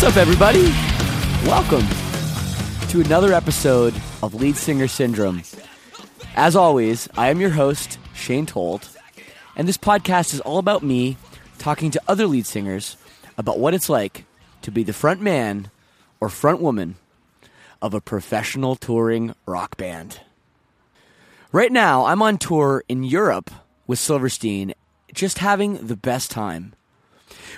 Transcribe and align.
What's 0.00 0.16
up, 0.16 0.22
everybody? 0.22 0.62
Welcome 1.46 1.86
to 2.88 3.02
another 3.02 3.34
episode 3.34 3.94
of 4.22 4.32
Lead 4.32 4.56
Singer 4.56 4.88
Syndrome. 4.88 5.42
As 6.34 6.56
always, 6.56 7.06
I 7.18 7.28
am 7.28 7.38
your 7.38 7.50
host, 7.50 7.98
Shane 8.14 8.46
Told, 8.46 8.88
and 9.56 9.68
this 9.68 9.76
podcast 9.76 10.32
is 10.32 10.40
all 10.40 10.56
about 10.56 10.82
me 10.82 11.18
talking 11.58 11.90
to 11.90 12.00
other 12.08 12.26
lead 12.26 12.46
singers 12.46 12.96
about 13.36 13.58
what 13.58 13.74
it's 13.74 13.90
like 13.90 14.24
to 14.62 14.70
be 14.70 14.82
the 14.82 14.94
front 14.94 15.20
man 15.20 15.70
or 16.18 16.30
front 16.30 16.62
woman 16.62 16.94
of 17.82 17.92
a 17.92 18.00
professional 18.00 18.76
touring 18.76 19.34
rock 19.44 19.76
band. 19.76 20.22
Right 21.52 21.70
now, 21.70 22.06
I'm 22.06 22.22
on 22.22 22.38
tour 22.38 22.84
in 22.88 23.04
Europe 23.04 23.50
with 23.86 23.98
Silverstein, 23.98 24.72
just 25.12 25.36
having 25.36 25.86
the 25.86 25.94
best 25.94 26.30
time. 26.30 26.72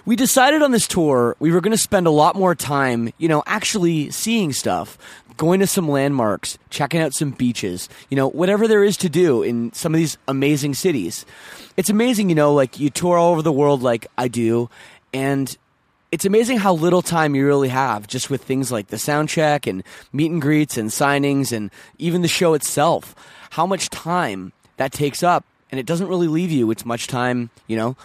We 0.05 0.17
decided 0.17 0.63
on 0.63 0.73
this 0.73 0.87
tour 0.87 1.37
we 1.39 1.53
were 1.53 1.61
going 1.61 1.73
to 1.73 1.79
spend 1.79 2.07
a 2.07 2.11
lot 2.11 2.37
more 2.37 2.55
time, 2.55 3.13
you 3.19 3.29
know, 3.29 3.43
actually 3.47 4.11
seeing 4.11 4.53
stuff, 4.53 4.99
going 5.37 5.61
to 5.61 5.67
some 5.67 5.89
landmarks, 5.89 6.59
checking 6.71 7.01
out 7.01 7.15
some 7.15 7.31
beaches, 7.31 7.89
you 8.11 8.17
know, 8.17 8.29
whatever 8.29 8.69
there 8.69 8.85
is 8.85 8.97
to 8.99 9.09
do 9.09 9.43
in 9.43 9.73
some 9.73 9.95
of 9.95 9.99
these 9.99 10.19
amazing 10.29 10.75
cities. 10.75 11.25
It's 11.77 11.91
amazing, 11.91 12.29
you 12.29 12.35
know, 12.35 12.53
like 12.53 12.79
you 12.79 12.91
tour 12.91 13.17
all 13.17 13.33
over 13.33 13.43
the 13.43 13.53
world 13.53 13.83
like 13.83 14.07
I 14.19 14.29
do, 14.29 14.69
and 15.13 15.57
it's 16.11 16.27
amazing 16.27 16.59
how 16.59 16.75
little 16.75 17.03
time 17.03 17.35
you 17.35 17.47
really 17.47 17.71
have 17.71 18.07
just 18.07 18.29
with 18.29 18.45
things 18.45 18.71
like 18.71 18.89
the 18.89 18.99
sound 18.99 19.31
check 19.31 19.67
and 19.67 19.83
meet 20.13 20.31
and 20.31 20.43
greets 20.43 20.77
and 20.77 20.91
signings 20.91 21.53
and 21.53 21.71
even 21.99 22.21
the 22.21 22.29
show 22.29 22.53
itself. 22.55 23.15
How 23.51 23.67
much 23.67 23.89
time 23.89 24.53
that 24.77 24.93
takes 24.93 25.23
up, 25.23 25.45
and 25.71 25.81
it 25.81 25.87
doesn't 25.87 26.09
really 26.09 26.29
leave 26.29 26.51
you 26.51 26.67
with 26.67 26.85
much 26.85 27.07
time, 27.07 27.51
you 27.67 27.77
know, 27.77 27.97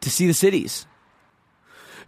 to 0.00 0.10
see 0.10 0.26
the 0.26 0.34
cities. 0.34 0.86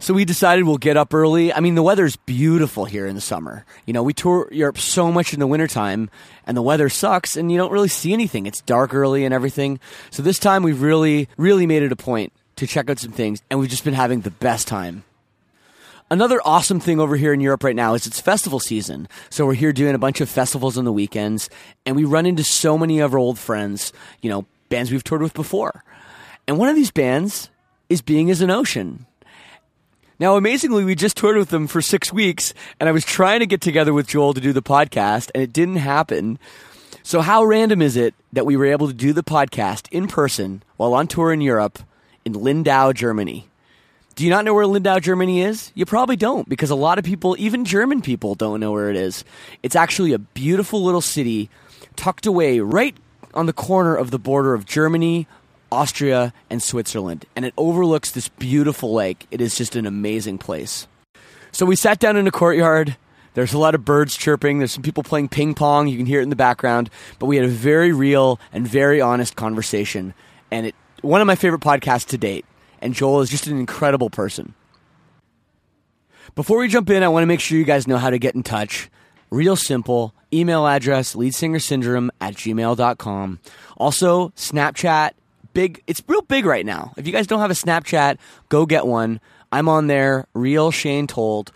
So 0.03 0.13
we 0.13 0.25
decided 0.25 0.65
we'll 0.65 0.75
get 0.75 0.97
up 0.97 1.13
early. 1.13 1.53
I 1.53 1.61
mean, 1.61 1.75
the 1.75 1.81
weather's 1.81 2.17
beautiful 2.17 2.83
here 2.83 3.07
in 3.07 3.15
the 3.15 3.21
summer. 3.21 3.63
You 3.85 3.93
know, 3.93 4.03
we 4.03 4.13
tour 4.13 4.49
Europe 4.51 4.77
so 4.77 5.13
much 5.13 5.33
in 5.33 5.39
the 5.39 5.47
wintertime 5.47 6.09
and 6.45 6.57
the 6.57 6.61
weather 6.61 6.89
sucks 6.89 7.37
and 7.37 7.49
you 7.49 7.57
don't 7.57 7.71
really 7.71 7.87
see 7.87 8.11
anything. 8.11 8.45
It's 8.45 8.59
dark 8.59 8.93
early 8.93 9.23
and 9.23 9.33
everything. 9.33 9.79
So 10.09 10.21
this 10.21 10.39
time 10.39 10.61
we've 10.61 10.81
really, 10.81 11.29
really 11.37 11.65
made 11.65 11.83
it 11.83 11.93
a 11.93 11.95
point 11.95 12.33
to 12.57 12.67
check 12.67 12.89
out 12.89 12.99
some 12.99 13.13
things 13.13 13.41
and 13.49 13.61
we've 13.61 13.69
just 13.69 13.85
been 13.85 13.93
having 13.93 14.19
the 14.19 14.29
best 14.29 14.67
time. 14.67 15.05
Another 16.11 16.41
awesome 16.43 16.81
thing 16.81 16.99
over 16.99 17.15
here 17.15 17.31
in 17.31 17.39
Europe 17.39 17.63
right 17.63 17.73
now 17.73 17.93
is 17.93 18.05
it's 18.05 18.19
festival 18.19 18.59
season. 18.59 19.07
So 19.29 19.45
we're 19.45 19.53
here 19.53 19.71
doing 19.71 19.95
a 19.95 19.99
bunch 19.99 20.19
of 20.19 20.27
festivals 20.27 20.77
on 20.77 20.83
the 20.83 20.91
weekends 20.91 21.49
and 21.85 21.95
we 21.95 22.03
run 22.03 22.25
into 22.25 22.43
so 22.43 22.77
many 22.77 22.99
of 22.99 23.13
our 23.13 23.19
old 23.19 23.39
friends, 23.39 23.93
you 24.21 24.29
know, 24.29 24.45
bands 24.67 24.91
we've 24.91 25.01
toured 25.01 25.21
with 25.21 25.33
before. 25.33 25.81
And 26.45 26.57
one 26.57 26.67
of 26.67 26.75
these 26.75 26.91
bands 26.91 27.49
is 27.87 28.01
Being 28.01 28.29
as 28.29 28.41
an 28.41 28.49
Ocean. 28.49 29.05
Now, 30.23 30.37
amazingly, 30.37 30.85
we 30.85 30.95
just 30.95 31.17
toured 31.17 31.35
with 31.35 31.49
them 31.49 31.67
for 31.67 31.81
six 31.81 32.13
weeks, 32.13 32.53
and 32.79 32.87
I 32.87 32.93
was 32.93 33.03
trying 33.03 33.41
to 33.41 33.45
get 33.45 33.59
together 33.59 33.91
with 33.91 34.07
Joel 34.07 34.33
to 34.33 34.39
do 34.39 34.53
the 34.53 34.61
podcast, 34.61 35.29
and 35.35 35.43
it 35.43 35.51
didn't 35.51 35.75
happen. 35.75 36.39
So, 37.03 37.19
how 37.19 37.43
random 37.43 37.81
is 37.81 37.97
it 37.97 38.15
that 38.31 38.45
we 38.45 38.55
were 38.55 38.67
able 38.67 38.87
to 38.87 38.93
do 38.93 39.11
the 39.11 39.21
podcast 39.21 39.89
in 39.91 40.07
person 40.07 40.63
while 40.77 40.93
on 40.93 41.07
tour 41.07 41.33
in 41.33 41.41
Europe 41.41 41.77
in 42.23 42.31
Lindau, 42.31 42.93
Germany? 42.93 43.49
Do 44.15 44.23
you 44.23 44.29
not 44.29 44.45
know 44.45 44.53
where 44.53 44.65
Lindau, 44.65 44.99
Germany 44.99 45.41
is? 45.41 45.73
You 45.75 45.85
probably 45.85 46.15
don't, 46.15 46.47
because 46.47 46.69
a 46.69 46.75
lot 46.75 46.97
of 46.97 47.03
people, 47.03 47.35
even 47.37 47.65
German 47.65 48.01
people, 48.01 48.33
don't 48.33 48.61
know 48.61 48.71
where 48.71 48.89
it 48.89 48.95
is. 48.95 49.25
It's 49.61 49.75
actually 49.75 50.13
a 50.13 50.19
beautiful 50.19 50.81
little 50.81 51.01
city 51.01 51.49
tucked 51.97 52.25
away 52.25 52.61
right 52.61 52.95
on 53.33 53.45
the 53.45 53.51
corner 53.51 53.93
of 53.93 54.09
the 54.09 54.19
border 54.19 54.53
of 54.53 54.65
Germany, 54.65 55.27
Austria, 55.73 56.33
and 56.49 56.61
Switzerland, 56.61 57.25
and 57.35 57.45
it 57.45 57.53
overlooks 57.57 58.11
this 58.11 58.29
beautiful 58.29 58.93
lake. 58.93 59.27
It 59.31 59.41
is 59.41 59.57
just 59.57 59.75
an 59.75 59.85
amazing 59.85 60.37
place. 60.37 60.87
So 61.51 61.65
we 61.65 61.75
sat 61.75 61.99
down 61.99 62.17
in 62.17 62.27
a 62.27 62.31
courtyard. 62.31 62.97
There's 63.33 63.53
a 63.53 63.59
lot 63.59 63.75
of 63.75 63.83
birds 63.83 64.15
chirping. 64.15 64.59
There's 64.59 64.71
some 64.71 64.83
people 64.83 65.03
playing 65.03 65.29
ping 65.29 65.55
pong. 65.55 65.87
You 65.87 65.97
can 65.97 66.05
hear 66.05 66.19
it 66.19 66.23
in 66.23 66.29
the 66.29 66.35
background. 66.35 66.89
But 67.19 67.25
we 67.25 67.35
had 67.35 67.45
a 67.45 67.49
very 67.49 67.91
real 67.91 68.39
and 68.51 68.67
very 68.67 69.01
honest 69.01 69.35
conversation, 69.35 70.13
and 70.51 70.67
it 70.67 70.75
one 71.01 71.21
of 71.21 71.27
my 71.27 71.35
favorite 71.35 71.61
podcasts 71.61 72.07
to 72.07 72.17
date. 72.17 72.45
And 72.79 72.93
Joel 72.93 73.21
is 73.21 73.29
just 73.29 73.47
an 73.47 73.57
incredible 73.57 74.09
person. 74.09 74.53
Before 76.35 76.57
we 76.57 76.67
jump 76.67 76.89
in, 76.89 77.03
I 77.03 77.07
want 77.07 77.23
to 77.23 77.27
make 77.27 77.39
sure 77.39 77.57
you 77.57 77.63
guys 77.63 77.87
know 77.87 77.97
how 77.97 78.09
to 78.09 78.17
get 78.17 78.35
in 78.35 78.43
touch. 78.43 78.89
Real 79.29 79.55
simple. 79.55 80.13
Email 80.31 80.65
address 80.67 81.15
leadsingersyndrome 81.15 82.09
at 82.19 82.35
gmail.com. 82.35 83.39
Also, 83.77 84.29
Snapchat 84.29 85.11
big 85.53 85.81
it's 85.87 86.01
real 86.07 86.21
big 86.21 86.45
right 86.45 86.65
now. 86.65 86.93
If 86.97 87.07
you 87.07 87.13
guys 87.13 87.27
don't 87.27 87.39
have 87.39 87.51
a 87.51 87.55
Snapchat, 87.55 88.17
go 88.49 88.65
get 88.65 88.85
one. 88.85 89.19
I'm 89.51 89.69
on 89.69 89.87
there, 89.87 90.27
real 90.33 90.71
Shane 90.71 91.07
Told. 91.07 91.51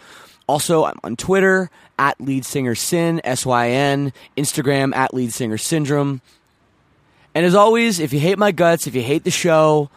Also, 0.47 0.85
I'm 0.85 0.99
on 1.03 1.15
Twitter 1.15 1.69
at 1.99 2.19
lead 2.21 2.45
singer 2.45 2.75
sin 2.75 3.19
S 3.23 3.45
Y 3.45 3.69
N, 3.69 4.13
Instagram 4.37 4.95
at 4.95 5.13
lead 5.13 5.33
singer 5.33 5.57
syndrome. 5.57 6.21
And 7.35 7.45
as 7.45 7.55
always, 7.55 7.99
if 7.99 8.13
you 8.13 8.19
hate 8.19 8.37
my 8.37 8.51
guts, 8.51 8.87
if 8.87 8.95
you 8.95 9.01
hate 9.01 9.23
the 9.23 9.31
show, 9.31 9.89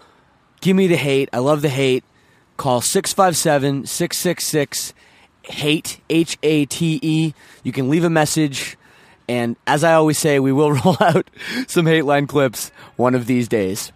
give 0.60 0.76
me 0.76 0.86
the 0.86 0.96
hate. 0.96 1.28
I 1.32 1.38
love 1.38 1.62
the 1.62 1.68
hate. 1.68 2.04
Call 2.56 2.80
657 2.80 3.86
666 3.86 4.92
hate 5.44 6.00
H 6.10 6.38
A 6.42 6.66
T 6.66 6.98
E. 7.02 7.34
You 7.62 7.72
can 7.72 7.88
leave 7.88 8.04
a 8.04 8.10
message. 8.10 8.76
And 9.30 9.54
as 9.64 9.84
I 9.84 9.92
always 9.92 10.18
say, 10.18 10.40
we 10.40 10.50
will 10.50 10.72
roll 10.84 10.96
out 10.98 11.30
some 11.68 11.86
hate 11.86 12.04
line 12.04 12.26
clips 12.26 12.72
one 12.96 13.14
of 13.14 13.26
these 13.26 13.46
days. 13.46 13.92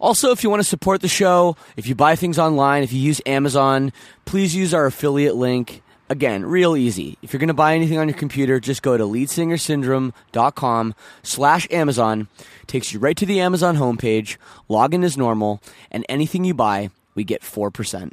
Also, 0.00 0.30
if 0.30 0.44
you 0.44 0.50
want 0.50 0.62
to 0.62 0.68
support 0.68 1.00
the 1.00 1.08
show, 1.08 1.56
if 1.76 1.88
you 1.88 1.96
buy 1.96 2.14
things 2.14 2.38
online, 2.38 2.84
if 2.84 2.92
you 2.92 3.00
use 3.00 3.20
Amazon, 3.26 3.92
please 4.24 4.54
use 4.54 4.72
our 4.72 4.86
affiliate 4.86 5.34
link. 5.34 5.82
Again, 6.08 6.44
real 6.44 6.76
easy. 6.76 7.18
If 7.22 7.32
you're 7.32 7.40
going 7.40 7.48
to 7.48 7.54
buy 7.54 7.74
anything 7.74 7.98
on 7.98 8.06
your 8.08 8.16
computer, 8.16 8.60
just 8.60 8.82
go 8.82 8.96
to 8.96 9.02
leadsingersyndrome.com 9.02 10.94
slash 11.24 11.66
Amazon. 11.72 12.28
Takes 12.68 12.92
you 12.92 13.00
right 13.00 13.16
to 13.16 13.26
the 13.26 13.40
Amazon 13.40 13.78
homepage. 13.78 14.36
Log 14.68 14.94
in 14.94 15.02
as 15.02 15.16
normal, 15.16 15.60
and 15.90 16.06
anything 16.08 16.44
you 16.44 16.54
buy, 16.54 16.90
we 17.16 17.24
get 17.24 17.42
4%. 17.42 18.12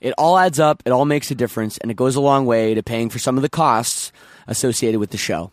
It 0.00 0.14
all 0.16 0.38
adds 0.38 0.58
up, 0.58 0.82
it 0.86 0.92
all 0.92 1.04
makes 1.04 1.30
a 1.30 1.34
difference, 1.34 1.76
and 1.76 1.90
it 1.90 1.96
goes 1.96 2.16
a 2.16 2.22
long 2.22 2.46
way 2.46 2.72
to 2.72 2.82
paying 2.82 3.10
for 3.10 3.18
some 3.18 3.36
of 3.36 3.42
the 3.42 3.50
costs 3.50 4.12
associated 4.46 5.00
with 5.00 5.10
the 5.10 5.18
show. 5.18 5.50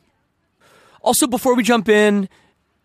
Also, 1.02 1.28
before 1.28 1.56
we 1.56 1.64
jump 1.64 1.90
in, 1.90 2.28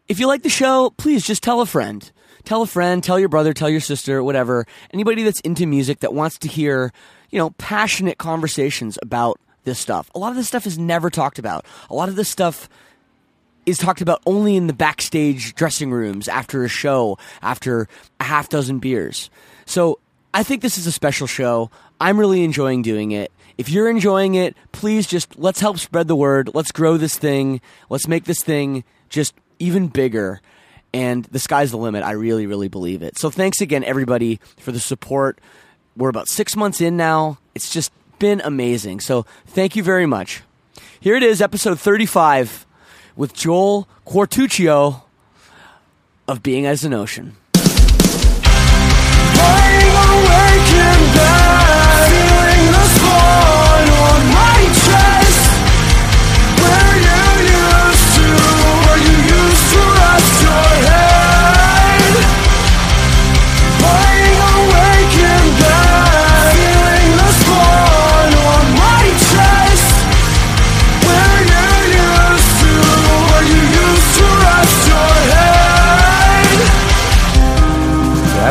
if 0.09 0.21
you 0.21 0.27
like 0.27 0.43
the 0.43 0.49
show, 0.49 0.91
please 0.97 1.25
just 1.25 1.43
tell 1.43 1.61
a 1.61 1.67
friend. 1.67 2.11
Tell 2.45 2.63
a 2.63 2.67
friend, 2.67 3.03
tell 3.03 3.19
your 3.21 3.29
brother, 3.29 3.53
tell 3.53 3.71
your 3.71 3.81
sister, 3.81 4.23
whatever. 4.23 4.67
Anybody 4.93 5.23
that's 5.23 5.41
into 5.41 5.67
music 5.67 6.01
that 6.01 6.13
wants 6.13 6.39
to 6.39 6.49
hear, 6.49 6.93
you 7.31 7.39
know, 7.39 7.51
passionate 7.51 8.19
conversations 8.19 8.99
about 9.01 9.39
this 9.65 9.79
stuff. 9.79 10.11
A 10.15 10.19
lot 10.19 10.31
of 10.31 10.37
this 10.37 10.49
stuff 10.49 10.67
is 10.67 10.79
never 10.79 11.09
talked 11.09 11.39
about. 11.39 11.65
A 11.89 11.95
lot 11.95 12.09
of 12.09 12.17
this 12.17 12.29
stuff 12.29 12.69
is 13.65 13.79
talked 13.79 14.01
about 14.01 14.21
only 14.27 14.57
in 14.57 14.67
the 14.67 14.73
backstage 14.73 15.55
dressing 15.55 15.93
rooms 15.93 16.27
after 16.27 16.65
a 16.65 16.69
show, 16.69 17.17
after 17.43 17.89
a 18.19 18.25
half 18.25 18.49
dozen 18.49 18.81
beers. 18.81 19.31
So 19.67 20.01
I 20.35 20.43
think 20.43 20.63
this 20.63 20.79
is 20.79 20.87
a 20.87 20.93
special 20.93 21.29
show. 21.29 21.71
I'm 22.01 22.19
really 22.19 22.43
enjoying 22.43 22.83
doing 22.83 23.13
it. 23.13 23.31
If 23.59 23.69
you're 23.69 23.89
enjoying 23.89 24.35
it, 24.35 24.57
please 24.73 25.07
just 25.07 25.39
let's 25.39 25.61
help 25.61 25.79
spread 25.79 26.09
the 26.09 26.17
word. 26.17 26.51
Let's 26.55 26.73
grow 26.73 26.97
this 26.97 27.17
thing. 27.17 27.61
Let's 27.91 28.09
make 28.09 28.25
this 28.25 28.43
thing 28.43 28.85
just 29.09 29.35
even 29.59 29.89
bigger. 29.89 30.41
And 30.95 31.25
the 31.27 31.39
sky's 31.39 31.71
the 31.71 31.79
limit. 31.79 32.05
I 32.05 32.13
really, 32.13 32.47
really 32.47 32.69
believe 32.69 33.03
it. 33.03 33.19
So 33.19 33.31
thanks 33.31 33.61
again, 33.61 33.83
everybody, 33.85 34.41
for 34.59 34.73
the 34.73 34.81
support. 34.81 35.41
We're 35.97 36.11
about 36.11 36.29
six 36.29 36.57
months 36.57 36.81
in 36.81 36.97
now. 36.97 37.39
It's 37.55 37.71
just 37.71 37.93
been 38.19 38.41
amazing. 38.45 39.01
So 39.01 39.25
thank 39.47 39.75
you 39.75 39.83
very 39.83 40.07
much. 40.07 40.43
Here 41.01 41.17
it 41.17 41.23
is, 41.23 41.43
episode 41.43 41.81
35 41.81 42.67
with 43.17 43.35
Joel 43.35 43.89
Quartuccio 44.07 45.03
of 46.29 46.43
Being 46.43 46.67
as 46.67 46.85
an 46.85 46.95
Ocean. 46.95 47.37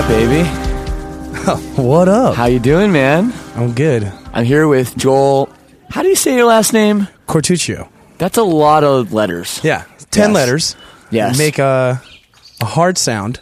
Baby. 0.07 0.43
What 1.81 2.09
up? 2.09 2.35
How 2.35 2.45
you 2.47 2.59
doing, 2.59 2.91
man? 2.91 3.33
I'm 3.55 3.71
good. 3.73 4.11
I'm 4.33 4.43
here 4.43 4.67
with 4.67 4.97
Joel. 4.97 5.47
How 5.89 6.01
do 6.01 6.09
you 6.09 6.15
say 6.17 6.35
your 6.35 6.45
last 6.45 6.73
name? 6.73 7.07
Quartuccio. 7.27 7.87
That's 8.17 8.37
a 8.37 8.43
lot 8.43 8.83
of 8.83 9.13
letters. 9.13 9.61
Yeah, 9.63 9.85
ten 10.11 10.29
Yes. 10.31 10.35
letters. 10.35 10.75
Yes. 11.11 11.37
Make 11.37 11.59
a 11.59 12.01
a 12.59 12.65
hard 12.65 12.97
sound. 12.97 13.39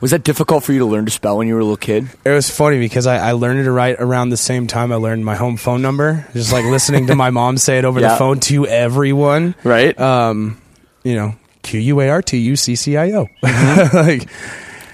Was 0.00 0.10
that 0.10 0.24
difficult 0.24 0.64
for 0.64 0.72
you 0.72 0.80
to 0.80 0.84
learn 0.86 1.04
to 1.04 1.10
spell 1.10 1.38
when 1.38 1.46
you 1.46 1.54
were 1.54 1.60
a 1.60 1.64
little 1.64 1.76
kid? 1.76 2.08
It 2.24 2.30
was 2.30 2.50
funny 2.50 2.78
because 2.80 3.06
I, 3.06 3.28
I 3.28 3.32
learned 3.32 3.60
it 3.60 3.64
to 3.64 3.70
write 3.72 3.96
around 4.00 4.30
the 4.30 4.36
same 4.36 4.66
time 4.66 4.92
I 4.92 4.96
learned 4.96 5.24
my 5.24 5.36
home 5.36 5.56
phone 5.56 5.80
number. 5.80 6.26
Just 6.32 6.52
like 6.52 6.64
listening 6.64 7.06
to 7.06 7.14
my 7.14 7.30
mom 7.30 7.56
say 7.56 7.78
it 7.78 7.84
over 7.84 8.00
Yeah. 8.00 8.08
the 8.10 8.16
phone 8.16 8.40
to 8.40 8.66
everyone. 8.66 9.54
Right? 9.64 9.98
Um, 9.98 10.60
you 11.04 11.14
know, 11.14 11.34
Q 11.62 11.80
U 11.80 12.00
A 12.00 12.08
R 12.10 12.22
T 12.22 12.38
U 12.38 12.56
C 12.56 12.74
C 12.76 12.96
I 12.96 13.12
O. 13.12 13.26
Mm-hmm. 13.42 13.96
Like 13.96 14.28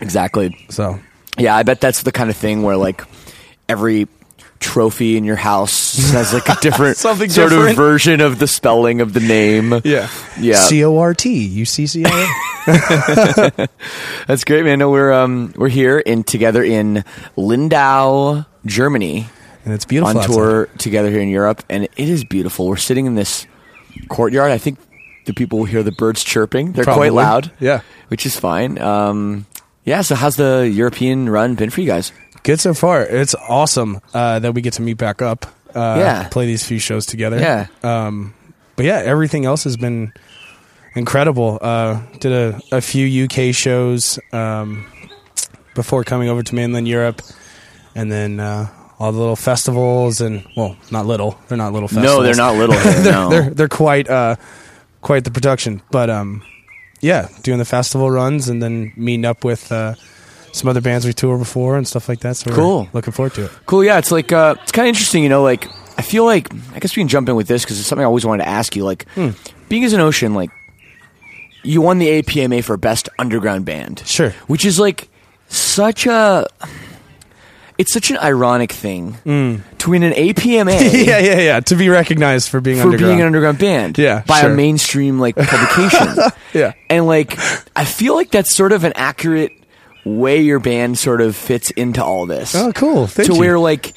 exactly. 0.01 0.57
so. 0.69 1.01
Yeah, 1.39 1.57
I 1.57 1.63
bet 1.65 1.81
that's 1.81 2.03
the 2.03 2.13
kind 2.13 2.31
of 2.31 2.37
thing 2.37 2.63
where 2.63 2.77
like 2.77 3.03
every 3.69 4.07
trophy 4.61 5.17
in 5.17 5.25
your 5.25 5.37
house 5.37 6.11
has 6.13 6.33
like 6.33 6.49
a 6.49 6.57
different 6.61 6.97
Something 6.97 7.31
sort 7.31 7.51
different. 7.51 7.71
of 7.71 7.77
version 7.77 8.21
of 8.21 8.39
the 8.39 8.47
spelling 8.47 9.01
of 9.01 9.13
the 9.13 9.21
name. 9.21 9.73
Yeah. 9.85 10.09
Yeah. 10.39 10.57
C 10.57 10.85
O 10.85 10.97
R 10.99 11.15
T 11.15 11.45
U 11.45 11.65
C 11.65 11.87
C 11.87 12.05
I 12.07 12.11
O. 12.69 13.67
That's 14.27 14.45
great, 14.45 14.65
man. 14.65 14.79
No, 14.81 14.91
we're 14.91 15.13
um 15.13 15.53
we're 15.57 15.69
here 15.69 15.99
in 15.99 16.25
together 16.25 16.63
in 16.63 17.05
Lindau, 17.37 18.45
Germany, 18.65 19.29
And 19.65 19.75
it's 19.75 19.85
beautiful. 19.85 20.11
on 20.19 20.25
outside. 20.25 20.33
tour 20.35 20.69
together 20.79 21.11
here 21.11 21.21
in 21.21 21.29
Europe, 21.29 21.63
and 21.71 21.85
it 21.85 22.09
is 22.09 22.25
beautiful. 22.25 22.67
We're 22.67 22.77
sitting 22.77 23.07
in 23.07 23.15
this 23.15 23.47
courtyard. 24.09 24.51
I 24.51 24.59
think 24.59 24.79
the 25.27 25.35
people 25.35 25.59
will 25.61 25.67
hear 25.67 25.83
the 25.83 25.93
birds 25.93 26.23
chirping. 26.25 26.73
They're 26.73 26.85
Probably. 26.85 27.09
quite 27.11 27.13
loud. 27.25 27.51
Yeah. 27.61 27.81
which 28.09 28.27
is 28.27 28.39
fine. 28.39 28.79
Um, 28.79 29.47
yeah. 29.85 30.03
So, 30.03 30.15
how's 30.15 30.37
the 30.37 30.71
European 30.73 31.29
run 31.29 31.55
been 31.55 31.71
for 31.71 31.81
you 31.81 31.87
guys? 31.87 32.13
Good 32.47 32.61
so 32.61 32.75
far. 32.75 33.03
It's 33.03 33.35
awesome 33.35 34.01
uh, 34.15 34.39
that 34.39 34.55
we 34.55 34.61
get 34.63 34.75
to 34.75 34.83
meet 34.83 34.99
back 34.99 35.21
up. 35.21 35.47
Uh, 35.75 35.97
Yeah. 35.99 36.29
Play 36.29 36.47
these 36.47 36.65
few 36.65 36.79
shows 36.79 37.05
together. 37.05 37.39
Yeah. 37.41 37.67
Um, 37.83 38.35
but 38.77 38.87
yeah, 38.87 39.03
everything 39.05 39.45
else 39.47 39.65
has 39.65 39.77
been 39.77 40.13
incredible. 40.95 41.59
Uh, 41.61 42.01
did 42.21 42.31
a, 42.31 42.61
a 42.71 42.81
few 42.81 43.25
UK 43.25 43.53
shows 43.53 44.21
um, 44.33 44.87
before 45.75 46.05
coming 46.05 46.29
over 46.29 46.45
to 46.45 46.55
mainland 46.55 46.87
Europe, 46.87 47.21
and 47.97 48.13
then 48.13 48.39
uh, 48.39 48.69
all 49.01 49.11
the 49.11 49.19
little 49.19 49.35
festivals 49.35 50.21
and 50.21 50.47
well, 50.57 50.77
not 50.93 51.05
little. 51.05 51.37
They're 51.49 51.59
not 51.59 51.73
little 51.73 51.89
festivals. 51.89 52.17
No, 52.19 52.23
they're 52.23 52.35
not 52.37 52.55
little. 52.55 52.77
No. 53.13 53.29
they're 53.29 53.51
they're 53.51 53.69
quite 53.69 54.09
uh, 54.09 54.37
quite 55.03 55.25
the 55.25 55.33
production. 55.33 55.83
But 55.91 56.11
um, 56.11 56.43
yeah, 57.01 57.27
doing 57.43 57.59
the 57.59 57.65
festival 57.65 58.09
runs 58.09 58.49
and 58.49 58.63
then 58.63 58.93
meeting 58.97 59.25
up 59.25 59.43
with. 59.45 59.73
Uh, 59.73 59.97
some 60.57 60.69
other 60.69 60.81
bands 60.81 61.07
we 61.07 61.13
toured 61.13 61.39
before 61.39 61.77
and 61.77 61.87
stuff 61.87 62.09
like 62.09 62.21
that. 62.21 62.37
So 62.37 62.51
we're 62.51 62.57
Cool. 62.57 62.89
looking 62.93 63.13
forward 63.13 63.35
to 63.35 63.45
it. 63.45 63.51
Cool. 63.67 63.85
Yeah, 63.85 63.99
it's 63.99 64.11
like 64.11 64.33
uh, 64.33 64.55
it's 64.63 64.73
kind 64.73 64.87
of 64.87 64.89
interesting. 64.89 65.23
You 65.23 65.29
know, 65.29 65.43
like 65.43 65.69
I 65.99 66.03
feel 66.03 66.25
like 66.25 66.53
I 66.75 66.79
guess 66.79 66.97
we 66.97 67.01
can 67.01 67.09
jump 67.09 67.29
in 67.29 67.37
with 67.37 67.49
this 67.49 67.63
because 67.65 67.79
it's 67.79 67.89
something 67.89 68.03
I 68.03 68.07
always 68.07 68.25
wanted 68.27 68.45
to 68.45 68.49
ask 68.49 68.75
you. 68.77 68.85
Like, 68.85 69.07
Hmm. 69.15 69.31
being 69.69 69.85
as 69.85 69.93
an 69.93 70.01
ocean, 70.01 70.35
like 70.35 70.51
you 71.63 71.81
won 71.81 71.99
the 71.99 72.09
APMA 72.23 72.63
for 72.63 72.77
best 72.77 73.09
underground 73.19 73.65
band, 73.65 74.03
Sure. 74.07 74.31
which 74.47 74.65
is 74.65 74.79
like 74.81 75.09
such 75.49 76.07
a. 76.07 76.47
It's 77.79 77.93
such 77.93 78.11
an 78.11 78.17
ironic 78.17 78.73
thing 78.73 79.17
to 79.27 79.91
win 79.91 80.03
an 80.03 80.15
APMA 80.15 80.81
yeah, 81.07 81.19
yeah, 81.19 81.39
yeah. 81.41 81.61
To 81.61 81.75
be 81.77 81.91
recognized 81.91 82.49
for 82.49 82.59
being 82.63 82.79
for 82.79 82.85
underground. 82.85 83.11
being 83.11 83.21
an 83.21 83.27
underground 83.27 83.59
band, 83.59 83.99
Yeah, 83.99 84.23
by 84.27 84.41
a 84.41 84.49
mainstream 84.49 85.21
like 85.21 85.37
publication, 85.37 86.09
yeah. 86.55 86.73
and 86.89 87.07
like 87.07 87.37
I 87.77 87.85
feel 87.85 88.15
like 88.15 88.31
that's 88.31 88.55
sort 88.55 88.73
of 88.73 88.85
an 88.85 88.95
accurate 88.97 89.53
way 90.07 90.41
your 90.41 90.61
band 90.61 90.97
sort 90.97 91.21
of 91.21 91.35
fits 91.35 91.71
into 91.73 92.03
all 92.03 92.27
this. 92.27 92.55
Oh, 92.55 92.73
cool. 92.73 93.07
Thank 93.07 93.29
to 93.29 93.35
you. 93.35 93.41
where 93.41 93.59
like 93.59 93.93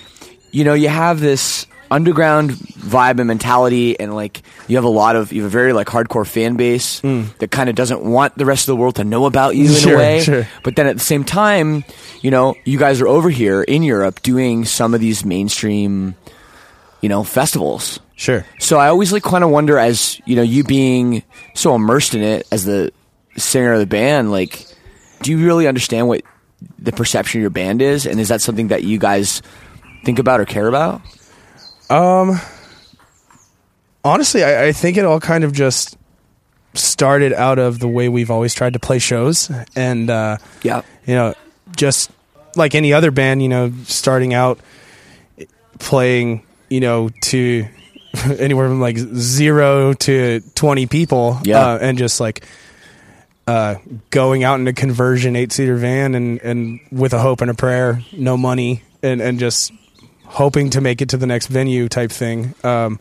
you 0.52 0.64
know 0.64 0.74
you 0.74 0.90
have 0.90 1.20
this 1.20 1.68
underground 1.92 2.52
vibe 2.52 3.18
and 3.20 3.28
mentality 3.28 4.00
and 4.00 4.14
like 4.14 4.44
you 4.68 4.76
have 4.76 4.84
a 4.84 4.90
lot 4.90 5.16
of 5.16 5.32
you 5.32 5.42
have 5.42 5.50
a 5.50 5.52
very 5.52 5.74
like 5.74 5.88
hardcore 5.88 6.26
fan 6.28 6.56
base 6.56 7.00
hmm. 7.00 7.24
that 7.40 7.50
kind 7.50 7.70
of 7.70 7.76
doesn't 7.76 8.04
want 8.04 8.38
the 8.38 8.46
rest 8.46 8.64
of 8.64 8.74
the 8.74 8.76
world 8.76 8.96
to 8.96 9.04
know 9.04 9.26
about 9.26 9.56
you 9.56 9.66
in. 9.66 9.74
Sure, 9.74 9.96
a 9.96 9.98
way 9.98 10.22
sure. 10.22 10.48
but 10.64 10.76
then 10.76 10.86
at 10.86 10.98
the 10.98 11.04
same 11.04 11.24
time 11.24 11.84
you 12.22 12.30
know 12.30 12.56
you 12.64 12.78
guys 12.78 13.02
are 13.02 13.08
over 13.08 13.30
here 13.30 13.64
in 13.64 13.82
Europe 13.82 14.22
doing 14.22 14.66
some 14.66 14.94
of 14.94 15.00
these 15.00 15.26
mainstream 15.26 16.16
you 17.02 17.10
know 17.10 17.24
festivals 17.24 18.00
Sure. 18.16 18.46
so 18.60 18.78
I 18.78 18.90
always 18.90 19.12
like 19.12 19.24
kind 19.24 19.44
of 19.44 19.50
wonder 19.50 19.80
as 19.80 20.22
you 20.26 20.36
know 20.36 20.44
you 20.44 20.64
being 20.64 21.24
so 21.56 21.74
immersed 21.74 22.14
in 22.14 22.22
it 22.22 22.48
as 22.52 22.66
the 22.66 22.92
singer 23.36 23.74
of 23.74 23.80
the 23.80 23.88
band 23.88 24.30
like 24.30 24.64
do 25.22 25.32
you 25.32 25.46
really 25.46 25.68
understand 25.68 26.08
what 26.08 26.22
the 26.78 26.92
perception 26.92 27.40
of 27.40 27.42
your 27.42 27.50
band 27.50 27.82
is? 27.82 28.06
And 28.06 28.20
is 28.20 28.30
that 28.30 28.42
something 28.42 28.70
that 28.70 28.84
you 28.84 28.98
guys 28.98 29.42
think 30.04 30.20
about 30.20 30.40
or 30.40 30.46
care 30.46 30.68
about? 30.68 31.02
Um, 31.90 32.40
Honestly, 34.04 34.44
I, 34.44 34.68
I 34.68 34.72
think 34.72 34.96
it 34.98 35.04
all 35.04 35.20
kind 35.20 35.44
of 35.44 35.52
just 35.52 35.98
started 36.74 37.34
out 37.34 37.60
of 37.60 37.80
the 37.80 37.88
way 37.88 38.08
we've 38.08 38.32
always 38.32 38.54
tried 38.54 38.74
to 38.74 38.80
play 38.80 38.98
shows, 38.98 39.52
and 39.76 40.10
uh, 40.10 40.38
yeah. 40.64 40.82
you 41.06 41.16
know, 41.16 41.34
just 41.76 42.10
like 42.56 42.76
any 42.76 42.94
other 42.94 43.12
band, 43.12 43.44
you 43.44 43.50
know, 43.50 43.74
starting 43.84 44.34
out 44.34 44.60
playing, 45.80 46.44
you 46.70 46.80
know, 46.80 47.10
to 47.24 47.66
anywhere 48.40 48.70
from 48.70 48.80
like 48.80 48.98
zero 48.98 49.92
to 49.94 50.40
twenty 50.56 50.86
people, 50.86 51.38
Yeah. 51.44 51.72
uh, 51.74 51.80
and 51.82 51.98
just 51.98 52.22
like 52.22 52.46
uh, 53.50 53.80
going 54.12 54.44
out 54.44 54.60
in 54.60 54.68
a 54.68 54.74
conversion 54.74 55.36
eight 55.36 55.52
seater 55.52 55.76
van 55.76 56.14
and 56.14 56.40
and 56.42 56.80
with 56.92 57.14
a 57.14 57.20
hope 57.20 57.42
and 57.42 57.50
a 57.50 57.56
prayer, 57.56 58.00
no 58.14 58.38
money, 58.38 58.84
and 59.02 59.22
and 59.22 59.40
just 59.40 59.74
hoping 60.24 60.70
to 60.70 60.82
make 60.82 61.02
it 61.02 61.10
to 61.10 61.18
the 61.18 61.26
next 61.26 61.48
venue 61.48 61.90
type 61.90 62.12
thing, 62.12 62.54
um, 62.64 63.00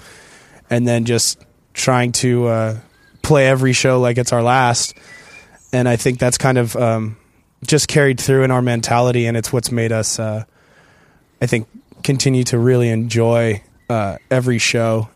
and 0.70 0.88
then 0.88 1.04
just 1.04 1.44
trying 1.74 2.12
to 2.12 2.46
uh, 2.46 2.78
play 3.20 3.46
every 3.46 3.74
show 3.74 4.00
like 4.00 4.16
it's 4.16 4.32
our 4.32 4.42
last. 4.42 4.94
And 5.70 5.86
I 5.86 5.96
think 5.96 6.18
that's 6.18 6.38
kind 6.38 6.56
of 6.56 6.74
um, 6.76 7.18
just 7.66 7.86
carried 7.86 8.18
through 8.18 8.44
in 8.44 8.50
our 8.50 8.62
mentality, 8.62 9.26
and 9.26 9.36
it's 9.36 9.52
what's 9.52 9.70
made 9.70 9.92
us, 9.92 10.18
uh, 10.18 10.44
I 11.42 11.46
think, 11.46 11.68
continue 12.02 12.44
to 12.44 12.58
really 12.58 12.88
enjoy 12.88 13.62
uh, 13.90 14.16
every 14.30 14.56
show, 14.56 15.10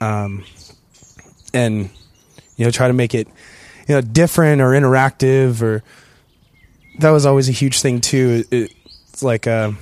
um, 0.00 0.44
and 1.52 1.90
you 2.56 2.64
know, 2.64 2.72
try 2.72 2.88
to 2.88 2.94
make 2.94 3.14
it 3.14 3.28
you 3.88 3.94
know 3.94 4.00
different 4.00 4.60
or 4.60 4.70
interactive 4.70 5.60
or 5.62 5.82
that 7.00 7.10
was 7.10 7.26
always 7.26 7.48
a 7.48 7.52
huge 7.52 7.80
thing 7.80 8.00
too. 8.00 8.44
It, 8.50 8.72
it's 9.10 9.22
like 9.22 9.46
uh, 9.46 9.72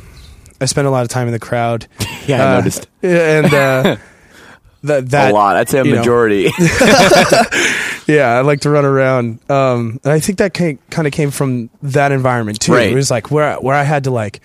I 0.61 0.65
spent 0.67 0.87
a 0.87 0.91
lot 0.91 1.03
of 1.03 1.09
time 1.09 1.27
in 1.29 1.33
the 1.33 1.39
crowd. 1.41 1.87
Yeah, 2.27 2.45
I 2.45 2.53
Uh, 2.53 2.59
noticed. 2.61 2.87
and 3.03 3.47
uh, 3.47 3.97
that 4.85 5.11
that 5.11 5.31
a 5.33 5.35
lot. 5.35 5.57
I'd 5.57 5.69
say 5.69 5.81
a 5.81 5.85
majority. 5.85 6.51
yeah, 8.07 8.29
I 8.37 8.41
like 8.43 8.61
to 8.61 8.71
run 8.71 8.85
around. 8.85 9.39
Um, 9.51 9.99
and 10.05 10.13
I 10.13 10.21
think 10.21 10.39
that 10.39 10.55
kind 10.55 10.79
of 11.07 11.13
came 11.13 11.31
from 11.31 11.71
that 11.83 12.13
environment 12.13 12.61
too. 12.61 12.75
Right. 12.75 12.93
It 12.93 12.95
was 12.95 13.11
like 13.11 13.31
where 13.31 13.57
where 13.57 13.75
I 13.75 13.83
had 13.83 14.05
to 14.05 14.11
like, 14.11 14.41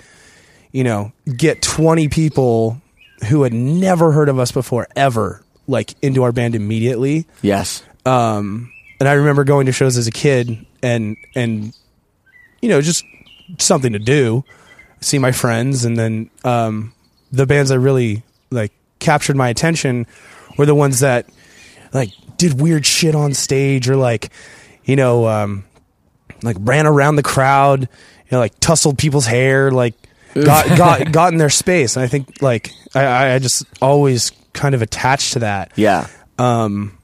you 0.72 0.84
know, 0.84 1.12
get 1.36 1.62
twenty 1.62 2.08
people 2.08 2.82
who 3.30 3.44
had 3.44 3.54
never 3.54 4.12
heard 4.12 4.30
of 4.30 4.40
us 4.40 4.52
before 4.52 4.88
ever, 4.96 5.44
like 5.68 5.94
into 6.02 6.24
our 6.24 6.32
band 6.32 6.56
immediately. 6.56 7.26
yes. 7.42 7.84
Um, 8.06 8.72
and 9.00 9.08
I 9.08 9.14
remember 9.14 9.44
going 9.44 9.66
to 9.68 9.72
shows 9.72 9.98
as 9.98 10.08
a 10.08 10.12
kid 10.12 10.66
and 10.82 11.18
and 11.36 11.74
you 12.62 12.70
know 12.70 12.82
just 12.82 13.06
something 13.60 13.94
to 13.94 14.00
do, 14.00 14.44
see 15.02 15.20
my 15.20 15.32
friends, 15.32 15.86
and 15.86 15.98
then 15.98 16.30
um, 16.44 16.94
the 17.32 17.46
bands 17.46 17.70
that 17.70 17.80
really 17.80 18.24
like 18.50 18.72
captured 19.00 19.36
my 19.36 19.50
attention 19.50 20.08
were 20.58 20.66
the 20.66 20.76
ones 20.76 21.00
that 21.02 21.28
like 21.94 22.12
did 22.38 22.60
weird 22.60 22.86
shit 22.86 23.16
on 23.16 23.34
stage 23.34 23.90
or 23.90 23.96
like 23.96 24.32
you 24.84 24.96
know 24.96 25.28
um, 25.28 25.64
like 26.44 26.58
ran 26.60 26.88
around 26.88 27.16
the 27.16 27.24
crowd, 27.24 27.82
you 27.82 28.32
know, 28.32 28.40
like 28.40 28.60
tussled 28.60 28.98
people's 28.98 29.26
hair, 29.26 29.72
like 29.72 29.96
got 30.34 30.78
got 30.78 31.12
got 31.12 31.32
in 31.32 31.38
their 31.38 31.50
space. 31.50 31.96
And 31.96 32.04
I 32.04 32.08
think 32.08 32.42
like 32.42 32.72
I, 32.96 33.36
I 33.36 33.40
just 33.40 33.66
always 33.82 34.32
kind 34.54 34.76
of 34.76 34.82
attached 34.82 35.34
to 35.34 35.40
that. 35.40 35.72
Yeah. 35.76 36.08
Um, 36.38 36.98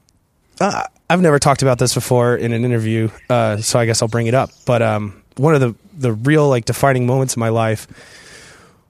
uh, 0.60 0.84
I've 1.08 1.20
never 1.20 1.38
talked 1.38 1.62
about 1.62 1.78
this 1.78 1.94
before 1.94 2.34
in 2.36 2.52
an 2.52 2.64
interview, 2.64 3.10
uh, 3.28 3.58
so 3.58 3.78
I 3.78 3.86
guess 3.86 4.00
I'll 4.00 4.08
bring 4.08 4.26
it 4.26 4.34
up. 4.34 4.50
But 4.66 4.82
um, 4.82 5.22
one 5.36 5.54
of 5.54 5.60
the 5.60 5.74
the 5.96 6.12
real 6.12 6.48
like 6.48 6.64
defining 6.64 7.06
moments 7.06 7.36
in 7.36 7.40
my 7.40 7.50
life 7.50 7.86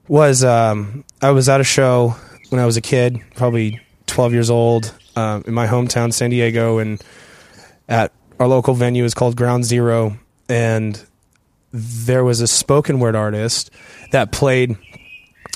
was 0.07 0.43
um, 0.43 1.03
I 1.21 1.31
was 1.31 1.49
at 1.49 1.61
a 1.61 1.63
show 1.63 2.15
when 2.49 2.61
I 2.61 2.65
was 2.65 2.77
a 2.77 2.81
kid, 2.81 3.21
probably 3.35 3.81
12 4.07 4.33
years 4.33 4.49
old, 4.49 4.93
um, 5.15 5.43
in 5.47 5.53
my 5.53 5.67
hometown, 5.67 6.13
San 6.13 6.29
Diego, 6.29 6.77
and 6.77 7.01
at 7.89 8.11
our 8.39 8.47
local 8.47 8.73
venue 8.73 9.03
is 9.03 9.13
called 9.13 9.35
Ground 9.35 9.65
Zero, 9.65 10.17
and 10.47 11.03
there 11.71 12.23
was 12.23 12.41
a 12.41 12.47
spoken 12.47 12.99
word 12.99 13.15
artist 13.15 13.71
that 14.11 14.31
played 14.31 14.77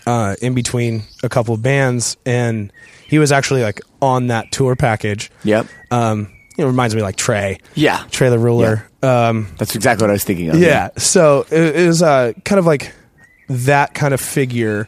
uh, 0.05 0.35
in 0.41 0.53
between 0.53 1.03
a 1.23 1.29
couple 1.29 1.53
of 1.53 1.61
bands, 1.61 2.17
and 2.25 2.73
he 3.07 3.19
was 3.19 3.31
actually 3.31 3.61
like 3.61 3.81
on 4.01 4.27
that 4.27 4.51
tour 4.51 4.75
package. 4.75 5.31
Yep. 5.43 5.67
Um, 5.91 6.31
it 6.59 6.65
reminds 6.65 6.95
me 6.95 7.01
like 7.01 7.15
Trey. 7.15 7.59
Yeah. 7.75 8.03
Trey 8.11 8.29
the 8.29 8.39
Ruler. 8.39 8.85
Um, 9.01 9.47
That's 9.57 9.75
exactly 9.75 10.03
what 10.03 10.09
I 10.09 10.13
was 10.13 10.23
thinking 10.23 10.49
of. 10.49 10.59
yeah. 10.59 10.89
So 10.97 11.45
it, 11.51 11.75
it 11.75 11.87
was 11.87 12.01
uh, 12.03 12.33
kind 12.45 12.59
of 12.59 12.65
like 12.65 12.93
that 13.47 13.93
kind 13.93 14.13
of 14.13 14.21
figure, 14.21 14.87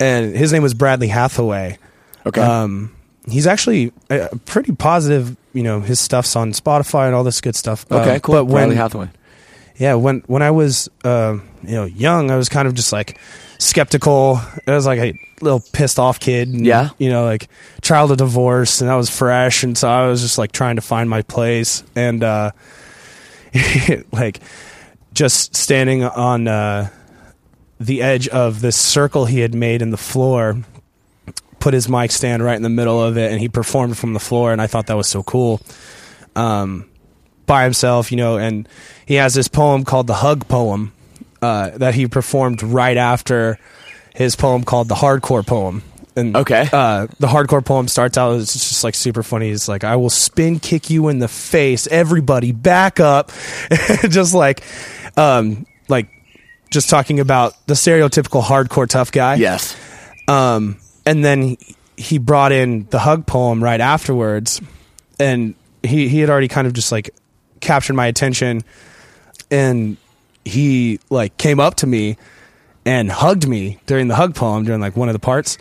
and 0.00 0.34
his 0.34 0.52
name 0.52 0.62
was 0.62 0.74
Bradley 0.74 1.08
Hathaway. 1.08 1.78
Okay. 2.24 2.40
Um, 2.40 2.94
he's 3.28 3.46
actually 3.46 3.92
uh, 4.10 4.28
pretty 4.44 4.72
positive. 4.72 5.36
You 5.52 5.62
know, 5.62 5.80
his 5.80 5.98
stuff's 6.00 6.36
on 6.36 6.52
Spotify 6.52 7.06
and 7.06 7.14
all 7.14 7.24
this 7.24 7.40
good 7.40 7.56
stuff. 7.56 7.84
Okay, 7.90 8.16
Uh, 8.16 8.18
cool. 8.20 8.34
But 8.36 8.44
when 8.46 8.54
Bradley 8.54 8.76
Hathaway. 8.76 9.08
yeah, 9.76 9.94
when 9.94 10.22
when 10.26 10.42
I 10.42 10.50
was 10.50 10.88
uh, 11.04 11.38
you 11.62 11.74
know 11.74 11.84
young, 11.84 12.30
I 12.30 12.36
was 12.36 12.48
kind 12.48 12.68
of 12.68 12.74
just 12.74 12.92
like 12.92 13.18
skeptical. 13.58 14.40
I 14.66 14.72
was 14.74 14.86
like 14.86 14.98
a 14.98 15.14
little 15.40 15.60
pissed 15.72 15.98
off 15.98 16.18
kid. 16.20 16.48
And, 16.48 16.64
Yeah. 16.66 16.90
you 16.98 17.10
know, 17.10 17.24
like 17.24 17.48
child 17.82 18.10
of 18.10 18.18
divorce, 18.18 18.80
and 18.80 18.90
I 18.90 18.96
was 18.96 19.10
fresh, 19.10 19.62
and 19.62 19.76
so 19.76 19.88
I 19.88 20.06
was 20.08 20.20
just 20.22 20.38
like 20.38 20.52
trying 20.52 20.76
to 20.76 20.82
find 20.82 21.08
my 21.10 21.22
place, 21.22 21.82
and 21.94 22.22
uh, 22.24 22.50
like 24.12 24.40
just 25.12 25.54
standing 25.56 26.04
on 26.04 26.46
uh, 26.48 26.88
the 27.80 28.02
edge 28.02 28.28
of 28.28 28.60
this 28.60 28.76
circle 28.76 29.24
he 29.26 29.40
had 29.40 29.54
made 29.54 29.82
in 29.82 29.90
the 29.90 29.96
floor. 29.96 30.62
Put 31.58 31.74
his 31.74 31.88
mic 31.88 32.12
stand 32.12 32.44
right 32.44 32.54
in 32.56 32.62
the 32.62 32.68
middle 32.68 33.02
of 33.02 33.16
it, 33.16 33.32
and 33.32 33.40
he 33.40 33.48
performed 33.48 33.96
from 33.98 34.12
the 34.12 34.20
floor, 34.20 34.52
and 34.52 34.60
I 34.60 34.66
thought 34.66 34.86
that 34.86 34.96
was 34.96 35.08
so 35.08 35.22
cool. 35.22 35.60
Um, 36.36 36.88
by 37.46 37.64
himself, 37.64 38.10
you 38.10 38.16
know, 38.18 38.36
and 38.38 38.68
he 39.06 39.14
has 39.14 39.34
this 39.34 39.48
poem 39.48 39.84
called 39.84 40.06
the 40.06 40.14
Hug 40.14 40.46
Poem 40.48 40.92
uh, 41.46 41.78
that 41.78 41.94
he 41.94 42.06
performed 42.08 42.62
right 42.62 42.96
after 42.96 43.58
his 44.14 44.34
poem 44.36 44.64
called 44.64 44.88
the 44.88 44.94
Hardcore 44.96 45.46
Poem. 45.46 45.82
And 46.16 46.34
Okay. 46.34 46.66
uh, 46.72 47.08
the 47.20 47.26
hardcore 47.26 47.62
poem 47.62 47.88
starts 47.88 48.16
out 48.16 48.40
it's 48.40 48.54
just 48.54 48.82
like 48.82 48.94
super 48.94 49.22
funny. 49.22 49.50
It's 49.50 49.68
like 49.68 49.84
I 49.84 49.96
will 49.96 50.08
spin 50.10 50.58
kick 50.60 50.88
you 50.88 51.08
in 51.08 51.18
the 51.18 51.28
face. 51.28 51.86
Everybody 51.88 52.52
back 52.52 53.00
up, 53.00 53.30
just 54.08 54.32
like, 54.34 54.62
um, 55.18 55.66
like 55.88 56.08
just 56.70 56.88
talking 56.88 57.20
about 57.20 57.52
the 57.66 57.74
stereotypical 57.74 58.42
hardcore 58.42 58.88
tough 58.88 59.12
guy. 59.12 59.34
Yes. 59.34 59.76
Um, 60.26 60.78
and 61.04 61.22
then 61.22 61.42
he- 61.42 61.76
he 61.98 62.18
brought 62.18 62.50
in 62.52 62.86
the 62.90 62.98
hug 62.98 63.26
poem 63.26 63.62
right 63.62 63.80
afterwards, 63.80 64.60
and 65.20 65.54
he 65.82 66.08
he 66.08 66.20
had 66.20 66.28
already 66.30 66.48
kind 66.48 66.66
of 66.66 66.72
just 66.72 66.90
like 66.92 67.10
captured 67.60 67.94
my 67.94 68.06
attention, 68.06 68.62
and 69.50 69.96
he 70.46 71.00
like 71.10 71.36
came 71.36 71.60
up 71.60 71.74
to 71.76 71.86
me 71.86 72.16
and 72.84 73.10
hugged 73.10 73.46
me 73.48 73.78
during 73.86 74.08
the 74.08 74.14
hug 74.14 74.34
poem 74.34 74.64
during 74.64 74.80
like 74.80 74.96
one 74.96 75.08
of 75.08 75.12
the 75.12 75.18
parts, 75.18 75.58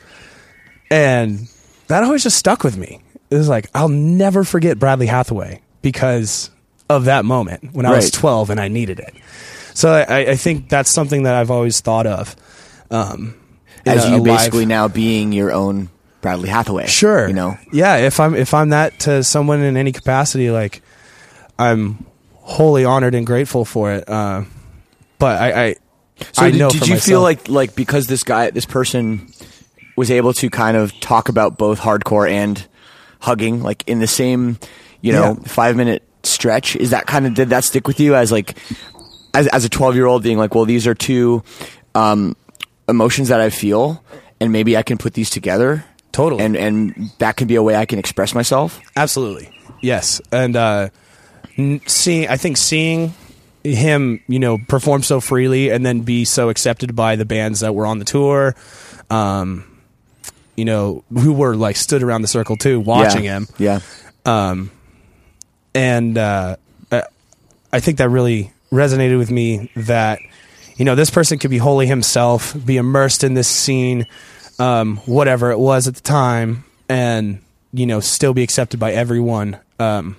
and 0.89 1.49
that 1.87 2.03
always 2.03 2.23
just 2.23 2.37
stuck 2.37 2.63
with 2.63 2.77
me. 2.77 3.01
It 3.29 3.35
was 3.35 3.49
like 3.49 3.69
I'll 3.73 3.89
never 3.89 4.43
forget 4.43 4.79
Bradley 4.79 5.07
Hathaway 5.07 5.61
because 5.81 6.51
of 6.89 7.05
that 7.05 7.25
moment 7.25 7.73
when 7.73 7.85
I 7.85 7.91
was 7.91 8.11
twelve 8.11 8.49
and 8.49 8.59
I 8.59 8.67
needed 8.67 8.99
it. 8.99 9.13
So 9.73 9.91
I, 9.91 10.31
I 10.31 10.35
think 10.35 10.69
that's 10.69 10.89
something 10.89 11.23
that 11.23 11.35
I've 11.35 11.51
always 11.51 11.81
thought 11.81 12.07
of. 12.07 12.35
Um, 12.91 13.35
As 13.85 14.05
you 14.07 14.17
live- 14.17 14.23
basically 14.23 14.65
now 14.65 14.87
being 14.87 15.33
your 15.33 15.51
own 15.51 15.89
Bradley 16.21 16.49
Hathaway. 16.49 16.87
Sure. 16.87 17.27
You 17.27 17.33
know. 17.33 17.57
Yeah, 17.73 17.97
if 17.97 18.19
I'm 18.19 18.35
if 18.35 18.53
I'm 18.53 18.69
that 18.69 18.99
to 19.01 19.23
someone 19.23 19.61
in 19.61 19.75
any 19.77 19.91
capacity, 19.91 20.49
like 20.51 20.81
I'm 21.59 22.05
wholly 22.35 22.85
honored 22.85 23.15
and 23.15 23.25
grateful 23.25 23.65
for 23.65 23.91
it. 23.91 24.07
Uh, 24.07 24.43
but 25.19 25.41
I, 25.41 25.65
I, 25.67 25.75
So 26.33 26.43
I 26.45 26.51
did, 26.51 26.59
know 26.59 26.69
did 26.69 26.87
you 26.87 26.97
feel 26.97 27.21
like 27.21 27.47
like 27.49 27.75
because 27.75 28.07
this 28.07 28.23
guy 28.23 28.49
this 28.51 28.65
person 28.65 29.27
was 29.95 30.11
able 30.11 30.33
to 30.33 30.49
kind 30.49 30.75
of 30.77 30.97
talk 30.99 31.29
about 31.29 31.57
both 31.57 31.79
hardcore 31.79 32.29
and 32.29 32.65
hugging 33.19 33.63
like 33.63 33.83
in 33.87 33.99
the 33.99 34.07
same 34.07 34.57
you 35.01 35.11
know 35.13 35.37
Yeah. 35.39 35.47
five 35.47 35.75
minute 35.75 36.03
stretch 36.23 36.75
is 36.75 36.89
that 36.91 37.05
kind 37.07 37.25
of 37.25 37.33
did 37.33 37.49
that 37.49 37.63
stick 37.63 37.87
with 37.87 37.99
you 37.99 38.15
as 38.15 38.31
like 38.31 38.57
as 39.33 39.47
as 39.47 39.63
a 39.65 39.69
twelve 39.69 39.95
year 39.95 40.05
old 40.05 40.23
being 40.23 40.37
like 40.37 40.53
well 40.55 40.65
these 40.65 40.87
are 40.87 40.95
two 40.95 41.43
um, 41.95 42.35
emotions 42.89 43.29
that 43.29 43.39
I 43.39 43.49
feel 43.49 44.03
and 44.39 44.51
maybe 44.51 44.75
I 44.75 44.83
can 44.83 44.97
put 44.97 45.13
these 45.13 45.29
together 45.29 45.85
Totally. 46.11 46.43
and 46.43 46.55
and 46.57 47.11
that 47.19 47.35
can 47.37 47.47
be 47.47 47.55
a 47.55 47.63
way 47.63 47.75
I 47.75 47.85
can 47.85 47.99
express 47.99 48.33
myself 48.35 48.79
Absolutely. 48.95 49.49
Yes. 49.81 50.19
And 50.31 50.55
uh 50.55 50.89
n- 51.57 51.81
seeing 51.87 52.27
I 52.27 52.37
think 52.37 52.57
seeing 52.57 53.13
him, 53.73 54.21
you 54.27 54.39
know, 54.39 54.57
perform 54.57 55.03
so 55.03 55.19
freely 55.19 55.69
and 55.69 55.85
then 55.85 56.01
be 56.01 56.25
so 56.25 56.49
accepted 56.49 56.95
by 56.95 57.15
the 57.15 57.25
bands 57.25 57.59
that 57.61 57.73
were 57.75 57.85
on 57.85 57.99
the 57.99 58.05
tour, 58.05 58.55
um 59.09 59.63
you 60.55 60.63
know, 60.63 61.03
who 61.11 61.33
were 61.33 61.55
like 61.55 61.75
stood 61.75 62.01
around 62.03 62.21
the 62.21 62.27
circle 62.29 62.55
too 62.55 62.79
watching 62.79 63.25
yeah. 63.25 63.37
him. 63.37 63.47
yeah 63.57 63.79
Um 64.25 64.71
and 65.73 66.17
uh 66.17 66.55
I- 66.91 67.03
I 67.73 67.79
think 67.81 67.97
that 67.97 68.09
really 68.09 68.53
resonated 68.71 69.17
with 69.17 69.31
me 69.31 69.69
that 69.75 70.19
you 70.77 70.85
know, 70.85 70.95
this 70.95 71.09
person 71.09 71.37
could 71.39 71.51
be 71.51 71.57
wholly 71.57 71.87
himself, 71.87 72.53
be 72.65 72.75
immersed 72.77 73.23
in 73.23 73.33
this 73.33 73.47
scene 73.47 74.07
um, 74.59 74.97
whatever 75.05 75.51
it 75.51 75.59
was 75.59 75.87
at 75.87 75.95
the 75.95 76.01
time, 76.01 76.63
and 76.87 77.41
you 77.73 77.85
know, 77.85 77.99
still 77.99 78.33
be 78.33 78.43
accepted 78.43 78.79
by 78.79 78.93
everyone, 78.93 79.57
um, 79.79 80.15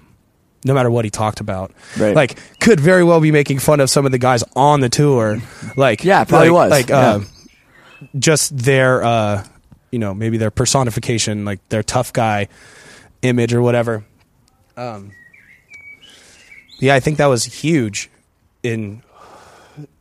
no 0.66 0.74
matter 0.74 0.90
what 0.90 1.04
he 1.04 1.10
talked 1.10 1.40
about. 1.40 1.72
Right. 1.98 2.14
Like, 2.14 2.38
could 2.60 2.80
very 2.80 3.04
well 3.04 3.20
be 3.20 3.30
making 3.30 3.60
fun 3.60 3.80
of 3.80 3.88
some 3.88 4.04
of 4.04 4.12
the 4.12 4.18
guys 4.18 4.42
on 4.54 4.80
the 4.80 4.88
tour. 4.88 5.38
Like, 5.76 6.04
Yeah, 6.04 6.24
probably 6.24 6.48
like, 6.50 6.54
was. 6.54 6.70
Like, 6.70 6.88
Yeah. 6.88 6.98
uh, 6.98 7.20
just 8.18 8.56
their, 8.56 9.02
uh, 9.04 9.44
you 9.90 9.98
know, 9.98 10.12
maybe 10.12 10.36
their 10.36 10.50
personification, 10.50 11.44
like 11.44 11.66
their 11.68 11.82
tough 11.82 12.12
guy 12.12 12.48
image 13.22 13.54
or 13.54 13.62
whatever. 13.62 14.04
Um, 14.76 15.12
yeah, 16.80 16.94
I 16.94 17.00
think 17.00 17.18
that 17.18 17.26
was 17.26 17.44
huge 17.44 18.10
in 18.62 19.02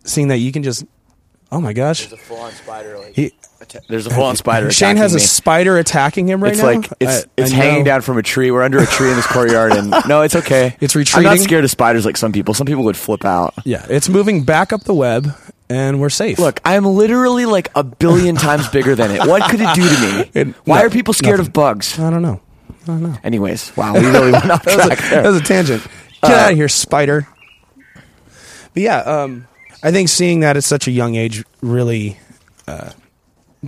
seeing 0.03 0.27
that 0.29 0.38
you 0.38 0.51
can 0.51 0.63
just. 0.63 0.84
Oh 1.51 1.62
my 1.62 1.72
gosh! 1.74 2.07
full 2.07 2.38
on 2.39 2.51
spider 2.51 2.98
like 2.98 3.15
He, 3.15 3.31
there's 3.89 4.07
a 4.07 4.10
full 4.10 4.24
on 4.24 4.36
spider 4.38 4.72
Shane 4.72 4.98
has 4.98 5.13
a 5.13 5.17
me. 5.17 5.22
spider 5.22 5.77
attacking 5.77 6.27
him 6.29 6.41
right 6.43 6.53
it's 6.53 6.62
now. 6.62 6.67
like 6.67 6.89
it's 7.00 7.24
I- 7.25 7.29
it's 7.38 7.51
I 7.51 7.55
hanging 7.55 7.79
know. 7.79 7.86
down 7.86 8.01
from 8.01 8.17
a 8.17 8.24
tree. 8.24 8.51
We're 8.51 8.63
under 8.63 8.79
a 8.79 8.86
tree 8.86 9.10
in 9.10 9.15
this 9.15 9.27
courtyard, 9.27 9.74
and 9.74 9.89
no, 10.07 10.22
it's 10.22 10.36
okay. 10.36 10.75
It's 10.79 10.95
retreating. 10.95 11.29
I'm 11.29 11.38
not 11.38 11.43
scared 11.43 11.63
of 11.63 11.72
spiders 11.72 12.05
like 12.05 12.17
some 12.17 12.31
people. 12.31 12.53
Some 12.53 12.67
people 12.67 12.84
would 12.86 12.98
flip 12.98 13.25
out. 13.25 13.53
Yeah, 13.65 13.86
it's 13.89 14.10
moving 14.10 14.43
back 14.43 14.72
up 14.74 14.84
the 14.84 14.93
web, 14.93 15.29
and 15.69 16.00
we're 16.00 16.10
safe. 16.10 16.39
Look, 16.39 16.60
I'm 16.65 16.86
literally 16.86 17.45
like 17.45 17.69
a 17.75 17.84
billion 17.84 18.36
times 18.36 18.67
bigger 18.69 18.95
than 18.95 19.12
it. 19.12 19.27
What 19.27 19.50
could 19.50 19.62
it 19.62 19.74
do 19.75 19.88
to 19.88 20.01
me? 20.01 20.31
It- 20.34 20.48
Why 20.65 20.79
no, 20.79 20.86
are 20.86 20.89
people 20.89 21.13
scared 21.13 21.38
nothing. 21.38 21.50
of 21.50 21.53
bugs? 21.53 22.00
I 22.00 22.10
don't 22.10 22.22
know. 22.22 22.41
I 22.84 22.86
don't 22.88 23.01
know. 23.03 23.15
Anyways, 23.24 23.75
wow, 23.75 23.93
we 23.93 24.01
really 24.05 24.31
went 24.31 24.50
off 24.51 24.63
That 24.63 24.75
was, 24.77 24.86
track 24.86 25.00
a, 25.00 25.01
there. 25.10 25.24
that 25.24 25.29
was 25.29 25.41
a 25.41 25.43
tangent. 25.43 25.84
Get 26.22 26.31
Uh, 26.31 26.36
out 26.36 26.51
of 26.51 26.57
here, 26.57 26.67
spider. 26.67 27.27
But 28.74 28.84
yeah, 28.84 28.98
um, 29.00 29.48
I 29.84 29.91
think 29.91 30.10
seeing 30.10 30.41
that 30.41 30.57
at 30.57 30.63
such 30.63 30.88
a 30.88 30.91
young 30.91 31.15
age 31.15 31.43
really 31.62 32.19
uh, 32.67 32.91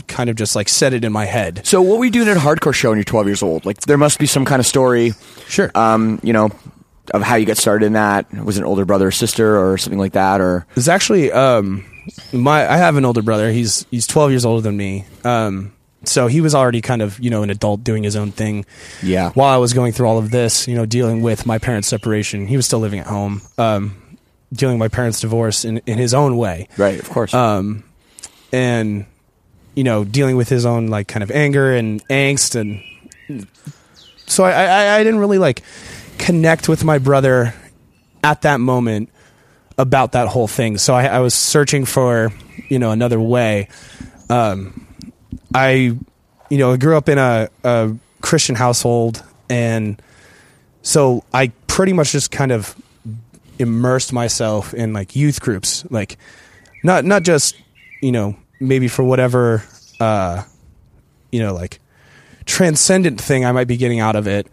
kind 0.07 0.29
of 0.29 0.35
just 0.35 0.55
like 0.55 0.67
set 0.69 0.93
it 0.93 1.03
in 1.05 1.11
my 1.11 1.25
head. 1.25 1.65
So, 1.65 1.81
what 1.81 1.97
were 1.97 2.05
you 2.05 2.11
doing 2.11 2.27
at 2.27 2.37
a 2.37 2.39
hardcore 2.39 2.73
show 2.73 2.89
when 2.89 2.97
you're 2.97 3.03
12 3.05 3.27
years 3.27 3.41
old? 3.41 3.65
Like, 3.65 3.79
there 3.81 3.97
must 3.97 4.19
be 4.19 4.25
some 4.27 4.45
kind 4.45 4.59
of 4.59 4.65
story, 4.65 5.13
Sure. 5.47 5.71
um, 5.75 6.19
you 6.23 6.33
know, 6.33 6.49
of 7.13 7.21
how 7.21 7.35
you 7.35 7.45
got 7.45 7.57
started 7.57 7.85
in 7.85 7.93
that. 7.93 8.31
Was 8.33 8.57
it 8.57 8.61
an 8.61 8.65
older 8.67 8.83
brother 8.85 9.07
or 9.07 9.11
sister 9.11 9.57
or 9.57 9.77
something 9.77 9.99
like 9.99 10.13
that? 10.13 10.41
Or 10.41 10.67
It's 10.75 10.87
actually 10.89 11.31
um, 11.31 11.85
my. 12.33 12.69
I 12.69 12.77
have 12.77 12.97
an 12.97 13.05
older 13.05 13.21
brother. 13.21 13.49
He's 13.51 13.85
he's 13.91 14.05
twelve 14.05 14.31
years 14.31 14.43
older 14.45 14.61
than 14.61 14.75
me. 14.75 15.05
Um, 15.23 15.71
so 16.03 16.27
he 16.27 16.41
was 16.41 16.53
already 16.53 16.81
kind 16.81 17.01
of 17.01 17.19
you 17.19 17.29
know 17.29 17.43
an 17.43 17.49
adult 17.49 17.83
doing 17.83 18.03
his 18.03 18.15
own 18.15 18.31
thing. 18.31 18.65
Yeah. 19.01 19.31
While 19.31 19.53
I 19.53 19.57
was 19.57 19.73
going 19.73 19.93
through 19.93 20.07
all 20.07 20.17
of 20.17 20.31
this, 20.31 20.67
you 20.67 20.75
know, 20.75 20.85
dealing 20.85 21.21
with 21.21 21.45
my 21.45 21.57
parents' 21.59 21.87
separation, 21.87 22.45
he 22.47 22.55
was 22.57 22.65
still 22.65 22.79
living 22.79 22.99
at 22.99 23.07
home, 23.07 23.41
um, 23.57 23.95
dealing 24.53 24.75
with 24.77 24.91
my 24.91 24.93
parents' 24.93 25.21
divorce 25.21 25.63
in 25.65 25.77
in 25.85 25.97
his 25.97 26.13
own 26.13 26.35
way. 26.37 26.67
Right, 26.77 26.99
of 26.99 27.09
course. 27.09 27.33
Um, 27.33 27.83
and 28.51 29.05
you 29.77 29.83
know, 29.83 30.03
dealing 30.03 30.35
with 30.35 30.49
his 30.49 30.65
own 30.65 30.87
like 30.87 31.07
kind 31.07 31.21
of 31.21 31.29
anger 31.29 31.71
and 31.71 32.05
angst, 32.07 32.55
and 32.55 33.47
so 34.25 34.43
I, 34.43 34.51
I, 34.51 34.95
I 34.95 35.03
didn't 35.03 35.19
really 35.19 35.37
like 35.37 35.61
connect 36.17 36.67
with 36.67 36.83
my 36.83 36.97
brother 36.97 37.53
at 38.23 38.41
that 38.41 38.59
moment 38.59 39.09
about 39.77 40.13
that 40.13 40.29
whole 40.29 40.47
thing. 40.47 40.79
So 40.79 40.95
I, 40.95 41.05
I 41.05 41.19
was 41.19 41.35
searching 41.35 41.85
for 41.85 42.33
you 42.69 42.79
know 42.79 42.89
another 42.89 43.19
way. 43.19 43.67
Um, 44.31 44.87
I, 45.53 45.95
you 46.49 46.57
know, 46.57 46.71
I 46.71 46.77
grew 46.77 46.97
up 46.97 47.07
in 47.07 47.19
a, 47.19 47.47
a 47.63 47.95
Christian 48.21 48.55
household, 48.55 49.23
and 49.47 50.01
so 50.81 51.23
I 51.31 51.49
pretty 51.67 51.93
much 51.93 52.13
just 52.13 52.31
kind 52.31 52.51
of 52.51 52.75
immersed 53.59 54.11
myself 54.11 54.73
in 54.73 54.93
like 54.93 55.15
youth 55.15 55.39
groups, 55.39 55.85
like 55.91 56.17
not 56.81 57.05
not 57.05 57.21
just 57.21 57.55
you 58.01 58.11
know 58.11 58.35
maybe 58.59 58.87
for 58.87 59.03
whatever 59.03 59.63
uh, 59.99 60.43
you 61.31 61.39
know 61.39 61.53
like 61.53 61.79
transcendent 62.45 63.19
thing 63.19 63.45
I 63.45 63.51
might 63.51 63.67
be 63.67 63.77
getting 63.77 63.99
out 63.99 64.15
of 64.15 64.27
it, 64.27 64.47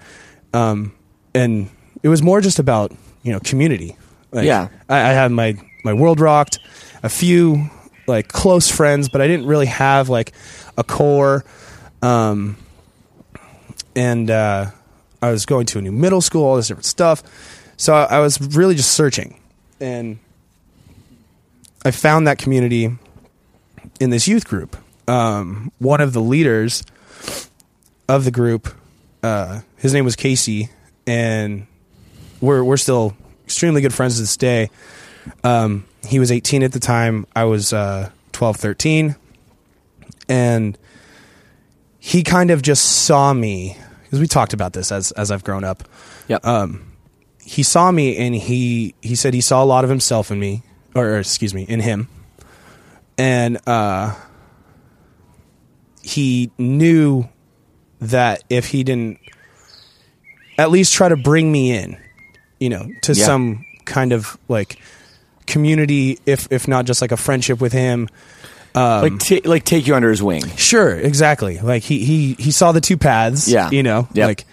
um, 0.53 0.93
and 1.35 1.71
it 2.03 2.09
was 2.09 2.23
more 2.23 2.41
just 2.41 2.59
about 2.59 2.93
you 3.23 3.33
know 3.33 3.41
community. 3.41 3.97
Like, 4.33 4.47
Yeah. 4.47 4.69
I, 4.89 4.97
I 4.97 5.13
had 5.13 5.31
my 5.33 5.57
my 5.85 5.93
world 5.93 6.21
rocked, 6.21 6.59
a 7.03 7.09
few 7.09 7.71
like 8.07 8.29
close 8.29 8.71
friends, 8.71 9.09
but 9.09 9.21
I 9.21 9.27
didn't 9.29 9.47
really 9.47 9.67
have 9.67 10.09
like 10.09 10.33
a 10.77 10.85
core. 10.85 11.45
Um, 12.03 12.57
and 13.97 14.31
uh, 14.31 14.71
I 15.23 15.31
was 15.31 15.47
going 15.47 15.67
to 15.67 15.79
a 15.79 15.83
new 15.83 15.93
middle 15.93 16.21
school, 16.21 16.45
all 16.45 16.57
this 16.57 16.69
different 16.69 16.85
stuff. 16.85 17.23
So 17.77 17.95
I, 17.95 18.05
I 18.17 18.19
was 18.21 18.41
really 18.41 18.75
just 18.75 18.93
searching, 18.93 19.41
and 19.81 20.19
I 21.85 21.93
found 21.93 22.27
that 22.27 22.39
community 22.39 22.91
in 24.01 24.11
this 24.11 24.29
youth 24.29 24.47
group. 24.47 24.77
Um, 25.07 25.71
one 25.79 26.01
of 26.01 26.13
the 26.13 26.21
leaders 26.21 26.83
of 28.09 28.25
the 28.25 28.31
group, 28.31 28.69
uh, 29.23 29.61
his 29.77 29.93
name 29.93 30.05
was 30.05 30.17
Casey, 30.17 30.71
and 31.07 31.67
we're 32.41 32.65
we're 32.65 32.77
still 32.77 33.17
extremely 33.45 33.81
good 33.81 33.95
friends 33.95 34.17
to 34.17 34.23
this 34.23 34.37
day. 34.37 34.71
Um, 35.43 35.85
he 36.07 36.19
was 36.19 36.31
18 36.31 36.63
at 36.63 36.73
the 36.73 36.81
time. 36.81 37.27
I 37.35 37.45
was 37.45 37.73
uh, 37.73 38.11
12, 38.33 38.57
13. 38.57 39.17
And 40.29 40.79
he 41.99 42.23
kind 42.23 42.51
of 42.51 42.63
just 42.63 42.85
saw 42.85 43.33
me 43.33 43.77
because 44.03 44.21
we 44.21 44.27
talked 44.27 44.53
about 44.53 44.73
this 44.73 44.93
as 44.93 45.13
as 45.13 45.31
I've 45.31 45.45
grown 45.45 45.65
up. 45.65 45.85
Yep. 46.29 46.45
Um, 46.45 46.93
he 47.41 47.63
saw 47.63 47.91
me 47.91 48.17
and 48.17 48.35
he 48.35 48.95
he 49.01 49.15
said 49.15 49.35
he 49.35 49.41
saw 49.41 49.63
a 49.63 49.67
lot 49.67 49.85
of 49.85 49.91
himself 49.91 50.31
in 50.31 50.39
me, 50.39 50.63
or, 50.95 51.07
or 51.07 51.19
excuse 51.19 51.55
me, 51.55 51.63
in 51.63 51.81
him, 51.81 52.09
and 53.19 53.59
uh, 53.67 54.15
he 56.03 56.51
knew 56.59 57.29
that 58.01 58.45
if 58.51 58.67
he 58.69 58.85
didn't 58.85 59.19
at 60.59 60.71
least 60.71 60.93
try 60.93 61.09
to 61.09 61.17
bring 61.17 61.51
me 61.51 61.73
in, 61.77 61.97
you 62.61 62.69
know, 62.69 62.87
to 63.03 63.13
Yeah. 63.15 63.25
some 63.25 63.65
kind 63.85 64.13
of 64.13 64.39
like 64.49 64.79
community, 65.47 66.19
if 66.27 66.49
if 66.51 66.69
not 66.69 66.85
just 66.87 67.01
like 67.03 67.13
a 67.13 67.17
friendship 67.17 67.61
with 67.61 67.73
him. 67.73 68.09
Um, 68.77 69.03
like, 69.03 69.19
ta- 69.21 69.49
like 69.49 69.65
take 69.65 69.87
you 69.87 69.95
under 69.95 70.11
his 70.11 70.21
wing. 70.23 70.45
Sure, 70.57 70.91
exactly. 70.97 71.59
Like 71.61 71.83
he 71.85 72.05
he 72.05 72.35
he 72.35 72.51
saw 72.51 72.73
the 72.73 72.81
two 72.81 72.97
paths. 72.97 73.49
Yeah. 73.49 73.71
you 73.71 73.83
know, 73.85 74.09
Yep. 74.15 74.27
like, 74.27 74.45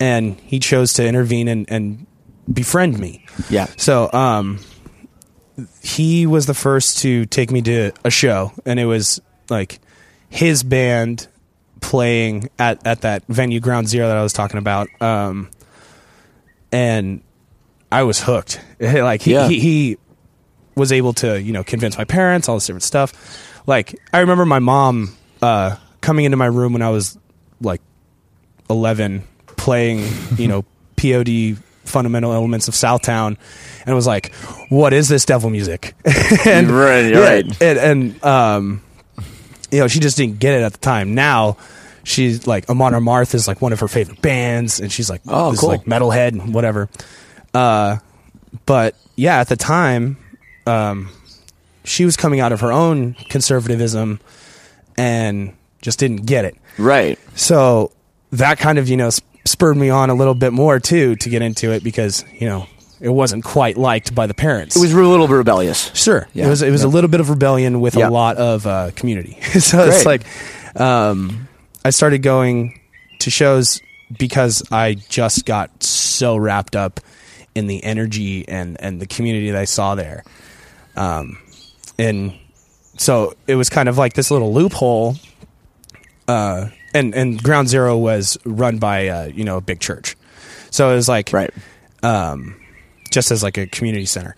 and 0.00 0.40
he 0.40 0.58
chose 0.58 0.94
to 0.94 1.06
intervene 1.06 1.48
and 1.48 1.66
and 1.70 2.06
befriend 2.52 2.98
me. 2.98 3.24
Yeah. 3.50 3.66
So, 3.76 4.10
um, 4.12 4.58
he 5.82 6.26
was 6.26 6.46
the 6.46 6.54
first 6.54 6.98
to 6.98 7.26
take 7.26 7.50
me 7.50 7.62
to 7.62 7.92
a 8.04 8.10
show, 8.10 8.52
and 8.64 8.78
it 8.80 8.86
was 8.86 9.20
like 9.50 9.80
his 10.28 10.62
band 10.62 11.28
playing 11.80 12.48
at 12.58 12.86
at 12.86 13.02
that 13.02 13.24
venue, 13.28 13.60
Ground 13.60 13.88
Zero, 13.88 14.08
that 14.08 14.16
I 14.16 14.22
was 14.22 14.32
talking 14.32 14.58
about. 14.58 14.88
Um, 15.00 15.50
and 16.70 17.22
I 17.90 18.02
was 18.04 18.20
hooked. 18.20 18.60
like 18.80 19.22
he, 19.22 19.32
Yeah. 19.32 19.48
he 19.48 19.60
he 19.60 19.98
was 20.74 20.90
able 20.92 21.12
to 21.14 21.40
you 21.40 21.52
know 21.52 21.62
convince 21.64 21.98
my 21.98 22.04
parents 22.04 22.48
all 22.48 22.56
this 22.56 22.66
different 22.66 22.82
stuff. 22.84 23.12
Like 23.66 23.94
I 24.12 24.20
remember 24.20 24.46
my 24.46 24.58
mom 24.58 25.14
uh, 25.42 25.76
coming 26.00 26.24
into 26.24 26.36
my 26.36 26.46
room 26.46 26.72
when 26.72 26.82
I 26.82 26.90
was 26.90 27.18
like 27.60 27.80
eleven, 28.70 29.24
playing 29.46 30.06
you 30.36 30.48
know 30.48 30.64
POD 30.96 31.58
fundamental 31.84 32.32
elements 32.32 32.68
of 32.68 32.74
Southtown, 32.74 33.36
and 33.86 33.94
was 33.94 34.06
like, 34.06 34.34
"What 34.68 34.92
is 34.92 35.08
this 35.08 35.24
devil 35.24 35.50
music?" 35.50 35.94
and 36.46 36.70
Right, 36.70 37.06
yeah, 37.12 37.18
right. 37.18 37.62
and, 37.62 37.78
and 37.78 38.24
um, 38.24 38.82
you 39.70 39.80
know, 39.80 39.88
she 39.88 40.00
just 40.00 40.16
didn't 40.16 40.38
get 40.38 40.54
it 40.54 40.62
at 40.62 40.72
the 40.72 40.78
time. 40.78 41.14
Now 41.14 41.56
she's 42.04 42.46
like 42.46 42.68
Amon 42.68 42.92
Amarth 42.94 43.34
is 43.34 43.46
like 43.46 43.60
one 43.62 43.72
of 43.72 43.80
her 43.80 43.88
favorite 43.88 44.20
bands, 44.22 44.80
and 44.80 44.90
she's 44.92 45.08
like, 45.10 45.20
Oh, 45.28 45.50
this 45.52 45.60
cool. 45.60 45.68
like 45.68 45.84
metalhead, 45.84 46.28
and 46.28 46.52
whatever. 46.54 46.88
Uh, 47.54 47.98
but 48.66 48.94
yeah, 49.16 49.38
at 49.40 49.48
the 49.48 49.56
time, 49.56 50.16
um, 50.66 51.10
she 51.84 52.04
was 52.04 52.16
coming 52.16 52.40
out 52.40 52.52
of 52.52 52.60
her 52.60 52.72
own 52.72 53.14
conservatism 53.28 54.20
and 54.96 55.54
just 55.80 55.98
didn't 55.98 56.26
get 56.26 56.44
it. 56.44 56.56
Right. 56.78 57.18
So 57.34 57.92
that 58.30 58.58
kind 58.58 58.78
of 58.78 58.88
you 58.88 58.96
know 58.96 59.10
spurred 59.44 59.76
me 59.76 59.90
on 59.90 60.10
a 60.10 60.14
little 60.14 60.34
bit 60.34 60.52
more 60.52 60.78
too 60.80 61.16
to 61.16 61.28
get 61.28 61.42
into 61.42 61.72
it 61.72 61.82
because 61.84 62.24
you 62.38 62.46
know 62.48 62.66
it 63.00 63.08
wasn't 63.08 63.42
quite 63.44 63.76
liked 63.76 64.14
by 64.14 64.26
the 64.26 64.34
parents. 64.34 64.76
It 64.76 64.80
was 64.80 64.92
a 64.92 64.96
little 64.96 65.26
bit 65.26 65.34
rebellious. 65.34 65.90
Sure. 65.94 66.28
Yeah. 66.32 66.46
It 66.46 66.48
was 66.50 66.62
it 66.62 66.70
was 66.70 66.82
Yeah. 66.82 66.88
a 66.88 66.90
little 66.90 67.08
bit 67.10 67.20
of 67.20 67.30
rebellion 67.30 67.80
with 67.80 67.96
Yeah. 67.96 68.08
a 68.08 68.10
lot 68.10 68.36
of 68.36 68.66
uh, 68.66 68.90
community. 68.94 69.40
so 69.60 69.84
it's 69.84 70.06
like 70.06 70.24
um, 70.80 71.48
I 71.84 71.90
started 71.90 72.22
going 72.22 72.80
to 73.20 73.30
shows 73.30 73.80
because 74.16 74.62
I 74.70 74.94
just 74.94 75.44
got 75.46 75.82
so 75.82 76.36
wrapped 76.36 76.76
up 76.76 77.00
in 77.54 77.66
the 77.66 77.82
energy 77.82 78.46
and 78.48 78.76
and 78.80 79.00
the 79.00 79.06
community 79.06 79.50
that 79.50 79.60
I 79.60 79.64
saw 79.64 79.94
there. 79.96 80.22
Um, 80.96 81.38
and 81.98 82.34
so 82.98 83.34
it 83.48 83.56
was 83.56 83.68
kind 83.68 83.88
of 83.88 83.98
like 83.98 84.12
this 84.14 84.30
little 84.30 84.52
loophole. 84.52 85.16
Uh, 86.28 86.68
and 86.94 87.14
and 87.14 87.42
Ground 87.42 87.68
Zero 87.68 87.96
was 87.96 88.36
run 88.44 88.78
by 88.78 89.08
uh, 89.08 89.24
you 89.26 89.44
know 89.44 89.56
a 89.56 89.60
big 89.60 89.80
church, 89.80 90.16
so 90.70 90.90
it 90.90 90.94
was 90.94 91.08
like 91.08 91.32
Right. 91.32 91.50
um, 92.02 92.56
just 93.10 93.30
as 93.30 93.42
like 93.42 93.58
a 93.58 93.66
community 93.66 94.06
center. 94.06 94.34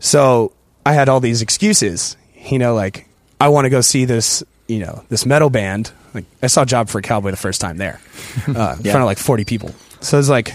So 0.00 0.52
I 0.86 0.92
had 0.92 1.08
all 1.08 1.20
these 1.20 1.42
excuses, 1.42 2.16
you 2.50 2.58
know, 2.58 2.74
like 2.74 3.06
I 3.40 3.48
want 3.48 3.64
to 3.66 3.70
go 3.70 3.80
see 3.80 4.04
this, 4.04 4.42
you 4.68 4.78
know, 4.80 5.04
this 5.08 5.26
metal 5.26 5.50
band. 5.50 5.90
Like 6.14 6.24
I 6.42 6.46
saw 6.46 6.64
Job 6.64 6.88
for 6.88 6.98
a 6.98 7.02
Cowboy 7.02 7.30
the 7.32 7.36
first 7.36 7.60
time 7.60 7.76
there, 7.76 8.00
uh, 8.48 8.76
in 8.78 8.82
front 8.84 8.98
of 8.98 9.04
like 9.04 9.18
forty 9.18 9.44
people. 9.44 9.74
So 10.00 10.18
it's 10.18 10.28
like 10.28 10.54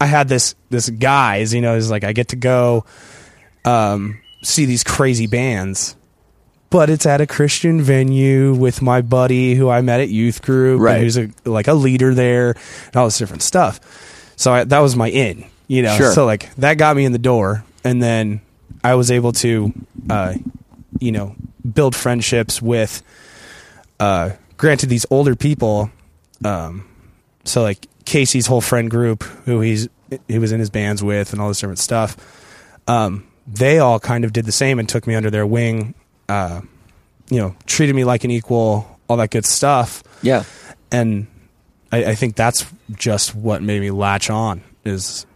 I 0.00 0.06
had 0.06 0.28
this 0.28 0.54
this 0.70 0.90
guys, 0.90 1.54
you 1.54 1.60
know, 1.60 1.76
is 1.76 1.90
like 1.90 2.04
I 2.04 2.12
get 2.12 2.28
to 2.28 2.36
go 2.36 2.84
um, 3.64 4.20
see 4.42 4.64
these 4.66 4.84
crazy 4.84 5.26
bands. 5.26 5.96
But 6.70 6.88
it's 6.88 7.04
at 7.04 7.20
a 7.20 7.26
Christian 7.26 7.82
venue 7.82 8.54
with 8.54 8.80
my 8.80 9.02
buddy 9.02 9.54
who 9.56 9.68
I 9.68 9.80
met 9.80 10.00
at 10.00 10.08
youth 10.08 10.40
group, 10.42 10.80
Right. 10.80 10.94
and 10.94 11.02
who's 11.02 11.18
a, 11.18 11.28
like 11.44 11.66
a 11.66 11.74
leader 11.74 12.14
there, 12.14 12.54
and 12.86 12.96
all 12.96 13.06
this 13.06 13.18
different 13.18 13.42
stuff. 13.42 13.80
So 14.36 14.52
I, 14.52 14.64
that 14.64 14.78
was 14.78 14.94
my 14.94 15.10
in, 15.10 15.44
you 15.66 15.82
know. 15.82 15.96
Sure. 15.96 16.12
So 16.12 16.24
like 16.26 16.54
that 16.56 16.74
got 16.78 16.96
me 16.96 17.04
in 17.04 17.10
the 17.12 17.18
door, 17.18 17.64
and 17.82 18.00
then 18.00 18.40
I 18.84 18.94
was 18.94 19.10
able 19.10 19.32
to, 19.32 19.72
uh, 20.08 20.34
you 21.00 21.10
know, 21.12 21.34
build 21.74 21.94
friendships 21.96 22.62
with, 22.62 23.02
uh, 23.98 24.30
granted 24.56 24.88
these 24.88 25.04
older 25.10 25.34
people. 25.34 25.90
Um, 26.44 26.88
so 27.44 27.62
like 27.62 27.86
Casey's 28.04 28.46
whole 28.46 28.60
friend 28.60 28.88
group, 28.90 29.24
who 29.44 29.60
he's 29.60 29.88
he 30.28 30.38
was 30.38 30.52
in 30.52 30.60
his 30.60 30.70
bands 30.70 31.02
with, 31.02 31.32
and 31.32 31.42
all 31.42 31.48
this 31.48 31.58
different 31.60 31.80
stuff. 31.80 32.16
Um, 32.86 33.26
they 33.46 33.78
all 33.80 33.98
kind 33.98 34.24
of 34.24 34.32
did 34.32 34.44
the 34.44 34.52
same 34.52 34.78
and 34.78 34.88
took 34.88 35.06
me 35.08 35.16
under 35.16 35.30
their 35.30 35.46
wing. 35.46 35.94
Uh, 36.30 36.60
you 37.28 37.38
know, 37.38 37.54
treated 37.66 37.94
me 37.96 38.04
like 38.04 38.22
an 38.24 38.30
equal, 38.30 38.98
all 39.08 39.16
that 39.16 39.30
good 39.30 39.44
stuff 39.44 40.02
Yeah. 40.22 40.44
and 40.92 41.26
I, 41.92 42.04
I 42.12 42.14
think 42.14 42.36
that's 42.36 42.64
just 42.92 43.34
what 43.34 43.62
made 43.62 43.80
me 43.80 43.90
latch 43.90 44.30
on 44.30 44.62
is 44.84 45.26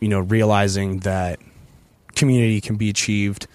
you 0.00 0.08
know 0.08 0.20
realizing 0.20 0.98
that 1.00 1.38
community 2.14 2.60
can 2.60 2.76
be 2.76 2.90
achieved 2.90 3.46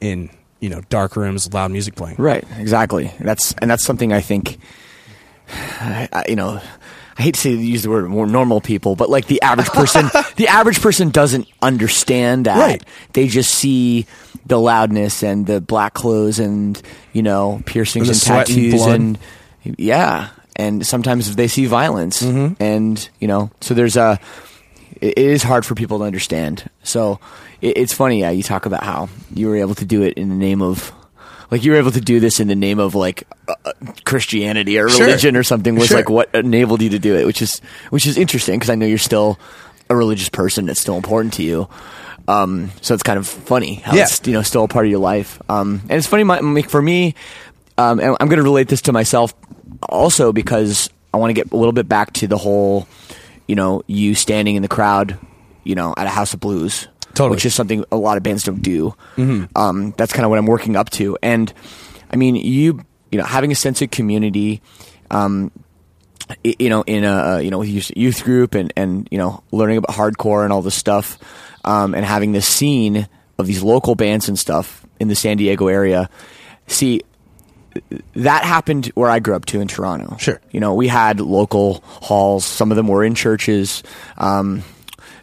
in 0.00 0.28
you 0.60 0.68
know 0.68 0.82
dark 0.90 1.16
rooms 1.16 1.52
loud 1.54 1.70
music 1.70 1.94
playing 1.96 2.16
Right, 2.18 2.44
exactly. 2.58 3.10
That's 3.20 3.54
and 3.60 3.70
that's 3.70 3.84
something 3.84 4.12
I 4.12 4.20
think, 4.20 4.58
I- 5.48 6.24
you 6.28 6.36
know, 6.36 6.60
I 7.20 7.22
hate 7.22 7.34
to 7.34 7.40
say 7.40 7.50
use 7.50 7.82
the 7.82 7.90
word 7.90 8.08
more 8.08 8.26
normal 8.26 8.62
people, 8.62 8.96
but 8.96 9.10
like 9.10 9.26
the 9.26 9.42
average 9.42 9.68
person, 9.68 10.06
the 10.36 10.48
average 10.48 10.80
person 10.80 11.10
doesn't 11.10 11.46
understand 11.60 12.46
that. 12.46 12.56
Right. 12.56 12.82
They 13.12 13.28
just 13.28 13.54
see 13.54 14.06
the 14.46 14.58
loudness 14.58 15.22
and 15.22 15.46
the 15.46 15.60
black 15.60 15.92
clothes 15.92 16.38
and 16.38 16.80
you 17.12 17.22
know 17.22 17.60
piercings 17.66 18.08
And 18.08 18.16
the 18.16 18.32
and 18.32 18.46
tattoos 18.46 18.86
and 18.86 19.18
yeah, 19.76 20.30
and 20.56 20.86
sometimes 20.86 21.36
they 21.36 21.46
see 21.46 21.66
violence, 21.66 22.22
and 22.58 23.10
you 23.18 23.28
know, 23.28 23.50
so 23.60 23.74
there's 23.74 23.98
a. 23.98 24.18
It 25.02 25.18
is 25.18 25.42
hard 25.42 25.66
for 25.66 25.74
people 25.74 25.98
to 25.98 26.04
understand. 26.04 26.70
So 26.82 27.20
it, 27.60 27.76
it's 27.76 27.92
funny, 27.92 28.20
yeah. 28.20 28.30
You 28.30 28.42
talk 28.42 28.64
about 28.64 28.82
how 28.82 29.10
you 29.34 29.48
were 29.48 29.56
able 29.56 29.74
to 29.74 29.84
do 29.84 30.02
it 30.02 30.14
in 30.14 30.30
the 30.30 30.34
name 30.34 30.62
of, 30.62 30.90
like 31.50 31.64
you 31.64 31.72
were 31.72 31.78
able 31.78 31.90
to 31.92 32.00
do 32.00 32.20
this 32.20 32.40
in 32.40 32.48
the 32.48 32.54
name 32.56 32.78
of 32.78 32.94
like 32.94 33.24
uh, 33.48 33.54
uh, 33.64 33.72
Christianity 34.04 34.78
or 34.78 34.88
Sure. 34.88 35.06
religion 35.06 35.36
or 35.36 35.42
something. 35.42 35.74
Was 35.74 35.88
Sure. 35.88 35.96
like 35.96 36.08
what 36.10 36.34
enabled 36.34 36.82
you 36.82 36.90
to 36.90 36.98
do 36.98 37.16
it, 37.16 37.26
which 37.26 37.42
is 37.42 37.60
which 37.90 38.06
is 38.06 38.16
interesting 38.16 38.58
because 38.58 38.70
I 38.70 38.74
know 38.74 38.86
you're 38.86 38.98
still 38.98 39.38
a 39.88 39.96
religious 39.96 40.28
person. 40.28 40.66
That's 40.66 40.80
still 40.80 40.96
important 40.96 41.34
to 41.34 41.42
you. 41.42 41.68
Um, 42.28 42.70
so 42.80 42.94
it's 42.94 43.02
kind 43.02 43.18
of 43.18 43.26
funny 43.26 43.74
how 43.76 43.94
Yeah. 43.94 44.02
it's 44.04 44.20
you 44.26 44.32
know 44.32 44.42
still 44.42 44.64
a 44.64 44.68
part 44.68 44.84
of 44.86 44.90
your 44.90 45.00
life. 45.00 45.40
Um, 45.48 45.80
and 45.88 45.92
it's 45.98 46.06
funny 46.06 46.24
my, 46.24 46.38
like, 46.40 46.70
for 46.70 46.80
me. 46.82 47.14
Um, 47.78 47.98
and 47.98 48.16
I'm 48.20 48.28
going 48.28 48.36
to 48.38 48.42
relate 48.42 48.68
this 48.68 48.82
to 48.82 48.92
myself 48.92 49.32
also 49.88 50.32
because 50.32 50.90
I 51.14 51.16
want 51.16 51.30
to 51.30 51.34
get 51.34 51.50
a 51.50 51.56
little 51.56 51.72
bit 51.72 51.88
back 51.88 52.12
to 52.14 52.26
the 52.26 52.36
whole, 52.36 52.86
you 53.48 53.54
know, 53.56 53.82
you 53.86 54.14
standing 54.14 54.54
in 54.54 54.62
the 54.62 54.68
crowd, 54.68 55.18
you 55.64 55.74
know, 55.74 55.94
at 55.96 56.06
a 56.06 56.10
House 56.10 56.34
of 56.34 56.40
Blues, 56.40 56.88
Totally. 57.20 57.36
which 57.36 57.46
is 57.46 57.54
something 57.54 57.84
a 57.92 57.96
lot 57.96 58.16
of 58.16 58.22
bands 58.22 58.42
don't 58.44 58.62
do. 58.62 58.94
Mhm. 59.16 59.48
Um, 59.54 59.94
that's 59.96 60.12
kind 60.12 60.24
of 60.24 60.30
what 60.30 60.38
I'm 60.38 60.46
working 60.46 60.74
up 60.76 60.90
to, 60.90 61.16
and 61.22 61.52
I 62.12 62.16
mean, 62.16 62.34
you, 62.36 62.80
you 63.12 63.18
know, 63.18 63.24
having 63.24 63.52
a 63.52 63.54
sense 63.54 63.82
of 63.82 63.90
community. 63.90 64.60
Um, 65.10 65.50
you 66.44 66.68
know, 66.68 66.82
in 66.86 67.02
a 67.04 67.40
you 67.40 67.50
know 67.50 67.62
youth- 67.62 67.90
youth 67.96 68.22
group 68.22 68.54
and 68.54 68.72
and 68.76 69.08
you 69.10 69.18
know 69.18 69.42
learning 69.50 69.78
about 69.78 69.96
hardcore 69.96 70.44
and 70.44 70.52
all 70.52 70.62
this 70.62 70.76
stuff, 70.76 71.18
um, 71.64 71.92
and 71.94 72.04
having 72.04 72.30
this 72.30 72.46
scene 72.46 73.08
of 73.38 73.46
these 73.48 73.62
local 73.64 73.96
bands 73.96 74.28
and 74.28 74.38
stuff 74.38 74.86
in 75.00 75.08
the 75.08 75.16
San 75.16 75.38
Diego 75.38 75.66
area. 75.66 76.08
See, 76.68 77.02
that 78.14 78.44
happened 78.44 78.92
where 78.94 79.10
I 79.10 79.18
grew 79.18 79.34
up 79.34 79.44
too 79.44 79.60
in 79.60 79.66
Toronto. 79.66 80.16
Sure, 80.20 80.40
you 80.52 80.60
know 80.60 80.74
we 80.74 80.86
had 80.86 81.18
local 81.20 81.82
halls. 81.84 82.44
Some 82.44 82.70
of 82.70 82.76
them 82.76 82.86
were 82.86 83.02
in 83.04 83.16
churches. 83.16 83.82
Um, 84.16 84.62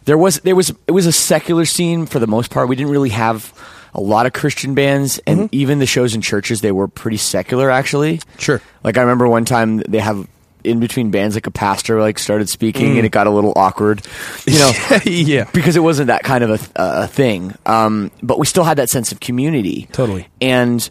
there 0.08 0.18
was 0.18 0.40
there 0.40 0.56
was 0.56 0.72
it 0.88 0.92
was 0.92 1.06
a 1.06 1.12
secular 1.12 1.64
scene 1.64 2.06
for 2.06 2.18
the 2.18 2.26
most 2.26 2.50
part. 2.50 2.68
We 2.68 2.74
didn't 2.76 2.90
really 2.92 3.10
have 3.10 3.52
a 3.94 4.00
lot 4.00 4.26
of 4.26 4.32
Christian 4.32 4.74
bands, 4.74 5.18
and 5.26 5.48
even 5.52 5.78
the 5.78 5.86
shows 5.86 6.14
in 6.14 6.20
churches 6.22 6.60
they 6.60 6.72
were 6.72 6.88
pretty 6.88 7.16
secular 7.18 7.70
actually. 7.70 8.20
Sure. 8.38 8.60
Like 8.82 8.96
I 8.98 9.02
remember 9.02 9.28
one 9.28 9.44
time 9.44 9.78
they 9.78 9.98
have 10.00 10.26
in 10.64 10.80
between 10.80 11.10
bands 11.10 11.36
like 11.36 11.46
a 11.46 11.50
pastor 11.52 12.00
like 12.00 12.18
started 12.18 12.48
speaking 12.48 12.94
Mm. 12.94 12.96
and 12.98 13.06
it 13.06 13.12
got 13.12 13.26
a 13.26 13.30
little 13.30 13.52
awkward, 13.54 14.02
you 14.46 14.58
know. 14.58 14.72
yeah. 15.04 15.48
Because 15.52 15.76
it 15.76 15.80
wasn't 15.82 16.08
that 16.08 16.24
kind 16.24 16.42
of 16.42 16.50
a, 16.50 17.02
a 17.04 17.06
thing. 17.06 17.54
Um, 17.64 18.10
but 18.22 18.38
we 18.40 18.46
still 18.46 18.64
had 18.64 18.78
that 18.78 18.88
sense 18.90 19.12
of 19.12 19.20
community. 19.20 19.88
Totally. 19.92 20.26
And 20.40 20.86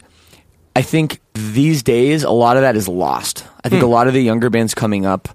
I 0.74 0.82
think 0.82 1.20
these 1.34 1.82
days 1.82 2.24
a 2.24 2.30
lot 2.30 2.56
of 2.56 2.62
that 2.62 2.76
is 2.76 2.88
lost. 2.88 3.44
I 3.64 3.68
think 3.68 3.82
Hmm. 3.82 3.88
a 3.88 3.90
lot 3.90 4.06
of 4.08 4.14
the 4.14 4.22
younger 4.22 4.48
bands 4.48 4.74
coming 4.74 5.04
up 5.04 5.28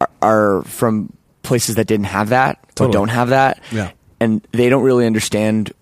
are, 0.00 0.10
are 0.22 0.62
from 0.62 1.12
places 1.42 1.74
that 1.76 1.86
didn't 1.86 2.06
have 2.06 2.28
that 2.30 2.58
or 2.80 2.88
don't 2.88 3.08
have 3.08 3.30
that. 3.30 3.60
Yeah. 3.72 3.90
And 4.20 4.46
they 4.52 4.68
don't 4.68 4.82
really 4.84 5.06
understand 5.06 5.72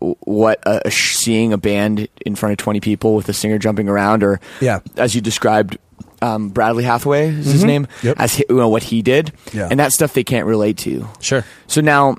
what 0.00 0.60
a, 0.66 0.88
a 0.88 0.90
sh- 0.90 1.16
seeing 1.16 1.52
a 1.52 1.58
band 1.58 2.08
in 2.24 2.34
front 2.34 2.52
of 2.52 2.58
20 2.58 2.80
people 2.80 3.14
with 3.14 3.28
a 3.28 3.32
singer 3.32 3.58
jumping 3.58 3.88
around 3.88 4.22
or 4.22 4.40
Yeah. 4.60 4.80
as 4.96 5.14
you 5.14 5.20
described 5.20 5.78
um, 6.22 6.48
Bradley 6.48 6.84
Hathaway 6.84 7.28
is 7.28 7.46
his 7.46 7.62
Mhm. 7.62 7.66
name 7.66 7.86
Yep. 8.02 8.16
as 8.18 8.36
hi- 8.36 8.44
you 8.48 8.56
know, 8.56 8.68
what 8.68 8.82
he 8.84 9.02
did 9.02 9.32
Yeah. 9.52 9.68
and 9.70 9.78
that 9.80 9.92
stuff 9.92 10.14
they 10.14 10.24
can't 10.24 10.46
relate 10.46 10.78
to 10.78 11.06
Sure. 11.20 11.44
so 11.66 11.80
now 11.80 12.16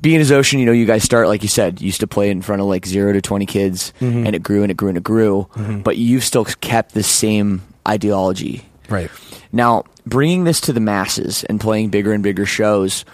being 0.00 0.20
as 0.20 0.30
ocean 0.32 0.58
you 0.58 0.66
know 0.66 0.72
you 0.72 0.84
guys 0.84 1.02
start 1.02 1.28
like 1.28 1.42
you 1.42 1.48
said 1.48 1.80
used 1.80 2.00
to 2.00 2.06
play 2.06 2.28
in 2.30 2.42
front 2.42 2.60
of 2.60 2.66
like 2.68 2.84
0 2.86 3.12
to 3.12 3.20
20 3.22 3.46
kids 3.46 3.92
Mhm. 4.00 4.26
and 4.26 4.34
it 4.36 4.42
grew 4.42 4.62
and 4.62 4.70
it 4.70 4.76
grew 4.76 4.88
and 4.88 4.98
it 4.98 5.04
grew 5.04 5.46
Mhm. 5.56 5.82
but 5.82 5.96
you've 5.96 6.24
still 6.24 6.44
kept 6.44 6.94
the 6.94 7.02
same 7.02 7.62
ideology 7.86 8.64
Right. 8.90 9.10
now, 9.52 9.84
bringing 10.08 10.44
this 10.44 10.60
to 10.62 10.72
the 10.72 10.80
masses 10.80 11.44
and 11.44 11.60
playing 11.60 11.90
bigger 11.90 12.12
and 12.12 12.22
bigger 12.22 12.46
shows, 12.46 13.04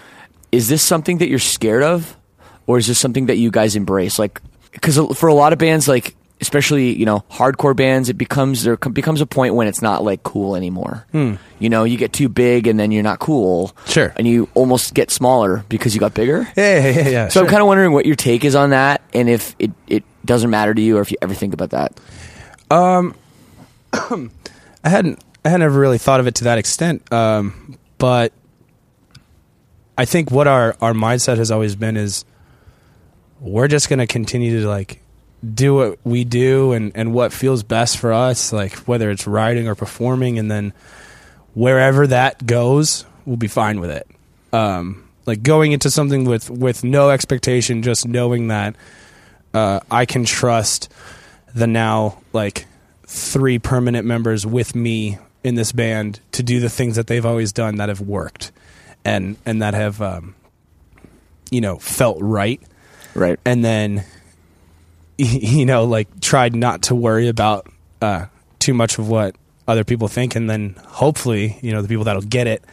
is 0.53 0.69
this 0.69 0.83
something 0.83 1.19
that 1.19 1.29
you're 1.29 1.39
scared 1.39 1.83
of, 1.83 2.17
or 2.67 2.79
is 2.79 2.87
this 2.87 2.99
something 2.99 3.27
that 3.27 3.37
you 3.37 3.51
guys 3.51 3.77
embrace? 3.77 4.19
Like, 4.19 4.41
because 4.73 4.99
for 5.17 5.29
a 5.29 5.35
lot 5.35 5.53
of 5.53 5.59
bands, 5.59 5.89
like 5.89 6.15
especially 6.41 6.95
you 6.95 7.07
know 7.07 7.25
hardcore 7.31 7.75
bands, 7.75 8.09
it 8.09 8.15
becomes 8.15 8.65
there 8.65 8.77
becomes 8.77 9.21
a 9.21 9.27
point 9.27 9.55
when 9.55 9.67
it's 9.67 9.83
not 9.83 10.05
like 10.05 10.23
cool 10.23 10.57
anymore. 10.57 11.07
Hmm. 11.13 11.35
You 11.59 11.71
know, 11.71 11.85
you 11.85 11.97
get 11.97 12.13
too 12.13 12.29
big 12.29 12.67
and 12.67 12.79
then 12.79 12.93
you're 12.93 13.03
not 13.03 13.19
cool. 13.19 13.75
Sure. 13.87 14.13
and 14.17 14.27
you 14.27 14.49
almost 14.55 14.95
get 14.95 15.11
smaller 15.11 15.65
because 15.69 15.95
you 15.95 16.01
got 16.01 16.15
bigger. 16.15 16.47
Yeah, 16.57 16.79
yeah, 16.79 16.89
yeah. 16.89 17.09
yeah 17.09 17.29
So 17.29 17.41
I'm 17.41 17.47
kind 17.47 17.61
of 17.61 17.67
wondering 17.67 17.93
what 17.93 18.07
your 18.07 18.17
take 18.17 18.45
is 18.45 18.55
on 18.55 18.71
that, 18.71 19.03
and 19.13 19.29
if 19.29 19.55
it 19.59 19.71
it 19.87 20.05
doesn't 20.25 20.51
matter 20.51 20.75
to 20.75 20.81
you, 20.81 20.99
or 20.99 21.01
if 21.01 21.11
you 21.11 21.19
ever 21.23 21.35
think 21.35 21.55
about 21.55 21.71
that. 21.71 21.99
Um, 22.71 23.15
I 23.93 24.89
hadn't 24.89 25.23
I 25.45 25.51
had 25.51 25.61
never 25.61 25.79
really 25.79 25.99
thought 25.99 26.21
of 26.21 26.27
it 26.27 26.37
to 26.37 26.45
that 26.45 26.59
extent. 26.59 27.13
Um, 27.13 27.79
but 27.99 28.33
I 29.97 30.05
think 30.05 30.31
what 30.31 30.47
our 30.47 30.77
our 30.81 30.93
mindset 30.93 31.37
has 31.37 31.51
always 31.51 31.77
been 31.77 31.97
is 31.97 32.25
we're 33.41 33.69
just 33.69 33.89
going 33.89 33.99
to 33.99 34.07
continue 34.07 34.61
to 34.63 34.69
like 34.69 35.01
do 35.55 35.75
what 35.75 35.99
we 36.05 36.25
do 36.25 36.73
and 36.73 36.93
and 36.95 37.13
what 37.13 37.33
feels 37.33 37.63
best 37.63 37.99
for 37.99 38.13
us, 38.13 38.53
like 38.53 38.75
whether 38.89 39.11
it's 39.11 39.27
writing 39.27 39.69
or 39.69 39.75
performing, 39.75 40.39
and 40.39 40.51
then 40.51 40.73
wherever 41.55 42.07
that 42.07 42.47
goes, 42.47 43.05
we'll 43.27 43.37
be 43.37 43.49
fine 43.49 43.81
with 43.81 43.91
it. 43.91 44.09
Um, 44.53 45.09
like 45.27 45.43
going 45.43 45.73
into 45.73 45.91
something 45.91 46.25
with 46.25 46.51
with 46.51 46.85
no 46.85 47.11
expectation, 47.11 47.83
just 47.83 48.09
knowing 48.09 48.49
that 48.49 48.77
uh, 49.53 49.81
I 49.91 50.07
can 50.07 50.25
trust 50.25 50.91
the 51.55 51.67
now 51.67 52.23
like 52.33 52.67
three 53.07 53.59
permanent 53.59 54.07
members 54.07 54.47
with 54.47 54.75
me 54.75 55.19
in 55.45 55.55
this 55.55 55.71
band 55.71 56.19
to 56.33 56.43
do 56.43 56.59
the 56.59 56.71
things 56.71 56.97
that 56.97 57.07
they've 57.07 57.25
always 57.25 57.53
done 57.53 57.77
that 57.77 57.91
have 57.91 58.01
worked 58.01 58.51
and 59.05 59.37
and 59.45 59.63
that 59.63 59.75
have 59.75 60.01
um, 60.01 60.35
you 61.51 61.61
know 61.61 61.77
felt 61.77 62.17
right. 62.21 62.61
Right. 63.15 63.39
And 63.45 63.65
then 63.65 64.05
you 65.19 65.67
know 65.67 65.85
like 65.85 66.21
tried 66.21 66.57
not 66.57 66.83
to 66.83 66.95
worry 66.95 67.29
about 67.29 67.69
uh, 68.01 68.27
too 68.59 68.75
much 68.75 68.99
of 68.99 69.09
what 69.09 69.37
other 69.69 69.85
people 69.85 70.09
think. 70.09 70.35
And 70.35 70.49
then 70.49 70.77
hopefully 70.87 71.59
you 71.63 71.73
know 71.73 71.83
the 71.83 71.89
people 71.89 72.05
that'll 72.05 72.23
get 72.23 72.47
it 72.47 72.65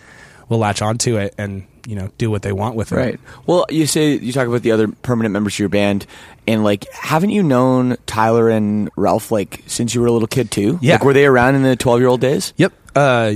will 0.49 0.60
latch 0.60 0.81
onto 0.81 1.17
it 1.17 1.36
and 1.38 1.67
you 1.88 1.96
know 1.96 2.10
do 2.17 2.30
what 2.30 2.41
they 2.41 2.52
want 2.52 2.76
with 2.76 2.91
it 2.91 2.96
Right. 2.96 3.20
Well, 3.46 3.65
you 3.70 3.86
say 3.86 4.17
you 4.17 4.32
talk 4.32 4.48
about 4.48 4.62
the 4.62 4.72
other 4.72 4.88
permanent 4.88 5.34
members 5.34 5.56
of 5.56 5.60
your 5.60 5.70
band, 5.70 6.06
and 6.48 6.63
like, 6.63 6.91
haven't 6.91 7.32
you 7.32 7.44
known 7.44 7.98
Tyler 8.06 8.50
and 8.50 8.89
Ralph 8.96 9.32
like 9.32 9.63
since 9.67 9.94
you 9.96 10.02
were 10.02 10.08
a 10.08 10.12
little 10.12 10.28
kid 10.28 10.52
too? 10.52 10.80
Yeah. 10.82 10.96
Like, 10.96 11.04
were 11.04 11.13
they 11.13 11.26
around 11.26 11.56
in 11.56 11.63
the 11.63 11.76
twelve-year-old 11.76 12.22
days? 12.22 12.54
Yep. 12.58 12.74
Uh, 12.96 13.34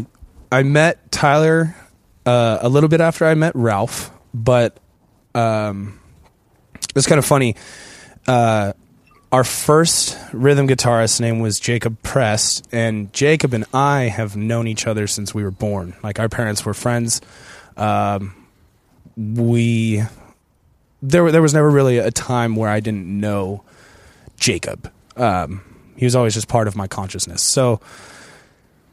I 0.51 0.63
met 0.63 1.11
Tyler 1.11 1.75
uh, 2.25 2.59
a 2.61 2.69
little 2.69 2.89
bit 2.89 3.01
after 3.01 3.25
I 3.25 3.33
met 3.35 3.55
Ralph, 3.55 4.11
but 4.33 4.77
um, 5.33 5.99
it's 6.95 7.07
kind 7.07 7.19
of 7.19 7.25
funny. 7.25 7.55
Uh, 8.27 8.73
our 9.31 9.43
first 9.43 10.17
rhythm 10.31 10.67
guitarist's 10.67 11.19
name 11.19 11.39
was 11.39 11.59
Jacob 11.59 12.01
Prest, 12.03 12.67
and 12.71 13.11
Jacob 13.11 13.53
and 13.53 13.65
I 13.73 14.03
have 14.03 14.37
known 14.37 14.67
each 14.67 14.87
other 14.87 15.07
since 15.07 15.33
we 15.33 15.43
were 15.43 15.51
born. 15.51 15.93
Like 16.03 16.19
our 16.19 16.29
parents 16.29 16.65
were 16.65 16.73
friends. 16.73 17.21
Um, 17.77 18.35
we 19.17 20.03
there 21.01 21.31
there 21.31 21.41
was 21.41 21.53
never 21.53 21.69
really 21.69 21.97
a 21.97 22.11
time 22.11 22.55
where 22.55 22.69
I 22.69 22.79
didn't 22.79 23.05
know 23.07 23.63
Jacob. 24.37 24.91
Um, 25.15 25.63
he 25.95 26.05
was 26.05 26.15
always 26.15 26.33
just 26.33 26.47
part 26.47 26.67
of 26.67 26.75
my 26.75 26.87
consciousness. 26.87 27.41
So 27.41 27.79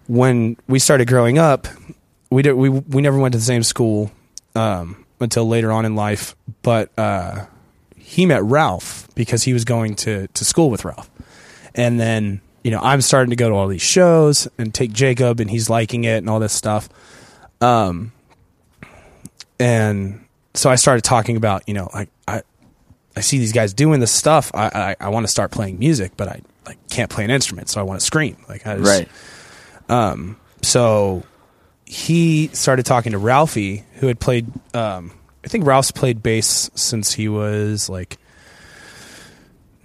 when 0.07 0.57
we 0.68 0.79
started 0.79 1.09
growing 1.09 1.38
up, 1.38 1.66
we 2.31 2.42
did 2.42 2.55
we 2.55 2.68
we 2.68 3.03
never 3.03 3.18
went 3.18 3.33
to 3.33 3.38
the 3.38 3.45
same 3.45 3.62
school 3.62 4.11
um, 4.55 5.05
until 5.21 5.49
later 5.49 5.73
on 5.73 5.85
in 5.85 5.97
life. 5.97 6.37
But 6.62 6.90
uh, 6.99 7.47
he 7.97 8.27
met 8.27 8.42
Ralph 8.42 9.09
because 9.14 9.42
he 9.42 9.53
was 9.53 9.64
going 9.64 9.95
to 9.97 10.27
to 10.29 10.45
school 10.45 10.71
with 10.71 10.85
Ralph, 10.85 11.11
and 11.75 11.99
then 11.99 12.40
you 12.62 12.71
know 12.71 12.81
I'm 12.81 13.01
starting 13.01 13.31
to 13.31 13.37
go 13.37 13.49
to 13.49 13.55
all 13.55 13.68
these 13.68 13.83
shows 13.83 14.49
and 14.59 14.73
take 14.73 14.92
Jacob, 14.92 15.40
and 15.40 15.51
he's 15.51 15.71
liking 15.71 16.05
it 16.05 16.18
and 16.18 16.29
all 16.29 16.40
this 16.40 16.53
stuff. 16.53 16.88
Um, 17.61 18.12
and 19.59 20.25
so 20.55 20.71
I 20.71 20.75
started 20.75 21.03
talking 21.03 21.37
about 21.37 21.69
you 21.69 21.75
know 21.75 21.91
like 21.95 22.11
I 22.27 22.43
I 23.17 23.21
see 23.21 23.38
these 23.38 23.53
guys 23.53 23.75
doing 23.75 24.01
this 24.01 24.12
stuff. 24.12 24.51
I 24.55 24.97
I, 25.01 25.07
I 25.07 25.09
want 25.09 25.25
to 25.25 25.31
start 25.31 25.51
playing 25.51 25.79
music, 25.79 26.12
but 26.17 26.29
I 26.29 26.41
like 26.67 26.79
can't 26.88 27.11
play 27.11 27.25
an 27.25 27.31
instrument, 27.31 27.69
so 27.69 27.81
I 27.81 27.85
want 27.85 28.01
to 28.01 28.07
scream. 28.07 28.37
Like 28.49 28.67
I 28.67 28.77
just, 28.77 28.88
Right. 28.88 29.09
Um. 29.91 30.37
So 30.62 31.25
he 31.85 32.49
started 32.49 32.87
talking 32.87 33.12
to 33.12 33.19
Ralphie, 33.19 33.85
who 33.95 34.07
had 34.07 34.21
played. 34.21 34.47
Um, 34.75 35.12
I 35.45 35.49
think 35.49 35.67
Ralph's 35.67 35.91
played 35.91 36.23
bass 36.23 36.71
since 36.75 37.12
he 37.12 37.29
was 37.29 37.88
like 37.88 38.19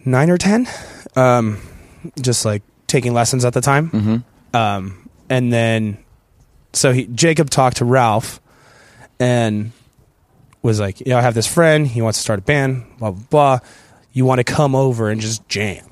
nine 0.05 0.29
or 0.29 0.37
ten. 0.37 0.67
Um, 1.15 1.59
just 2.21 2.45
like 2.45 2.63
taking 2.85 3.13
lessons 3.13 3.43
at 3.43 3.53
the 3.53 3.61
time. 3.61 3.89
Mm-hmm. 3.89 4.55
Um, 4.55 5.09
and 5.29 5.51
then 5.51 5.97
so 6.73 6.93
he 6.93 7.07
Jacob 7.07 7.49
talked 7.49 7.77
to 7.77 7.85
Ralph 7.85 8.39
and 9.19 9.71
was 10.61 10.79
like, 10.79 11.01
"Yeah, 11.01 11.17
I 11.17 11.21
have 11.21 11.33
this 11.33 11.47
friend. 11.47 11.87
He 11.87 12.01
wants 12.01 12.19
to 12.19 12.23
start 12.23 12.39
a 12.39 12.41
band. 12.41 12.85
Blah 12.97 13.11
blah 13.11 13.23
blah. 13.29 13.59
You 14.13 14.25
want 14.25 14.39
to 14.39 14.43
come 14.43 14.75
over 14.75 15.09
and 15.09 15.21
just 15.21 15.47
jam?" 15.47 15.85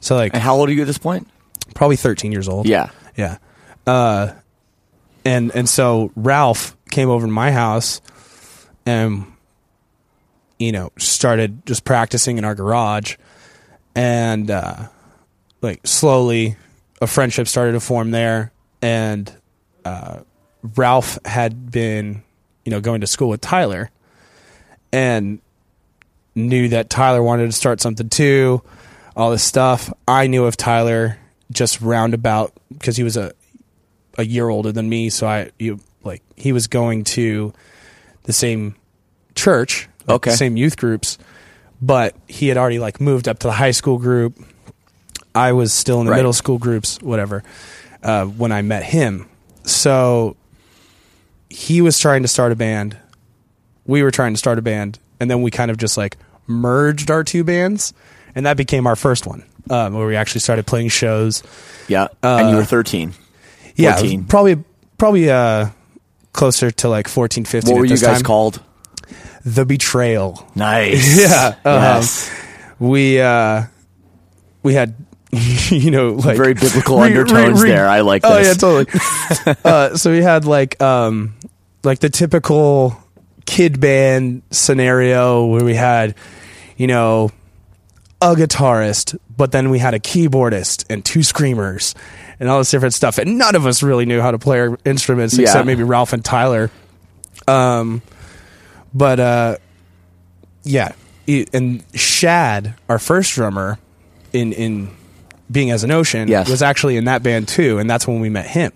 So 0.00 0.16
like, 0.16 0.34
And 0.34 0.42
how 0.42 0.56
old 0.56 0.68
are 0.68 0.72
you 0.72 0.80
at 0.82 0.86
this 0.86 0.98
point? 0.98 1.28
Probably 1.74 1.96
thirteen 1.96 2.32
years 2.32 2.48
old. 2.48 2.66
Yeah. 2.66 2.90
Yeah. 3.16 3.38
Uh, 3.86 4.32
and 5.24 5.54
and 5.54 5.68
so 5.68 6.10
Ralph 6.16 6.76
came 6.90 7.08
over 7.08 7.26
to 7.26 7.32
my 7.32 7.52
house 7.52 8.00
and 8.84 9.26
you 10.58 10.72
know 10.72 10.90
started 10.98 11.64
just 11.66 11.84
practicing 11.84 12.38
in 12.38 12.44
our 12.44 12.54
garage 12.54 13.16
and 13.94 14.50
uh, 14.50 14.88
like 15.60 15.86
slowly 15.86 16.56
a 17.00 17.06
friendship 17.06 17.48
started 17.48 17.72
to 17.72 17.80
form 17.80 18.10
there 18.10 18.52
and 18.80 19.32
uh, 19.84 20.20
Ralph 20.76 21.18
had 21.24 21.70
been 21.70 22.22
you 22.64 22.70
know 22.70 22.80
going 22.80 23.00
to 23.00 23.06
school 23.06 23.28
with 23.28 23.40
Tyler 23.40 23.90
and 24.92 25.40
knew 26.34 26.68
that 26.68 26.90
Tyler 26.90 27.22
wanted 27.22 27.46
to 27.46 27.52
start 27.52 27.80
something 27.80 28.08
too 28.08 28.62
all 29.16 29.30
this 29.30 29.42
stuff 29.44 29.92
I 30.08 30.26
knew 30.26 30.44
of 30.44 30.56
Tyler 30.56 31.18
just 31.50 31.80
roundabout 31.80 32.52
because 32.72 32.96
he 32.96 33.02
was 33.02 33.16
a 33.16 33.32
a 34.18 34.24
year 34.24 34.48
older 34.48 34.72
than 34.72 34.88
me 34.88 35.10
so 35.10 35.26
I 35.26 35.50
you 35.58 35.80
like 36.04 36.22
he 36.36 36.52
was 36.52 36.66
going 36.66 37.04
to 37.04 37.52
the 38.24 38.32
same 38.32 38.74
church 39.34 39.88
like 40.06 40.16
Okay. 40.16 40.30
the 40.30 40.36
same 40.36 40.56
youth 40.56 40.76
groups 40.76 41.18
but 41.80 42.14
he 42.28 42.48
had 42.48 42.56
already 42.56 42.78
like 42.78 43.00
moved 43.00 43.28
up 43.28 43.38
to 43.40 43.46
the 43.48 43.52
high 43.52 43.70
school 43.72 43.98
group 43.98 44.38
I 45.34 45.52
was 45.52 45.72
still 45.72 45.98
in 46.00 46.06
the 46.06 46.12
Right. 46.12 46.18
middle 46.18 46.34
school 46.34 46.58
groups, 46.58 46.98
whatever, 47.00 47.42
uh, 48.02 48.26
when 48.26 48.52
I 48.52 48.60
met 48.60 48.82
him. 48.82 49.30
So 49.64 50.36
he 51.52 51.80
was 51.80 51.98
trying 51.98 52.22
to 52.22 52.28
start 52.28 52.52
a 52.52 52.56
band. 52.56 52.96
We 53.84 54.02
were 54.02 54.10
trying 54.10 54.32
to 54.34 54.38
start 54.38 54.58
a 54.58 54.62
band. 54.62 54.98
And 55.20 55.30
then 55.30 55.42
we 55.42 55.50
kind 55.50 55.70
of 55.70 55.76
just 55.76 55.96
like 55.96 56.16
merged 56.46 57.10
our 57.10 57.22
two 57.24 57.44
bands. 57.44 57.92
And 58.34 58.46
that 58.46 58.56
became 58.56 58.86
our 58.86 58.96
first 58.96 59.26
one, 59.26 59.44
um, 59.70 59.94
where 59.94 60.06
we 60.06 60.16
actually 60.16 60.40
started 60.40 60.66
playing 60.66 60.88
shows. 60.88 61.42
Yeah. 61.88 62.08
and 62.22 62.48
you 62.48 62.54
Uh, 62.54 62.60
were 62.60 62.64
13. 62.64 63.12
Yeah, 63.76 63.92
14. 63.96 64.24
probably, 64.24 64.64
probably 64.98 65.30
uh, 65.30 65.68
closer 66.32 66.70
to 66.70 66.88
like 66.88 67.08
14, 67.08 67.44
15. 67.44 67.70
What 67.70 67.76
at 67.76 67.80
were 67.80 67.84
you 67.86 67.98
guys 67.98 68.16
time. 68.16 68.22
called? 68.22 68.62
The 69.44 69.66
Betrayal. 69.66 70.48
Nice. 70.54 71.18
Yeah. 71.20 71.48
um, 71.64 71.82
Yes. 71.82 72.30
we, 72.78 73.20
uh, 73.20 73.64
we 74.62 74.74
had, 74.74 74.94
you 75.70 75.90
know, 75.90 76.10
like 76.10 76.36
Very 76.36 76.54
biblical 76.54 76.98
undertones 76.98 77.62
there. 77.62 77.88
I 77.88 78.00
like 78.00 78.22
this. 78.22 78.30
Oh 78.30 78.74
this. 78.74 78.88
yeah, 78.94 79.54
totally. 79.54 79.56
uh, 79.64 79.96
so 79.96 80.10
we 80.10 80.22
had 80.22 80.44
like, 80.44 80.80
um, 80.82 81.34
like 81.82 82.00
the 82.00 82.10
typical 82.10 82.96
kid 83.46 83.80
band 83.80 84.42
scenario 84.50 85.46
where 85.46 85.64
we 85.64 85.74
had, 85.74 86.14
you 86.76 86.86
know, 86.86 87.30
a 88.20 88.34
guitarist, 88.34 89.18
but 89.36 89.52
then 89.52 89.70
we 89.70 89.78
had 89.78 89.94
a 89.94 89.98
keyboardist 89.98 90.84
and 90.90 91.04
two 91.04 91.22
screamers 91.22 91.94
and 92.38 92.48
all 92.48 92.58
this 92.58 92.70
different 92.70 92.94
stuff. 92.94 93.18
And 93.18 93.38
none 93.38 93.56
of 93.56 93.66
us 93.66 93.82
really 93.82 94.04
knew 94.04 94.20
how 94.20 94.30
to 94.32 94.38
play 94.38 94.60
our 94.60 94.78
instruments 94.84 95.36
Yeah. 95.36 95.44
except 95.44 95.66
maybe 95.66 95.82
Ralph 95.82 96.12
and 96.12 96.24
Tyler. 96.24 96.70
Um, 97.48 98.02
but 98.94 99.18
uh, 99.18 99.56
yeah, 100.62 100.92
and 101.26 101.82
Shad, 101.94 102.74
our 102.88 102.98
first 102.98 103.32
drummer, 103.32 103.78
in 104.32 104.52
in 104.52 104.90
being 105.52 105.70
as 105.70 105.84
an 105.84 105.90
ocean, 105.90 106.26
Yes. 106.28 106.48
was 106.48 106.62
actually 106.62 106.96
in 106.96 107.04
that 107.04 107.22
band 107.22 107.46
too, 107.46 107.78
and 107.78 107.88
that's 107.88 108.08
when 108.08 108.18
we 108.20 108.30
met 108.30 108.46
him. 108.46 108.72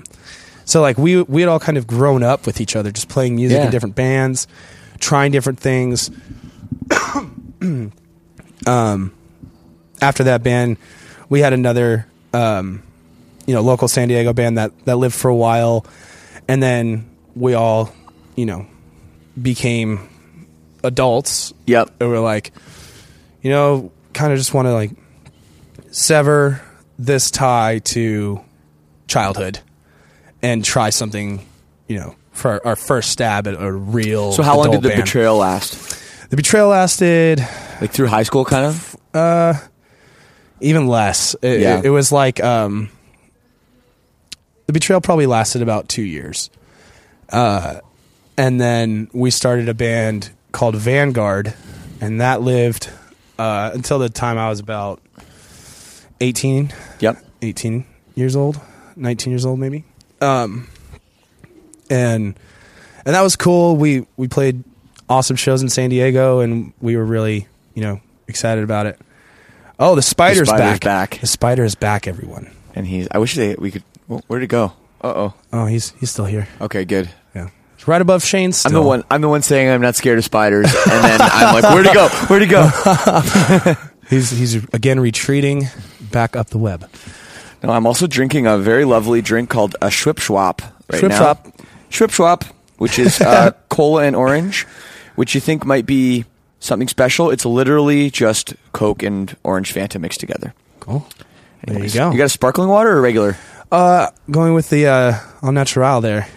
So 0.66 0.80
like 0.82 0.98
we 0.98 1.22
we 1.22 1.40
had 1.42 1.48
all 1.48 1.58
kind 1.60 1.78
of 1.78 1.86
grown 1.86 2.22
up 2.22 2.44
with 2.46 2.60
each 2.60 2.76
other, 2.76 2.92
just 2.92 3.08
playing 3.08 3.34
music 3.36 3.56
Yeah. 3.58 3.64
in 3.64 3.70
different 3.70 3.94
bands, 3.94 4.46
trying 5.00 5.32
different 5.32 5.58
things. 5.58 6.10
um, 8.66 9.12
after 10.00 10.24
that 10.24 10.42
band, 10.42 10.76
we 11.28 11.40
had 11.40 11.52
another 11.52 12.06
um, 12.32 12.82
you 13.46 13.54
know 13.54 13.60
local 13.62 13.88
San 13.88 14.08
Diego 14.08 14.32
band 14.32 14.58
that 14.58 14.72
that 14.84 14.96
lived 14.96 15.14
for 15.14 15.28
a 15.28 15.34
while, 15.36 15.86
and 16.48 16.62
then 16.62 17.08
we 17.34 17.54
all 17.54 17.92
you 18.34 18.46
know 18.46 18.66
became 19.40 20.08
adults. 20.82 21.52
Yep. 21.66 21.90
And 22.00 22.08
we're 22.10 22.20
like, 22.20 22.52
you 23.42 23.50
know, 23.50 23.90
kind 24.12 24.32
of 24.32 24.38
just 24.38 24.54
want 24.54 24.66
to 24.66 24.72
like 24.72 24.90
sever 25.90 26.60
this 26.98 27.30
tie 27.30 27.80
to 27.80 28.40
childhood 29.08 29.60
and 30.42 30.64
try 30.64 30.90
something, 30.90 31.46
you 31.88 31.98
know, 31.98 32.16
for 32.32 32.64
our, 32.66 32.76
first 32.76 33.10
stab 33.10 33.46
at 33.46 33.54
a 33.60 33.72
real. 33.72 34.32
So 34.32 34.42
how 34.42 34.56
long 34.58 34.70
did 34.70 34.82
the 34.82 34.88
band. 34.90 35.02
betrayal 35.04 35.36
last? 35.36 35.94
The 36.30 36.36
betrayal 36.36 36.68
lasted 36.68 37.38
Like 37.80 37.90
through 37.92 38.08
high 38.08 38.24
school, 38.24 38.44
kind 38.44 38.66
of. 38.66 38.96
uh, 39.14 39.54
even 40.60 40.86
less. 40.88 41.34
It, 41.42 41.60
Yeah. 41.60 41.78
it, 41.78 41.86
it 41.86 41.90
was 41.90 42.12
like 42.12 42.42
um, 42.42 42.90
the 44.66 44.72
betrayal 44.72 45.00
probably 45.00 45.26
lasted 45.26 45.62
about 45.62 45.88
two 45.88 46.02
years, 46.02 46.50
uh, 47.30 47.80
and 48.36 48.60
then 48.60 49.08
we 49.12 49.30
started 49.30 49.68
a 49.68 49.74
band 49.74 50.30
called 50.52 50.74
Vanguard, 50.76 51.54
and 52.00 52.20
that 52.20 52.42
lived 52.42 52.90
uh, 53.38 53.70
until 53.74 53.98
the 53.98 54.08
time 54.08 54.38
I 54.38 54.48
was 54.48 54.60
about 54.60 55.00
eighteen. 56.20 56.72
Yep. 57.00 57.22
18 57.42 57.84
years 58.14 58.34
old, 58.34 58.58
19 58.96 59.30
years 59.30 59.44
old 59.44 59.58
maybe. 59.60 59.84
Um 60.20 60.68
and 61.90 62.38
and 63.04 63.14
that 63.14 63.20
was 63.22 63.36
cool. 63.36 63.76
We 63.76 64.06
we 64.16 64.26
played 64.28 64.64
awesome 65.08 65.36
shows 65.36 65.62
in 65.62 65.68
San 65.68 65.90
Diego 65.90 66.40
and 66.40 66.72
we 66.80 66.96
were 66.96 67.04
really, 67.04 67.46
you 67.74 67.82
know, 67.82 68.00
excited 68.26 68.64
about 68.64 68.86
it. 68.86 68.98
Oh, 69.78 69.94
the 69.94 70.02
spider's, 70.02 70.48
spider's 70.48 70.80
back. 70.80 70.80
back. 70.80 71.20
The 71.20 71.26
spider 71.26 71.62
is 71.62 71.74
back, 71.74 72.08
everyone. 72.08 72.50
And 72.74 72.86
he's. 72.86 73.06
I 73.10 73.18
wish 73.18 73.34
they 73.34 73.54
we 73.54 73.70
could. 73.70 73.84
wh- 74.08 74.20
Where'd 74.28 74.42
he 74.42 74.48
go? 74.48 74.72
Uh 75.02 75.12
oh. 75.14 75.34
Oh, 75.52 75.66
he's 75.66 75.90
he's 76.00 76.10
still 76.10 76.24
here. 76.24 76.48
Okay, 76.60 76.84
good. 76.86 77.10
Yeah. 77.34 77.50
It's 77.74 77.86
right 77.86 78.00
above 78.00 78.24
Shane 78.24 78.52
still. 78.52 78.70
I'm 78.70 78.74
the 78.82 78.88
one. 78.88 79.04
I'm 79.10 79.20
the 79.20 79.28
one 79.28 79.42
saying 79.42 79.68
I'm 79.68 79.82
not 79.82 79.94
scared 79.94 80.16
of 80.18 80.24
spiders, 80.24 80.74
and 80.74 81.04
then 81.04 81.20
I'm 81.20 81.54
like, 81.54 81.64
where'd 81.64 81.86
he 81.86 81.92
go? 81.92 82.08
Where'd 82.08 82.42
he 82.42 82.48
go? 82.48 82.68
He's 84.08 84.30
he's 84.30 84.54
again 84.72 85.00
retreating 85.00 85.64
back 86.10 86.36
up 86.36 86.48
the 86.48 86.58
web. 86.58 86.88
No, 87.62 87.70
I'm 87.70 87.86
also 87.86 88.06
drinking 88.06 88.46
a 88.46 88.58
very 88.58 88.84
lovely 88.84 89.22
drink 89.22 89.50
called 89.50 89.74
a 89.80 89.88
Schwipschwap 89.88 90.60
right 90.90 91.02
now. 91.02 91.34
Schwipschwap. 91.90 92.52
Which 92.78 92.98
is 92.98 93.20
uh, 93.20 93.52
cola 93.70 94.04
and 94.04 94.14
orange, 94.14 94.66
which 95.14 95.34
you 95.34 95.40
think 95.40 95.64
might 95.64 95.86
be 95.86 96.26
something 96.60 96.88
special. 96.88 97.30
It's 97.30 97.46
literally 97.46 98.10
just 98.10 98.54
Coke 98.72 99.02
and 99.02 99.34
orange 99.44 99.72
Fanta 99.72 99.98
mixed 99.98 100.20
together. 100.20 100.52
Cool. 100.80 101.06
Anyways, 101.66 101.94
there 101.94 102.04
you 102.04 102.10
go. 102.10 102.12
You 102.12 102.18
got 102.18 102.26
a 102.26 102.28
sparkling 102.28 102.68
water 102.68 102.90
or 102.90 103.00
regular? 103.00 103.36
uh 103.72 104.10
going 104.30 104.54
with 104.54 104.70
the 104.70 104.86
uh 104.86 105.18
au 105.42 105.50
natural 105.50 106.00
there. 106.00 106.28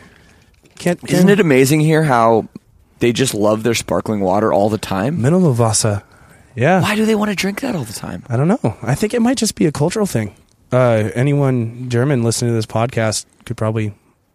Can't, 0.79 0.99
can't 0.99 1.11
Isn't 1.11 1.29
it 1.29 1.39
amazing 1.39 1.81
here 1.81 2.03
how 2.03 2.47
they 2.99 3.11
just 3.11 3.33
love 3.33 3.63
their 3.63 3.75
sparkling 3.75 4.21
water 4.21 4.51
all 4.51 4.69
the 4.69 4.77
time? 4.77 5.19
Mineralwasser. 5.19 6.03
Yeah. 6.55 6.81
Why 6.81 6.95
do 6.95 7.05
they 7.05 7.15
want 7.15 7.29
to 7.29 7.35
drink 7.35 7.61
that 7.61 7.75
all 7.75 7.83
the 7.83 7.93
time? 7.93 8.23
I 8.29 8.37
don't 8.37 8.47
know. 8.47 8.77
I 8.81 8.95
think 8.95 9.13
it 9.13 9.21
might 9.21 9.37
just 9.37 9.55
be 9.55 9.65
a 9.65 9.71
cultural 9.71 10.05
thing. 10.05 10.35
Uh, 10.71 11.09
anyone 11.15 11.89
German 11.89 12.23
listening 12.23 12.51
to 12.51 12.55
this 12.55 12.65
podcast 12.65 13.25
could 13.45 13.57
probably 13.57 13.93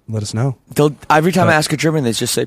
let 0.08 0.22
us 0.22 0.34
know. 0.34 0.56
They'll, 0.74 0.94
every 1.10 1.32
time 1.32 1.48
I 1.48 1.52
ask 1.54 1.72
a 1.72 1.76
German, 1.76 2.02
they 2.04 2.12
just 2.12 2.34
say, 2.34 2.46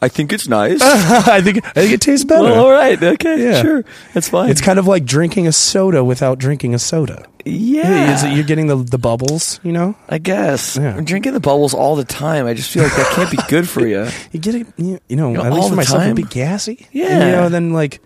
"I 0.00 0.08
think 0.08 0.32
it's 0.32 0.48
nice." 0.48 0.80
I 0.82 1.40
think 1.42 1.64
I 1.66 1.70
think 1.82 1.92
it 1.92 2.00
tastes 2.00 2.24
better. 2.24 2.44
well, 2.44 2.64
all 2.66 2.70
right, 2.72 3.00
okay, 3.02 3.42
Yeah. 3.44 3.62
sure, 3.62 3.84
that's 4.14 4.28
fine. 4.28 4.48
It's 4.50 4.60
kind 4.62 4.78
of 4.78 4.86
like 4.86 5.04
drinking 5.04 5.46
a 5.46 5.52
soda 5.52 6.02
without 6.02 6.38
drinking 6.38 6.74
a 6.74 6.78
soda. 6.78 7.26
yeah, 7.44 8.26
you're 8.32 8.44
getting 8.44 8.68
the 8.68 8.76
the 8.76 8.98
bubbles, 8.98 9.60
you 9.62 9.70
know. 9.72 9.94
I 10.08 10.16
guess. 10.18 10.76
Yeah. 10.78 10.96
I'm 10.96 11.04
drinking 11.04 11.34
the 11.34 11.40
bubbles 11.40 11.74
all 11.74 11.94
the 11.94 12.04
time. 12.04 12.46
I 12.46 12.54
just 12.54 12.70
feel 12.70 12.82
like 12.84 12.96
that 12.96 13.12
can't 13.14 13.30
be 13.30 13.38
good 13.48 13.68
for 13.68 13.86
you. 13.86 14.08
You 14.32 14.40
get 14.40 14.54
it, 14.54 14.66
you 14.78 14.98
you 15.08 15.16
know. 15.16 15.30
know, 15.30 15.44
at 15.44 15.52
all 15.52 15.58
least 15.58 15.68
for 15.70 15.76
myself, 15.76 15.98
time? 16.02 16.12
it'd 16.12 16.28
be 16.28 16.34
gassy. 16.34 16.86
Yeah. 16.92 17.06
And, 17.08 17.24
you 17.24 17.32
know. 17.36 17.48
Then 17.50 17.72
like 17.72 18.00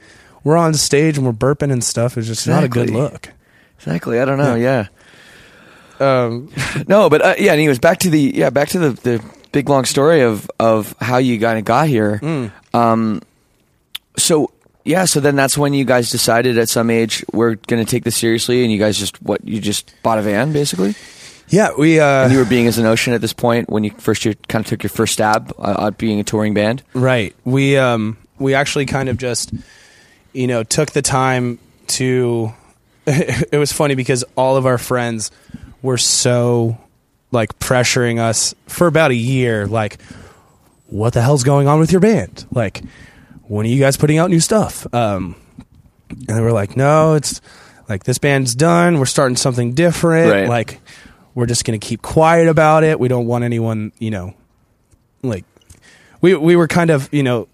we're 0.44 0.56
on 0.56 0.74
stage 0.74 1.16
and 1.16 1.26
we're 1.26 1.32
burping 1.32 1.72
and 1.72 1.82
stuff. 1.82 2.16
It's 2.16 2.26
just 2.26 2.46
not 2.46 2.64
a 2.64 2.68
good 2.68 2.90
look. 2.90 3.30
Exactly. 3.78 4.20
I 4.20 4.24
don't 4.24 4.38
know. 4.38 4.54
Yeah. 4.54 4.86
Um, 5.98 6.50
No, 6.88 7.10
but 7.10 7.22
uh, 7.22 7.34
yeah. 7.38 7.52
Anyways, 7.52 7.78
back 7.78 7.98
to 8.00 8.10
the 8.10 8.32
yeah, 8.34 8.50
back 8.50 8.68
to 8.70 8.78
the 8.78 8.90
the 8.90 9.24
big 9.52 9.68
long 9.68 9.84
story 9.84 10.22
of 10.22 10.50
of 10.58 10.94
how 11.00 11.18
you 11.18 11.38
kind 11.38 11.58
of 11.58 11.64
got 11.64 11.88
here. 11.88 12.18
Mm. 12.22 12.52
Um, 12.74 13.22
so 14.16 14.50
yeah, 14.84 15.04
so 15.04 15.20
then 15.20 15.36
that's 15.36 15.58
when 15.58 15.74
you 15.74 15.84
guys 15.84 16.10
decided 16.10 16.58
at 16.58 16.68
some 16.68 16.90
age 16.90 17.24
we're 17.32 17.54
going 17.54 17.84
to 17.84 17.90
take 17.90 18.04
this 18.04 18.16
seriously, 18.16 18.62
and 18.62 18.72
you 18.72 18.78
guys 18.78 18.98
just 18.98 19.20
what 19.22 19.46
you 19.46 19.60
just 19.60 19.92
bought 20.02 20.18
a 20.18 20.22
van 20.22 20.52
basically, 20.52 20.94
yeah, 21.50 21.70
we. 21.76 22.00
Uh, 22.00 22.24
and 22.24 22.32
you 22.32 22.38
were 22.38 22.44
being 22.44 22.66
as 22.66 22.78
an 22.78 22.86
ocean 22.86 23.12
at 23.12 23.20
this 23.20 23.32
point 23.32 23.68
when 23.68 23.84
you 23.84 23.90
first 23.90 24.24
you 24.24 24.34
kind 24.48 24.64
of 24.64 24.68
took 24.68 24.82
your 24.82 24.90
first 24.90 25.12
stab 25.12 25.52
uh, 25.58 25.86
at 25.88 25.98
being 25.98 26.20
a 26.20 26.24
touring 26.24 26.54
band. 26.54 26.82
Right. 26.94 27.34
We 27.44 27.76
um 27.76 28.16
we 28.38 28.54
actually 28.54 28.86
kind 28.86 29.08
of 29.08 29.18
just 29.18 29.52
you 30.32 30.46
know 30.46 30.62
took 30.62 30.92
the 30.92 31.02
time 31.02 31.58
to 31.86 32.52
it 33.06 33.58
was 33.58 33.72
funny 33.72 33.94
because 33.94 34.24
all 34.36 34.56
of 34.56 34.66
our 34.66 34.78
friends 34.78 35.30
were 35.82 35.98
so 35.98 36.78
like 37.32 37.58
pressuring 37.58 38.18
us 38.18 38.54
for 38.66 38.86
about 38.86 39.10
a 39.10 39.14
year 39.14 39.66
like 39.66 40.00
what 40.86 41.12
the 41.12 41.22
hell's 41.22 41.44
going 41.44 41.68
on 41.68 41.78
with 41.78 41.92
your 41.92 42.00
band? 42.00 42.44
Like 42.50 42.82
when 43.46 43.64
are 43.64 43.68
you 43.68 43.78
guys 43.78 43.96
putting 43.96 44.18
out 44.18 44.30
new 44.30 44.40
stuff? 44.40 44.92
Um 44.92 45.36
and 46.10 46.36
they 46.36 46.40
were 46.40 46.52
like 46.52 46.76
no, 46.76 47.14
it's 47.14 47.40
like 47.88 48.04
this 48.04 48.18
band's 48.18 48.54
done, 48.54 48.98
we're 48.98 49.06
starting 49.06 49.36
something 49.36 49.74
different. 49.74 50.32
Right. 50.32 50.48
Like 50.48 50.80
we're 51.34 51.46
just 51.46 51.64
going 51.64 51.78
to 51.78 51.84
keep 51.84 52.02
quiet 52.02 52.48
about 52.48 52.84
it. 52.84 52.98
We 52.98 53.08
don't 53.08 53.26
want 53.26 53.44
anyone, 53.44 53.92
you 53.98 54.10
know, 54.10 54.34
like 55.22 55.44
we 56.20 56.34
we 56.34 56.56
were 56.56 56.68
kind 56.68 56.90
of, 56.90 57.12
you 57.12 57.22
know, 57.22 57.48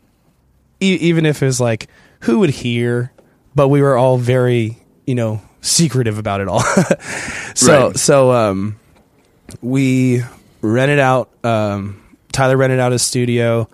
e- 0.80 0.98
even 1.00 1.26
if 1.26 1.42
it 1.42 1.46
was 1.46 1.60
like 1.60 1.88
who 2.26 2.40
would 2.40 2.50
hear, 2.50 3.12
but 3.54 3.68
we 3.68 3.80
were 3.82 3.96
all 3.96 4.18
very, 4.18 4.76
you 5.06 5.14
know, 5.14 5.40
secretive 5.62 6.18
about 6.18 6.40
it 6.40 6.48
all. 6.48 6.60
so 7.54 7.86
Right. 7.88 7.96
so 7.96 8.30
um 8.32 8.78
we 9.62 10.22
rented 10.60 10.98
out 10.98 11.30
um 11.44 12.02
Tyler 12.32 12.56
rented 12.56 12.78
out 12.80 12.92
his 12.92 13.02
studio 13.02 13.68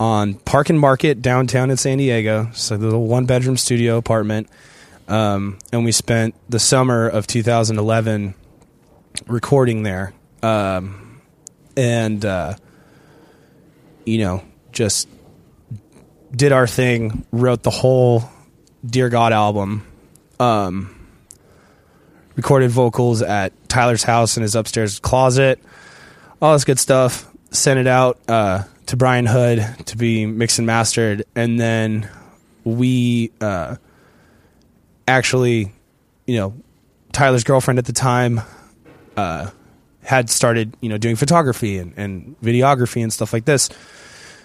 on 0.00 0.34
Park 0.34 0.68
and 0.70 0.80
Market 0.80 1.22
downtown 1.22 1.70
in 1.70 1.76
San 1.76 1.98
Diego. 1.98 2.50
So 2.54 2.76
the 2.76 2.86
little 2.86 3.06
one 3.06 3.24
bedroom 3.26 3.56
studio 3.56 3.96
apartment. 3.98 4.48
Um, 5.06 5.58
and 5.72 5.84
we 5.84 5.92
spent 5.92 6.34
the 6.48 6.58
summer 6.58 7.06
of 7.08 7.26
2011 7.28 8.34
recording 9.28 9.82
there. 9.84 10.12
Um, 10.42 11.20
and, 11.76 12.24
uh, 12.24 12.54
you 14.04 14.18
know, 14.18 14.42
just 14.72 15.06
did 16.34 16.52
our 16.52 16.66
thing, 16.66 17.24
wrote 17.30 17.62
the 17.62 17.70
whole 17.70 18.24
Dear 18.84 19.08
God 19.08 19.32
album. 19.32 19.86
Um, 20.40 20.98
recorded 22.34 22.70
vocals 22.70 23.22
at 23.22 23.52
Tyler's 23.68 24.02
house 24.02 24.36
in 24.36 24.42
his 24.42 24.54
upstairs 24.54 24.98
closet, 24.98 25.60
all 26.40 26.54
this 26.54 26.64
good 26.64 26.78
stuff. 26.78 27.28
Sent 27.50 27.78
it 27.78 27.86
out 27.86 28.18
uh, 28.28 28.64
to 28.86 28.96
Brian 28.96 29.26
Hood 29.26 29.64
to 29.86 29.96
be 29.96 30.24
mixed 30.24 30.58
and 30.58 30.66
mastered, 30.66 31.24
and 31.36 31.60
then 31.60 32.08
we 32.64 33.30
uh, 33.42 33.76
actually, 35.06 35.72
you 36.26 36.38
know, 36.38 36.54
Tyler's 37.12 37.44
girlfriend 37.44 37.78
at 37.78 37.84
the 37.84 37.92
time 37.92 38.40
uh, 39.18 39.50
had 40.02 40.30
started, 40.30 40.74
you 40.80 40.88
know, 40.88 40.96
doing 40.96 41.14
photography 41.16 41.76
and, 41.78 41.92
and 41.98 42.40
videography 42.40 43.02
and 43.02 43.12
stuff 43.12 43.34
like 43.34 43.44
this. 43.44 43.68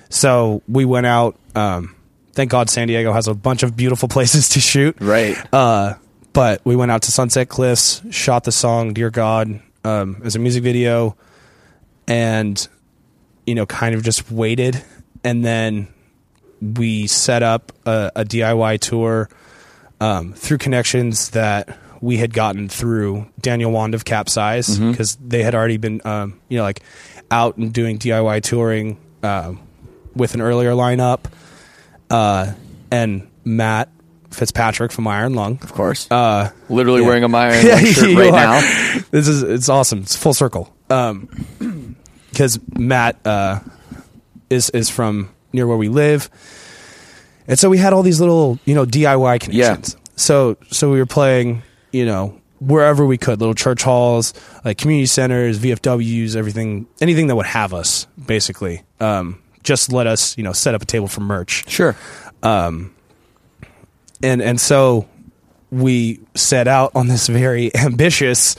So 0.09 0.61
we 0.67 0.85
went 0.85 1.05
out. 1.05 1.37
Um, 1.55 1.95
thank 2.33 2.51
God 2.51 2.69
San 2.69 2.87
Diego 2.87 3.13
has 3.13 3.27
a 3.27 3.33
bunch 3.33 3.63
of 3.63 3.75
beautiful 3.75 4.07
places 4.15 4.49
to 4.49 4.59
shoot. 4.59 4.95
Right. 4.99 5.35
Uh, 5.53 5.95
but 6.33 6.61
we 6.63 6.75
went 6.75 6.91
out 6.91 7.01
to 7.03 7.11
Sunset 7.11 7.49
Cliffs, 7.49 8.01
shot 8.11 8.43
the 8.43 8.51
song 8.51 8.93
"Dear 8.93 9.09
God" 9.09 9.59
um, 9.83 10.21
as 10.23 10.35
a 10.35 10.39
music 10.39 10.63
video, 10.63 11.15
and 12.07 12.67
you 13.45 13.55
know, 13.55 13.65
kind 13.65 13.95
of 13.95 14.03
just 14.03 14.29
waited, 14.31 14.83
and 15.23 15.43
then 15.43 15.87
we 16.61 17.07
set 17.07 17.43
up 17.43 17.71
a, 17.85 18.11
a 18.15 18.23
DIY 18.25 18.79
tour 18.79 19.29
um, 20.01 20.33
through 20.33 20.57
connections 20.57 21.29
that 21.31 21.77
we 22.01 22.17
had 22.17 22.33
gotten 22.33 22.67
through 22.69 23.27
Daniel 23.39 23.71
Wand 23.71 23.95
of 23.95 24.05
Capsize 24.05 24.67
Mhm. 24.79 24.91
because 24.91 25.15
they 25.15 25.43
had 25.43 25.55
already 25.55 25.77
been, 25.77 26.01
um, 26.05 26.39
you 26.49 26.57
know, 26.57 26.63
like 26.63 26.81
out 27.31 27.57
and 27.57 27.73
doing 27.73 27.97
DIY 27.97 28.41
touring 28.43 28.97
um, 29.23 29.59
with 30.17 30.33
an 30.33 30.41
earlier 30.41 30.71
lineup, 30.71 31.25
uh, 32.09 32.51
and 32.91 33.27
Matt 33.45 33.89
Fitzpatrick 34.31 34.91
from 34.91 35.07
Iron 35.07 35.33
Lung, 35.33 35.59
of 35.63 35.73
course, 35.73 36.07
uh, 36.11 36.51
Literally 36.69 37.01
yeah. 37.01 37.07
wearing 37.07 37.23
a 37.23 37.37
Iron 37.37 37.65
Yeah, 37.65 37.75
Lung 37.75 37.85
shirt 37.85 38.03
right 38.17 38.33
are. 38.33 38.61
now. 38.61 39.01
This 39.11 39.27
is 39.27 39.43
it's 39.43 39.69
awesome. 39.69 39.99
It's 39.99 40.15
full 40.15 40.33
circle. 40.33 40.73
Um, 40.89 41.29
because 42.29 42.59
Matt 42.77 43.25
uh, 43.25 43.59
is 44.49 44.69
is 44.71 44.89
from 44.89 45.29
near 45.53 45.65
where 45.65 45.77
we 45.77 45.89
live, 45.89 46.29
and 47.47 47.57
so 47.57 47.69
we 47.69 47.77
had 47.77 47.93
all 47.93 48.03
these 48.03 48.19
little 48.19 48.59
you 48.65 48.75
know 48.75 48.85
DIY 48.85 49.39
connections. 49.39 49.95
So 50.15 50.57
so 50.69 50.91
we 50.91 50.99
were 50.99 51.05
playing 51.05 51.63
you 51.91 52.05
know 52.05 52.39
wherever 52.59 53.05
we 53.05 53.17
could, 53.17 53.39
little 53.39 53.55
church 53.55 53.83
halls, 53.83 54.33
like 54.65 54.77
community 54.77 55.05
centers, 55.05 55.59
VFWs, 55.59 56.35
everything, 56.35 56.87
anything 56.99 57.27
that 57.27 57.35
would 57.35 57.45
have 57.45 57.73
us 57.73 58.07
basically. 58.23 58.83
Um, 58.99 59.41
just 59.67 59.91
let 59.91 60.07
us 60.07 60.37
you 60.37 60.43
know 60.43 60.53
set 60.53 60.73
up 60.73 60.81
a 60.81 60.85
table 60.85 61.07
for 61.07 61.21
merch. 61.21 61.69
Sure. 61.69 61.95
Um, 62.41 62.95
and 64.23 64.41
and 64.41 64.59
so 64.59 65.07
we 65.69 66.21
set 66.33 66.67
out 66.67 66.91
on 66.95 67.07
this 67.07 67.27
very 67.27 67.75
ambitious 67.75 68.55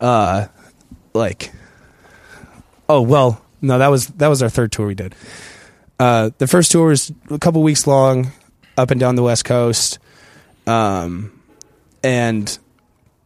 uh 0.00 0.46
like 1.14 1.52
oh 2.88 3.00
well 3.00 3.42
no 3.62 3.78
that 3.78 3.88
was 3.88 4.08
that 4.08 4.28
was 4.28 4.42
our 4.42 4.50
third 4.50 4.70
tour 4.70 4.86
we 4.86 4.94
did 4.94 5.14
uh 5.98 6.30
the 6.36 6.46
first 6.46 6.70
tour 6.70 6.88
was 6.88 7.10
a 7.30 7.38
couple 7.38 7.62
weeks 7.62 7.86
long 7.86 8.30
up 8.76 8.90
and 8.90 9.00
down 9.00 9.14
the 9.14 9.22
west 9.22 9.44
coast 9.44 9.98
um 10.66 11.32
and 12.02 12.58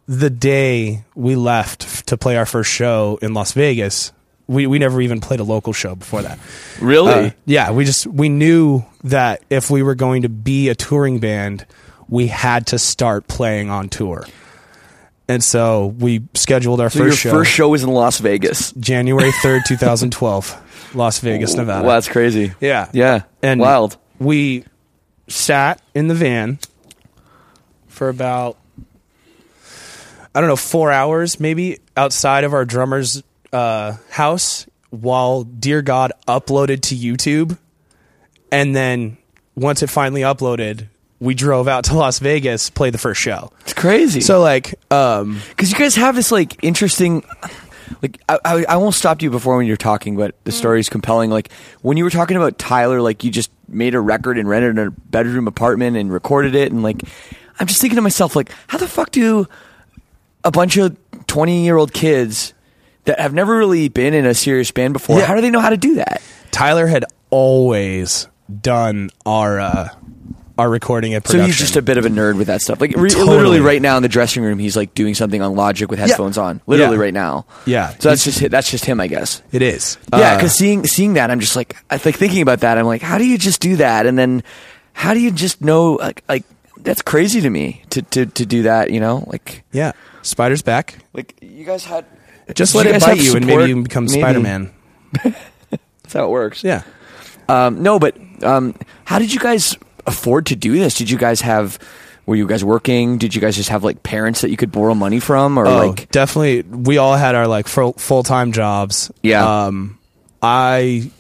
the 0.07 0.31
day 0.31 1.05
we 1.15 1.35
left 1.35 2.07
to 2.07 2.17
play 2.17 2.37
our 2.37 2.47
first 2.47 2.71
show 2.71 3.19
in 3.23 3.33
Las 3.35 3.53
Vegas 3.53 4.13
we 4.47 4.67
we 4.67 4.79
never 4.79 5.01
even 5.01 5.21
played 5.21 5.41
a 5.41 5.45
local 5.45 5.73
show 5.73 5.95
before 5.95 6.23
that 6.23 6.39
Really? 6.81 7.13
Uh, 7.13 7.31
yeah, 7.47 7.71
we 7.71 7.85
just 7.85 8.07
we 8.07 8.29
knew 8.29 8.85
that 9.05 9.43
if 9.51 9.71
we 9.71 9.83
were 9.83 9.95
going 9.95 10.23
to 10.23 10.29
be 10.29 10.69
a 10.69 10.75
touring 10.75 11.19
band, 11.21 11.67
we 12.09 12.27
had 12.27 12.67
to 12.69 12.79
start 12.79 13.27
playing 13.29 13.71
on 13.71 13.89
tour. 13.89 14.27
And 15.27 15.43
so 15.43 15.87
we 15.99 16.23
scheduled 16.35 16.81
our 16.83 16.91
So 16.91 16.99
first 16.99 17.25
your 17.25 17.33
show. 17.33 17.39
first 17.39 17.51
show 17.51 17.69
was 17.71 17.83
in 17.83 17.89
Las 17.91 18.19
Vegas. 18.19 18.73
January 18.73 19.31
3rd, 19.43 19.65
2012, 19.67 20.93
Las 20.95 21.19
Vegas, 21.21 21.55
Nevada. 21.55 21.83
Well, 21.87 21.97
that's 21.97 22.09
crazy. 22.09 22.53
Yeah. 22.61 22.91
Yeah. 22.93 23.23
And 23.43 23.59
Wild. 23.61 23.97
We 24.19 24.65
sat 25.29 25.81
in 25.95 26.09
the 26.09 26.15
van 26.15 26.59
for 27.89 28.11
about 28.11 28.59
I 30.35 30.41
don't 30.41 30.49
know, 30.49 30.57
4 30.57 30.93
hours 30.93 31.41
maybe 31.41 31.79
outside 31.97 32.45
of 32.45 32.53
our 32.53 32.65
drummer's 32.67 33.23
uh, 33.55 33.97
house 34.11 34.67
while 34.91 35.45
Dear 35.45 35.81
God 35.81 36.13
uploaded 36.29 36.83
to 36.83 36.97
YouTube. 36.97 37.57
And 38.53 38.75
then 38.75 39.17
once 39.55 39.83
it 39.83 39.89
finally 39.89 40.23
uploaded, 40.23 40.89
we 41.21 41.35
drove 41.35 41.69
out 41.69 41.85
to 41.85 41.95
Las 41.95 42.19
Vegas, 42.19 42.71
played 42.71 42.93
the 42.95 42.99
first 42.99 43.21
show. 43.21 43.53
It's 43.61 43.73
crazy. 43.73 44.21
So 44.21 44.41
like 44.41 44.75
um 44.93 45.41
because 45.51 45.73
you 45.73 45.79
guys 45.79 45.95
have 45.95 46.15
this 46.15 46.31
like 46.31 46.63
interesting 46.63 47.25
like 48.03 48.21
I, 48.29 48.39
I, 48.45 48.65
I 48.71 48.77
won't 48.77 48.95
stop 48.95 49.23
you 49.23 49.31
before 49.31 49.57
when 49.57 49.67
you're 49.67 49.77
talking 49.77 50.17
but 50.17 50.35
the 50.45 50.53
story 50.53 50.81
is 50.81 50.89
compelling 50.89 51.31
like 51.31 51.53
when 51.83 51.97
you 51.97 52.05
were 52.05 52.11
talking 52.11 52.37
about 52.37 52.59
tyler 52.59 53.01
like 53.03 53.25
you 53.25 53.31
just 53.31 53.51
made 53.69 53.95
a 53.95 54.01
record 54.01 54.39
and 54.39 54.49
rented 54.49 54.79
a 54.79 54.91
bedroom 54.91 55.47
apartment 55.47 55.97
and 55.97 56.11
recorded 56.11 56.55
it 56.55 56.73
and 56.73 56.83
like 56.83 57.03
i'm 57.61 57.67
just 57.67 57.83
thinking 57.83 57.97
to 57.97 58.03
myself 58.03 58.35
like 58.35 58.51
how 58.69 58.79
the 58.79 58.89
fuck 58.89 59.11
do 59.11 59.47
a 60.45 60.51
bunch 60.51 60.79
of 60.79 60.97
20 61.27 61.65
year 61.65 61.77
old 61.77 61.93
kids 61.93 62.54
that 63.05 63.21
have 63.21 63.33
never 63.35 63.57
really 63.57 63.89
been 63.89 64.15
in 64.15 64.27
a 64.27 64.35
serious 64.35 64.71
band 64.71 64.93
before 64.93 65.19
Yeah. 65.19 65.27
how 65.27 65.35
do 65.35 65.41
they 65.41 65.51
know 65.51 65.61
how 65.61 65.71
to 65.71 65.77
do 65.77 65.95
that 65.97 66.23
Tyler 66.51 66.87
had 66.87 67.05
always 67.31 68.29
done 68.63 69.11
our 69.27 69.59
uh 69.61 69.89
our 70.57 70.71
recording 70.71 71.15
and 71.15 71.27
so 71.27 71.43
he's 71.45 71.57
just 71.57 71.75
a 71.75 71.83
bit 71.83 71.99
of 71.99 72.07
a 72.07 72.09
nerd 72.09 72.37
with 72.39 72.47
that 72.47 72.61
stuff 72.63 72.81
like 72.81 72.93
re- 72.97 73.11
Totally. 73.11 73.29
literally 73.29 73.61
right 73.61 73.83
now 73.83 73.97
in 73.97 74.05
the 74.05 74.09
dressing 74.09 74.43
room 74.45 74.59
he's 74.61 74.77
like 74.77 74.95
doing 74.95 75.15
something 75.15 75.43
on 75.43 75.57
logic 75.57 75.91
with 75.91 75.99
headphones 75.99 76.39
on 76.39 76.61
literally 76.69 76.95
Yeah. 76.97 77.03
right 77.03 77.15
now 77.15 77.45
Yeah. 77.67 77.89
so 77.99 78.11
that's 78.11 78.23
just 78.23 78.49
that's 78.51 78.71
just 78.71 78.85
him 78.85 79.01
i 79.01 79.09
guess 79.09 79.43
It 79.51 79.63
is. 79.63 79.99
Yeah, 80.13 80.19
Uh, 80.19 80.37
because 80.37 80.55
seeing 80.55 80.87
seeing 80.87 81.15
that, 81.15 81.31
I'm 81.33 81.41
just 81.41 81.57
like, 81.57 81.75
I 81.91 81.95
like 82.05 82.15
thinking 82.17 82.41
about 82.43 82.61
that. 82.61 82.79
I'm 82.79 82.87
like, 82.87 83.03
how 83.03 83.19
do 83.19 83.27
you 83.27 83.37
just 83.39 83.61
do 83.61 83.77
that? 83.77 84.07
And 84.07 84.17
then, 84.19 84.43
how 84.93 85.13
do 85.15 85.21
you 85.21 85.31
just 85.33 85.61
know? 85.61 85.95
Like, 85.95 86.23
like 86.29 86.45
that's 86.79 87.03
crazy 87.03 87.41
to 87.41 87.51
me 87.51 87.83
to 87.91 88.03
to 88.03 88.27
to 88.27 88.47
do 88.47 88.63
that. 88.63 88.91
You 88.91 89.01
know, 89.01 89.25
like 89.27 89.65
yeah, 89.73 89.93
Spider's 90.23 90.63
back. 90.63 90.99
like 91.13 91.35
you 91.41 91.65
guys 91.65 91.85
had. 91.85 92.05
Just 92.53 92.75
let 92.75 92.87
it 92.87 93.01
bite 93.01 93.23
you 93.23 93.37
and 93.37 93.47
maybe 93.47 93.65
you 93.65 93.75
can 93.75 93.83
become 93.83 94.05
Maybe. 94.05 94.21
Spider-Man. 94.21 94.73
That's 95.23 96.13
how 96.13 96.27
it 96.27 96.31
works. 96.31 96.63
Yeah. 96.63 96.83
Um, 97.49 97.83
no, 97.83 97.99
but 97.99 98.17
um, 98.43 98.75
how 99.05 99.19
did 99.19 99.33
you 99.33 99.41
guys 99.41 99.77
afford 100.07 100.47
to 100.47 100.57
do 100.57 100.73
this? 100.73 100.95
Did 100.97 101.11
you 101.11 101.19
guys 101.19 101.41
have? 101.41 101.79
Were 102.27 102.37
you 102.37 102.47
guys 102.47 102.65
working? 102.65 103.19
Did 103.19 103.35
you 103.35 103.41
guys 103.41 103.57
just 103.57 103.69
have 103.69 103.85
like 103.85 104.03
parents 104.03 104.41
that 104.41 104.51
you 104.51 104.57
could 104.57 104.73
borrow 104.73 104.95
money 104.95 105.21
from, 105.21 105.59
or 105.59 105.67
oh, 105.67 105.89
like? 105.89 106.11
definitely. 106.11 106.63
We 106.63 106.97
all 106.97 107.17
had 107.17 107.35
our 107.35 107.47
like 107.47 107.69
full 107.69 108.23
time 108.23 108.53
jobs. 108.53 109.11
Yeah. 109.23 109.67
Um, 109.67 109.99
I 110.43 111.11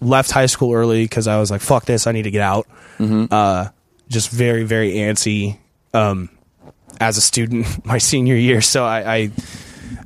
left 0.00 0.30
high 0.30 0.46
school 0.46 0.72
early 0.72 1.04
because 1.04 1.26
I 1.26 1.38
was 1.38 1.50
like, 1.50 1.60
"Fuck 1.60 1.84
this! 1.84 2.06
I 2.06 2.12
need 2.12 2.22
to 2.22 2.30
get 2.30 2.42
out." 2.42 2.66
Mm-hmm. 2.98 3.26
Uh, 3.30 3.68
just 4.08 4.30
very 4.30 4.64
very 4.64 4.92
antsy. 4.94 5.58
Um, 5.92 6.30
as 7.00 7.18
a 7.18 7.20
student, 7.20 7.84
my 7.84 7.98
senior 7.98 8.36
year, 8.36 8.60
so 8.60 8.84
I, 8.84 9.14
I 9.14 9.30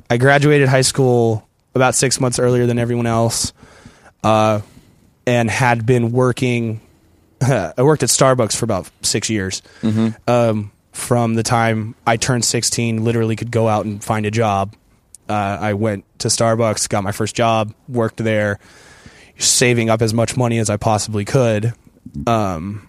I 0.09 0.17
graduated 0.17 0.67
high 0.69 0.81
school 0.81 1.47
about 1.75 1.95
six 1.95 2.19
months 2.19 2.39
earlier 2.39 2.65
than 2.65 2.79
everyone 2.79 3.05
else, 3.05 3.53
uh, 4.23 4.61
and 5.27 5.49
had 5.49 5.85
been 5.85 6.11
working. 6.11 6.81
I 7.41 7.73
worked 7.83 8.03
at 8.03 8.09
Starbucks 8.09 8.55
for 8.55 8.65
about 8.65 8.89
six 9.01 9.29
years. 9.29 9.61
Mhm. 9.81 10.15
Um, 10.27 10.71
from 10.91 11.35
the 11.35 11.43
time 11.43 11.95
I 12.05 12.17
turned 12.17 12.43
16, 12.43 13.03
literally 13.03 13.35
could 13.35 13.51
go 13.51 13.67
out 13.67 13.85
and 13.85 14.03
find 14.03 14.25
a 14.25 14.31
job. 14.31 14.75
Uh, 15.29 15.57
I 15.61 15.73
went 15.73 16.03
to 16.19 16.27
Starbucks, 16.27 16.89
got 16.89 17.03
my 17.03 17.11
first 17.11 17.35
job, 17.35 17.73
worked 17.87 18.17
there, 18.17 18.59
saving 19.37 19.89
up 19.89 20.01
as 20.01 20.13
much 20.13 20.35
money 20.35 20.57
as 20.57 20.69
I 20.69 20.77
possibly 20.77 21.23
could. 21.23 21.73
Um, 22.27 22.87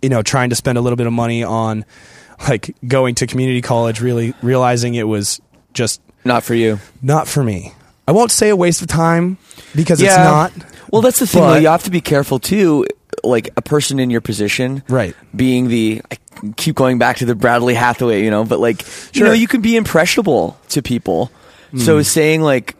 you 0.00 0.08
know, 0.08 0.22
trying 0.22 0.50
to 0.50 0.56
spend 0.56 0.78
a 0.78 0.80
little 0.80 0.96
bit 0.96 1.06
of 1.06 1.12
money 1.12 1.42
on 1.42 1.84
like 2.48 2.74
going 2.86 3.16
to 3.16 3.26
community 3.26 3.60
college, 3.60 4.00
really 4.00 4.34
realizing 4.42 4.94
it 4.94 5.06
was 5.06 5.40
just 5.74 6.00
Not 6.24 6.42
for 6.44 6.54
you. 6.54 6.78
Not 7.02 7.28
for 7.28 7.42
me. 7.42 7.72
I 8.06 8.12
won't 8.12 8.30
say 8.30 8.48
a 8.48 8.56
waste 8.56 8.82
of 8.82 8.88
time 8.88 9.38
because 9.74 10.00
it's 10.02 10.14
not. 10.16 10.52
Well, 10.90 11.02
that's 11.02 11.18
the 11.20 11.26
thing. 11.26 11.42
though. 11.42 11.48
But- 11.54 11.62
You 11.62 11.68
have 11.68 11.84
to 11.84 11.90
be 11.90 12.00
careful 12.00 12.38
too. 12.38 12.86
Like 13.24 13.50
a 13.56 13.62
person 13.62 14.00
in 14.00 14.10
your 14.10 14.20
position, 14.20 14.82
Right. 14.88 15.14
Being 15.36 15.68
the, 15.68 16.02
I 16.10 16.16
keep 16.56 16.74
going 16.74 16.98
back 16.98 17.18
to 17.18 17.24
the 17.26 17.34
Bradley 17.36 17.74
Hathaway, 17.74 18.24
you 18.24 18.30
know, 18.30 18.42
but 18.44 18.58
like, 18.58 18.82
you 18.82 19.18
Sure. 19.18 19.26
know, 19.28 19.32
you 19.32 19.46
can 19.46 19.60
be 19.60 19.76
impressionable 19.76 20.58
to 20.70 20.82
people. 20.82 21.30
So 21.76 22.00
Mm. 22.00 22.04
saying 22.06 22.40
like, 22.42 22.74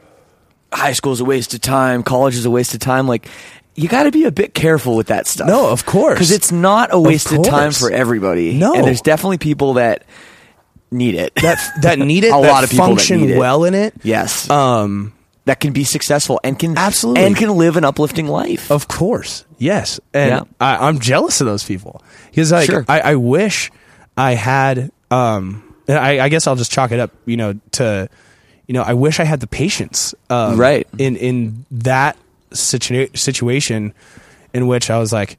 high 0.72 0.94
school 0.94 1.12
is 1.12 1.20
a 1.20 1.24
waste 1.24 1.54
of 1.54 1.60
time, 1.60 2.02
college 2.02 2.34
is 2.34 2.44
a 2.44 2.50
waste 2.50 2.74
of 2.74 2.80
time, 2.80 3.06
like. 3.06 3.28
You 3.74 3.88
got 3.88 4.02
to 4.02 4.10
be 4.10 4.24
a 4.24 4.30
bit 4.30 4.52
careful 4.52 4.96
with 4.96 5.06
that 5.06 5.26
stuff. 5.26 5.48
No, 5.48 5.70
of 5.70 5.86
course. 5.86 6.12
because 6.16 6.30
it's 6.30 6.52
not 6.52 6.90
a 6.92 7.00
waste 7.00 7.32
of, 7.32 7.42
time 7.42 7.68
course. 7.70 7.78
for 7.80 7.90
everybody. 7.90 8.52
No. 8.52 8.74
and 8.74 8.84
there's 8.86 9.00
definitely 9.00 9.38
people 9.38 9.74
that 9.74 10.02
need 10.92 11.14
it. 11.14 11.34
that 11.36 11.58
that 11.82 11.98
need 11.98 12.24
it. 12.24 12.28
A 12.34 12.40
that 12.42 12.50
lot 12.50 12.64
of 12.64 12.70
people 12.70 12.86
that 12.86 12.90
function 12.90 13.36
well 13.38 13.64
in 13.64 13.74
it. 13.74 13.94
yes, 14.02 14.48
Um, 14.50 15.12
that 15.44 15.58
can 15.60 15.72
be 15.72 15.84
successful 15.84 16.38
and 16.44 16.58
can 16.58 16.76
Absolutely. 16.78 17.24
and 17.24 17.36
can 17.36 17.50
live 17.56 17.76
an 17.76 17.84
uplifting 17.84 18.26
life. 18.28 18.70
Of 18.70 18.86
course, 18.88 19.44
yes, 19.58 19.98
and 20.14 20.30
Yeah. 20.30 20.42
I, 20.60 20.86
I'm 20.88 20.98
jealous 21.00 21.40
of 21.40 21.46
those 21.46 21.64
people 21.64 22.02
because 22.30 22.52
like 22.52 22.66
Sure. 22.70 22.84
I, 22.88 23.00
I 23.00 23.14
wish 23.16 23.70
I 24.16 24.34
had. 24.34 24.90
Um, 25.10 25.74
and 25.88 25.98
I, 25.98 26.24
I 26.24 26.28
guess 26.28 26.46
I'll 26.46 26.56
just 26.56 26.70
chalk 26.72 26.92
it 26.92 27.00
up, 27.00 27.10
you 27.26 27.36
know, 27.36 27.58
to 27.72 28.08
you 28.68 28.72
know, 28.74 28.82
I 28.82 28.94
wish 28.94 29.18
I 29.20 29.24
had 29.24 29.40
the 29.40 29.46
patience, 29.48 30.14
um, 30.30 30.56
Right. 30.58 30.86
in 30.96 31.16
in 31.16 31.66
that 31.72 32.16
situa- 32.52 33.14
situation 33.18 33.92
in 34.54 34.66
which 34.68 34.90
I 34.90 34.98
was 34.98 35.12
like, 35.12 35.38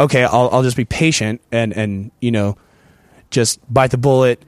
okay, 0.00 0.24
I'll 0.24 0.48
I'll 0.50 0.62
just 0.62 0.76
be 0.78 0.84
patient 0.86 1.40
and 1.52 1.72
and 1.76 2.10
you 2.20 2.30
know, 2.32 2.56
just 3.30 3.60
bite 3.72 3.90
the 3.90 3.98
bullet, 3.98 4.42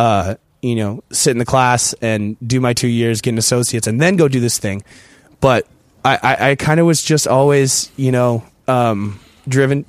uh, 0.00 0.34
you 0.62 0.76
know, 0.76 1.02
sit 1.12 1.30
in 1.32 1.38
the 1.38 1.44
class 1.44 1.94
and 2.00 2.36
do 2.46 2.58
my 2.60 2.72
two 2.72 2.88
years, 2.88 3.20
get 3.20 3.30
an 3.32 3.38
associates, 3.38 3.86
and 3.86 4.00
then 4.00 4.16
go 4.16 4.28
do 4.28 4.40
this 4.40 4.56
thing. 4.58 4.82
But 5.40 5.66
I, 6.04 6.18
I, 6.22 6.50
I 6.50 6.54
kind 6.56 6.80
of 6.80 6.86
was 6.86 7.02
just 7.02 7.28
always, 7.28 7.90
you 7.96 8.10
know, 8.12 8.42
um, 8.66 9.20
driven, 9.46 9.84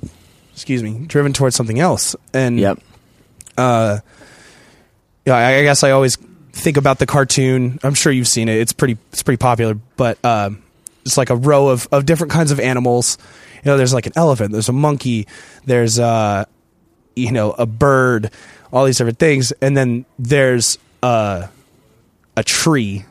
excuse 0.52 0.82
me, 0.82 1.06
driven 1.06 1.32
towards 1.32 1.56
something 1.56 1.78
else. 1.80 2.14
And 2.34 2.60
Yep. 2.60 2.78
uh, 3.56 3.98
yeah, 5.24 5.34
I, 5.36 5.56
I 5.56 5.62
guess 5.62 5.82
I 5.82 5.92
always 5.92 6.16
think 6.52 6.76
about 6.76 6.98
the 6.98 7.06
cartoon. 7.06 7.78
I'm 7.82 7.94
sure 7.94 8.12
you've 8.12 8.28
seen 8.28 8.48
it. 8.48 8.58
It's 8.58 8.72
pretty, 8.74 8.98
it's 9.12 9.22
pretty 9.22 9.38
popular. 9.38 9.74
But 9.96 10.22
um, 10.24 10.62
it's 11.06 11.16
like 11.16 11.30
a 11.30 11.36
row 11.36 11.68
of, 11.68 11.88
of 11.90 12.04
different 12.04 12.32
kinds 12.32 12.50
of 12.50 12.60
animals. 12.60 13.18
You 13.64 13.70
know, 13.70 13.76
there's 13.76 13.94
like 13.94 14.06
an 14.06 14.12
elephant, 14.16 14.52
there's 14.52 14.68
a 14.68 14.72
monkey, 14.74 15.26
there's 15.64 15.98
uh, 15.98 16.44
you 17.14 17.30
know, 17.32 17.52
a 17.52 17.66
bird, 17.66 18.30
all 18.72 18.84
these 18.84 18.98
different 18.98 19.18
things, 19.18 19.52
and 19.60 19.76
then 19.76 20.04
there's 20.18 20.78
uh, 21.02 21.46
a 22.36 22.42
tree, 22.44 23.04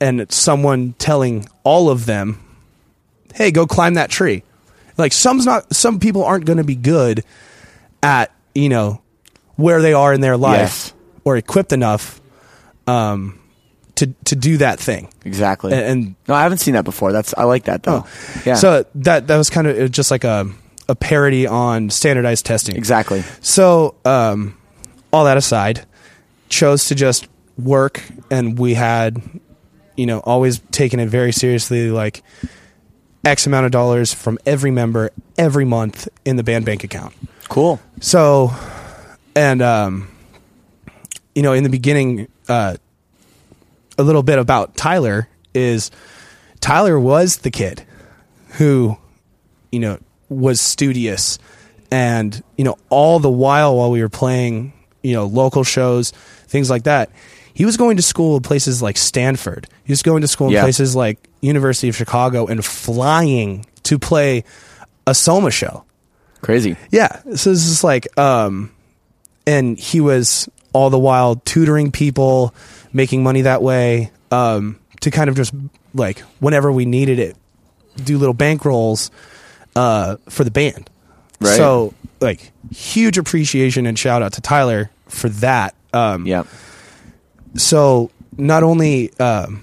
and 0.00 0.20
it's 0.20 0.36
someone 0.36 0.94
telling 0.98 1.46
all 1.62 1.90
of 1.90 2.06
them, 2.06 2.40
"Hey, 3.34 3.50
go 3.50 3.66
climb 3.66 3.94
that 3.94 4.10
tree." 4.10 4.42
Like 4.96 5.12
some's 5.12 5.44
not, 5.44 5.74
some 5.74 5.98
people 5.98 6.24
aren't 6.24 6.44
going 6.44 6.58
to 6.58 6.64
be 6.64 6.76
good 6.76 7.24
at 8.02 8.32
you 8.54 8.68
know 8.68 9.02
where 9.56 9.82
they 9.82 9.92
are 9.92 10.12
in 10.14 10.20
their 10.20 10.36
life 10.36 10.58
Yes. 10.58 10.94
or 11.24 11.36
equipped 11.36 11.72
enough 11.72 12.20
um, 12.86 13.40
to 13.96 14.06
to 14.26 14.36
do 14.36 14.58
that 14.58 14.78
thing. 14.78 15.08
Exactly. 15.24 15.72
And, 15.72 15.82
and 15.82 16.14
no, 16.28 16.34
I 16.34 16.42
haven't 16.42 16.58
seen 16.58 16.74
that 16.74 16.84
before. 16.84 17.12
That's 17.12 17.34
I 17.36 17.42
like 17.44 17.64
that 17.64 17.82
though. 17.82 18.06
Yeah. 18.46 18.54
so 18.54 18.84
that 18.96 19.26
that 19.26 19.36
was 19.36 19.50
kind 19.50 19.66
of 19.66 19.90
just 19.90 20.10
like 20.12 20.24
a 20.24 20.48
a 20.88 20.94
parody 20.94 21.46
on 21.46 21.90
standardized 21.90 22.44
testing. 22.46 22.76
exactly. 22.76 23.22
So, 23.40 23.94
um, 24.04 24.56
all 25.14 25.24
that 25.26 25.36
aside, 25.36 25.86
chose 26.48 26.86
to 26.86 26.94
just 26.96 27.28
work, 27.56 28.02
and 28.32 28.58
we 28.58 28.74
had, 28.74 29.22
you 29.96 30.06
know, 30.06 30.18
always 30.18 30.58
taken 30.72 30.98
it 30.98 31.08
very 31.08 31.30
seriously, 31.30 31.88
like 31.88 32.24
X 33.24 33.46
amount 33.46 33.64
of 33.66 33.70
dollars 33.70 34.12
from 34.12 34.40
every 34.44 34.72
member 34.72 35.12
every 35.38 35.64
month 35.64 36.08
in 36.24 36.34
the 36.34 36.42
band 36.42 36.64
bank 36.64 36.82
account. 36.82 37.14
Cool. 37.48 37.78
So, 38.00 38.52
and 39.36 39.62
um, 39.62 40.08
you 41.32 41.42
know, 41.42 41.52
in 41.52 41.62
the 41.62 41.70
beginning, 41.70 42.26
uh, 42.48 42.76
a 43.96 44.02
little 44.02 44.24
bit 44.24 44.40
about 44.40 44.76
Tyler 44.76 45.28
is 45.54 45.92
Tyler 46.60 46.98
was 46.98 47.38
the 47.38 47.52
kid 47.52 47.84
who, 48.58 48.98
you 49.70 49.78
know, 49.78 50.00
was 50.28 50.60
studious, 50.60 51.38
and 51.92 52.42
you 52.58 52.64
know, 52.64 52.76
all 52.88 53.20
the 53.20 53.30
while 53.30 53.76
while 53.76 53.92
we 53.92 54.02
were 54.02 54.08
playing, 54.08 54.72
you 55.04 55.12
know, 55.14 55.26
local 55.26 55.62
shows, 55.62 56.10
things 56.48 56.68
like 56.68 56.82
that. 56.84 57.10
He 57.52 57.64
was 57.64 57.76
going 57.76 57.96
to 57.98 58.02
school 58.02 58.36
in 58.36 58.42
places 58.42 58.82
like 58.82 58.96
Stanford. 58.96 59.68
He 59.84 59.92
was 59.92 60.02
going 60.02 60.22
to 60.22 60.28
school 60.28 60.48
in 60.48 60.54
Yeah. 60.54 60.62
places 60.62 60.96
like 60.96 61.18
University 61.40 61.88
of 61.88 61.94
Chicago 61.94 62.46
and 62.46 62.64
flying 62.64 63.64
to 63.84 63.98
play 63.98 64.42
a 65.06 65.14
Soma 65.14 65.52
show. 65.52 65.84
Crazy. 66.40 66.76
Yeah. 66.90 67.20
So 67.36 67.50
this 67.50 67.66
is 67.66 67.84
like, 67.84 68.18
um, 68.18 68.72
and 69.46 69.78
he 69.78 70.00
was 70.00 70.48
all 70.72 70.90
the 70.90 70.98
while 70.98 71.36
tutoring 71.36 71.92
people, 71.92 72.52
making 72.92 73.22
money 73.22 73.42
that 73.42 73.62
way, 73.62 74.10
um, 74.32 74.80
to 75.02 75.10
kind 75.12 75.30
of 75.30 75.36
just 75.36 75.54
like 75.94 76.18
whenever 76.40 76.72
we 76.72 76.86
needed 76.86 77.18
it, 77.20 77.36
do 78.02 78.18
little 78.18 78.34
bankrolls, 78.34 79.10
uh, 79.76 80.16
for 80.28 80.42
the 80.44 80.50
band. 80.50 80.90
Right. 81.40 81.56
So 81.56 81.94
like 82.20 82.50
huge 82.72 83.16
appreciation 83.18 83.86
and 83.86 83.96
shout 83.98 84.22
out 84.22 84.32
to 84.32 84.40
Tyler 84.40 84.90
for 85.06 85.28
that. 85.28 85.74
Um, 85.92 86.26
Yeah. 86.26 86.44
so 87.56 88.10
not 88.36 88.62
only 88.62 89.12
um, 89.18 89.62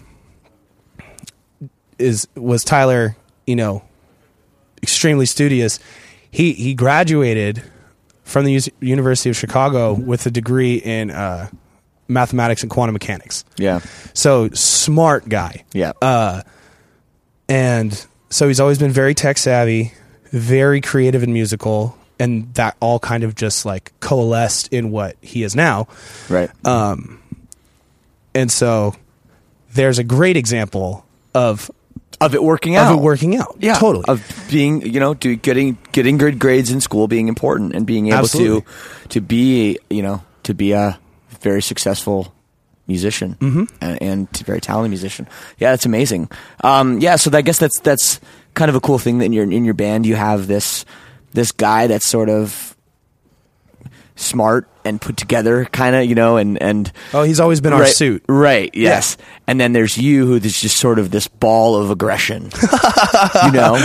is 1.99 2.27
was 2.35 2.63
Tyler, 2.63 3.15
you 3.45 3.55
know, 3.55 3.83
extremely 4.81 5.25
studious, 5.25 5.79
he 6.31 6.53
he 6.53 6.73
graduated 6.73 7.63
from 8.23 8.45
the 8.45 8.55
Us- 8.55 8.69
University 8.79 9.29
of 9.29 9.35
Chicago 9.35 9.93
with 9.93 10.25
a 10.25 10.31
degree 10.31 10.75
in 10.75 11.11
uh, 11.11 11.49
mathematics 12.07 12.61
and 12.61 12.69
quantum 12.71 12.93
mechanics. 12.93 13.43
Yeah. 13.57 13.81
So 14.13 14.49
smart 14.49 15.27
guy. 15.27 15.63
Yeah. 15.73 15.91
Uh, 16.01 16.41
and 17.49 18.05
so 18.29 18.47
he's 18.47 18.59
always 18.61 18.79
been 18.79 18.91
very 18.91 19.13
tech 19.13 19.37
savvy, 19.37 19.93
very 20.31 20.79
creative 20.79 21.23
and 21.23 21.33
musical, 21.33 21.97
and 22.21 22.53
that 22.55 22.77
all 22.79 22.99
kind 22.99 23.23
of 23.23 23.35
just 23.35 23.65
like 23.65 23.91
coalesced 23.99 24.71
in 24.73 24.91
what 24.91 25.15
he 25.21 25.43
is 25.43 25.55
now. 25.55 25.87
right. 26.29 26.49
Um, 26.65 27.21
and 28.33 28.51
so 28.51 28.95
there's 29.73 29.99
a 29.99 30.03
great 30.03 30.37
example 30.37 31.05
of 31.33 31.69
of 32.19 32.35
it 32.35 32.43
working 32.43 32.75
out. 32.75 32.91
of 32.93 32.99
it 32.99 33.01
working 33.01 33.35
out. 33.35 33.55
Yeah. 33.59 33.73
totally. 33.79 34.05
Of 34.07 34.21
being, 34.49 34.81
you 34.81 34.99
know, 34.99 35.13
do, 35.15 35.35
getting 35.35 35.77
getting 35.91 36.17
good 36.17 36.37
grades 36.39 36.69
in 36.71 36.79
school 36.79 37.07
being 37.07 37.27
important 37.27 37.73
and 37.75 37.85
being 37.85 38.07
able 38.07 38.19
Absolutely. 38.19 38.61
to 38.61 39.07
to 39.09 39.21
be, 39.21 39.79
you 39.89 40.03
know, 40.03 40.21
to 40.43 40.53
be 40.53 40.71
a 40.73 40.99
very 41.41 41.61
successful 41.61 42.33
musician 42.87 43.35
Mm-hmm. 43.39 43.63
and, 43.81 44.01
and 44.01 44.37
very 44.45 44.61
talented 44.61 44.91
musician. 44.91 45.27
Yeah, 45.57 45.71
that's 45.71 45.85
amazing. 45.85 46.29
Um, 46.63 46.99
yeah, 46.99 47.15
so 47.15 47.31
I 47.35 47.41
guess 47.41 47.57
that's 47.59 47.79
that's 47.79 48.19
kind 48.53 48.69
of 48.69 48.75
a 48.75 48.81
cool 48.81 48.99
thing 48.99 49.17
that 49.19 49.25
in 49.25 49.33
your 49.33 49.49
in 49.49 49.65
your 49.65 49.73
band 49.73 50.05
you 50.05 50.15
have 50.15 50.45
this 50.47 50.85
this 51.33 51.51
guy 51.51 51.87
that's 51.87 52.07
sort 52.07 52.29
of 52.29 52.75
smart 54.15 54.67
and 54.85 55.01
put 55.01 55.17
together 55.17 55.65
kind 55.65 55.95
of 55.95 56.05
you 56.05 56.15
know 56.15 56.37
and 56.37 56.61
and 56.61 56.91
oh, 57.13 57.23
he's 57.23 57.39
always 57.39 57.61
been 57.61 57.73
our 57.73 57.85
suit. 57.85 58.23
Right. 58.27 58.69
Yes. 58.73 59.17
And 59.47 59.59
then 59.59 59.73
there's 59.73 59.97
you, 59.97 60.25
who's 60.25 60.61
just 60.61 60.77
sort 60.77 60.99
of 60.99 61.11
this 61.11 61.27
ball 61.27 61.75
of 61.75 61.91
aggression, 61.91 62.43
you 63.45 63.51
know. 63.51 63.75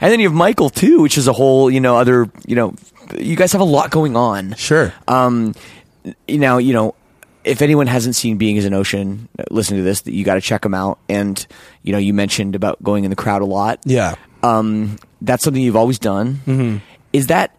And 0.00 0.12
then 0.12 0.20
you 0.20 0.28
have 0.28 0.36
Michael 0.36 0.70
too, 0.70 1.00
which 1.00 1.16
is 1.16 1.28
a 1.28 1.32
whole, 1.32 1.70
you 1.70 1.80
know, 1.80 1.96
other, 1.96 2.30
you 2.46 2.56
know, 2.56 2.74
you 3.18 3.36
guys 3.36 3.52
have 3.52 3.60
a 3.60 3.64
lot 3.64 3.90
going 3.90 4.16
on. 4.16 4.54
Sure. 4.54 4.92
Um, 5.08 5.54
you 6.26 6.38
know, 6.38 6.58
you 6.58 6.72
know, 6.72 6.94
if 7.44 7.62
anyone 7.62 7.86
hasn't 7.86 8.14
seen 8.14 8.36
Being 8.38 8.58
as 8.58 8.64
an 8.64 8.74
Ocean, 8.74 9.28
listening 9.50 9.80
to 9.80 9.84
this, 9.84 10.02
that 10.02 10.12
you 10.12 10.24
got 10.24 10.34
to 10.34 10.40
check 10.40 10.62
them 10.62 10.74
out. 10.74 10.98
And 11.08 11.44
you 11.82 11.92
know, 11.92 11.98
you 11.98 12.14
mentioned 12.14 12.54
about 12.54 12.82
going 12.82 13.04
in 13.04 13.10
the 13.10 13.16
crowd 13.16 13.42
a 13.42 13.46
lot. 13.46 13.80
Yeah. 13.84 14.14
Um, 14.42 14.98
that's 15.20 15.44
something 15.44 15.62
you've 15.62 15.76
always 15.76 15.98
done. 15.98 16.40
Mm-hmm. 16.46 16.78
Is 17.12 17.28
that? 17.28 17.56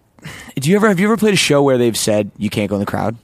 Do 0.56 0.70
you 0.70 0.76
ever 0.76 0.88
have 0.88 1.00
you 1.00 1.08
ever 1.08 1.18
played 1.18 1.34
a 1.34 1.38
show 1.38 1.62
where 1.62 1.78
they've 1.78 1.98
said 1.98 2.32
you 2.38 2.50
can't 2.50 2.70
go 2.70 2.76
in 2.76 2.80
the 2.80 2.86
crowd? 2.86 3.18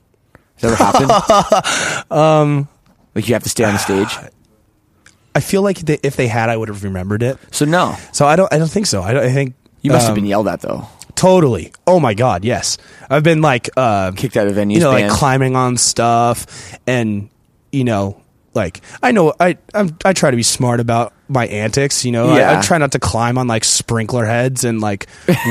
Has 0.58 0.78
that 0.78 0.82
ever 0.82 1.08
happened? 1.08 2.12
um, 2.12 2.68
like 3.16 3.28
you 3.28 3.34
have 3.36 3.44
to 3.44 3.50
stay 3.50 3.64
on 3.64 3.74
the 3.74 3.80
stage. 3.80 4.10
I 5.36 5.42
feel 5.42 5.62
like 5.62 5.78
they, 5.78 6.00
if 6.04 6.16
they 6.16 6.28
had, 6.28 6.50
I 6.50 6.58
would 6.58 6.68
have 6.70 6.84
remembered 6.84 7.24
it. 7.24 7.38
So 7.52 7.64
no, 7.64 7.96
So 8.12 8.26
I 8.26 8.36
don't. 8.36 8.52
I 8.52 8.58
don't 8.58 8.70
think 8.70 8.88
so. 8.88 9.02
I, 9.02 9.14
don't, 9.14 9.24
I 9.24 9.32
think 9.32 9.54
you 9.82 9.92
must 9.92 10.04
have 10.08 10.12
um, 10.12 10.16
been 10.16 10.26
yelled 10.26 10.48
at 10.48 10.62
though. 10.62 10.88
totally. 11.16 11.72
Oh 11.88 12.00
my 12.00 12.14
god, 12.14 12.44
yes. 12.44 12.78
I've 13.10 13.24
been 13.24 13.42
like 13.42 13.70
uh, 13.78 14.12
Kicked 14.12 14.36
out 14.36 14.48
of 14.48 14.56
venues. 14.56 14.74
you 14.74 14.80
know, 14.82 14.92
like 14.92 15.10
climbing 15.10 15.56
on 15.56 15.78
stuff, 15.78 16.78
and 16.88 17.30
you 17.72 17.84
know, 17.84 18.22
like 18.54 18.82
I 19.04 19.12
know 19.12 19.34
I 19.39 19.58
I'm, 19.74 19.97
I 20.04 20.14
try 20.14 20.32
to 20.32 20.38
be 20.38 20.43
smart 20.43 20.80
about 20.80 21.14
my 21.28 21.45
antics. 21.47 22.04
You 22.04 22.12
know, 22.12 22.30
I, 22.30 22.38
Yeah. 22.39 22.58
I 22.58 22.62
try 22.62 22.78
not 22.80 22.93
to 22.93 23.00
climb 23.00 23.38
on 23.38 23.47
like 23.47 23.64
sprinkler 23.64 24.26
heads 24.26 24.64
and 24.64 24.82
like 24.82 25.08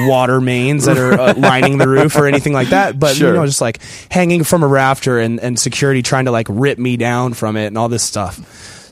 water 0.08 0.40
mains 0.40 0.86
that 0.86 0.98
are 0.98 1.12
uh, 1.12 1.34
lining 1.36 1.78
the 1.78 1.88
roof 1.88 2.16
or 2.16 2.26
anything 2.26 2.52
like 2.52 2.68
that. 2.70 2.98
But 2.98 3.16
Sure. 3.16 3.28
you 3.28 3.34
know, 3.34 3.46
just 3.46 3.60
like 3.60 3.80
hanging 4.10 4.42
from 4.44 4.62
a 4.62 4.66
rafter 4.66 5.18
and 5.20 5.38
and 5.40 5.58
security 5.58 6.02
trying 6.02 6.24
to 6.24 6.30
like 6.32 6.46
rip 6.50 6.78
me 6.78 6.96
down 6.96 7.34
from 7.34 7.56
it 7.56 7.66
and 7.66 7.78
all 7.78 7.88
this 7.88 8.02
stuff. 8.02 8.38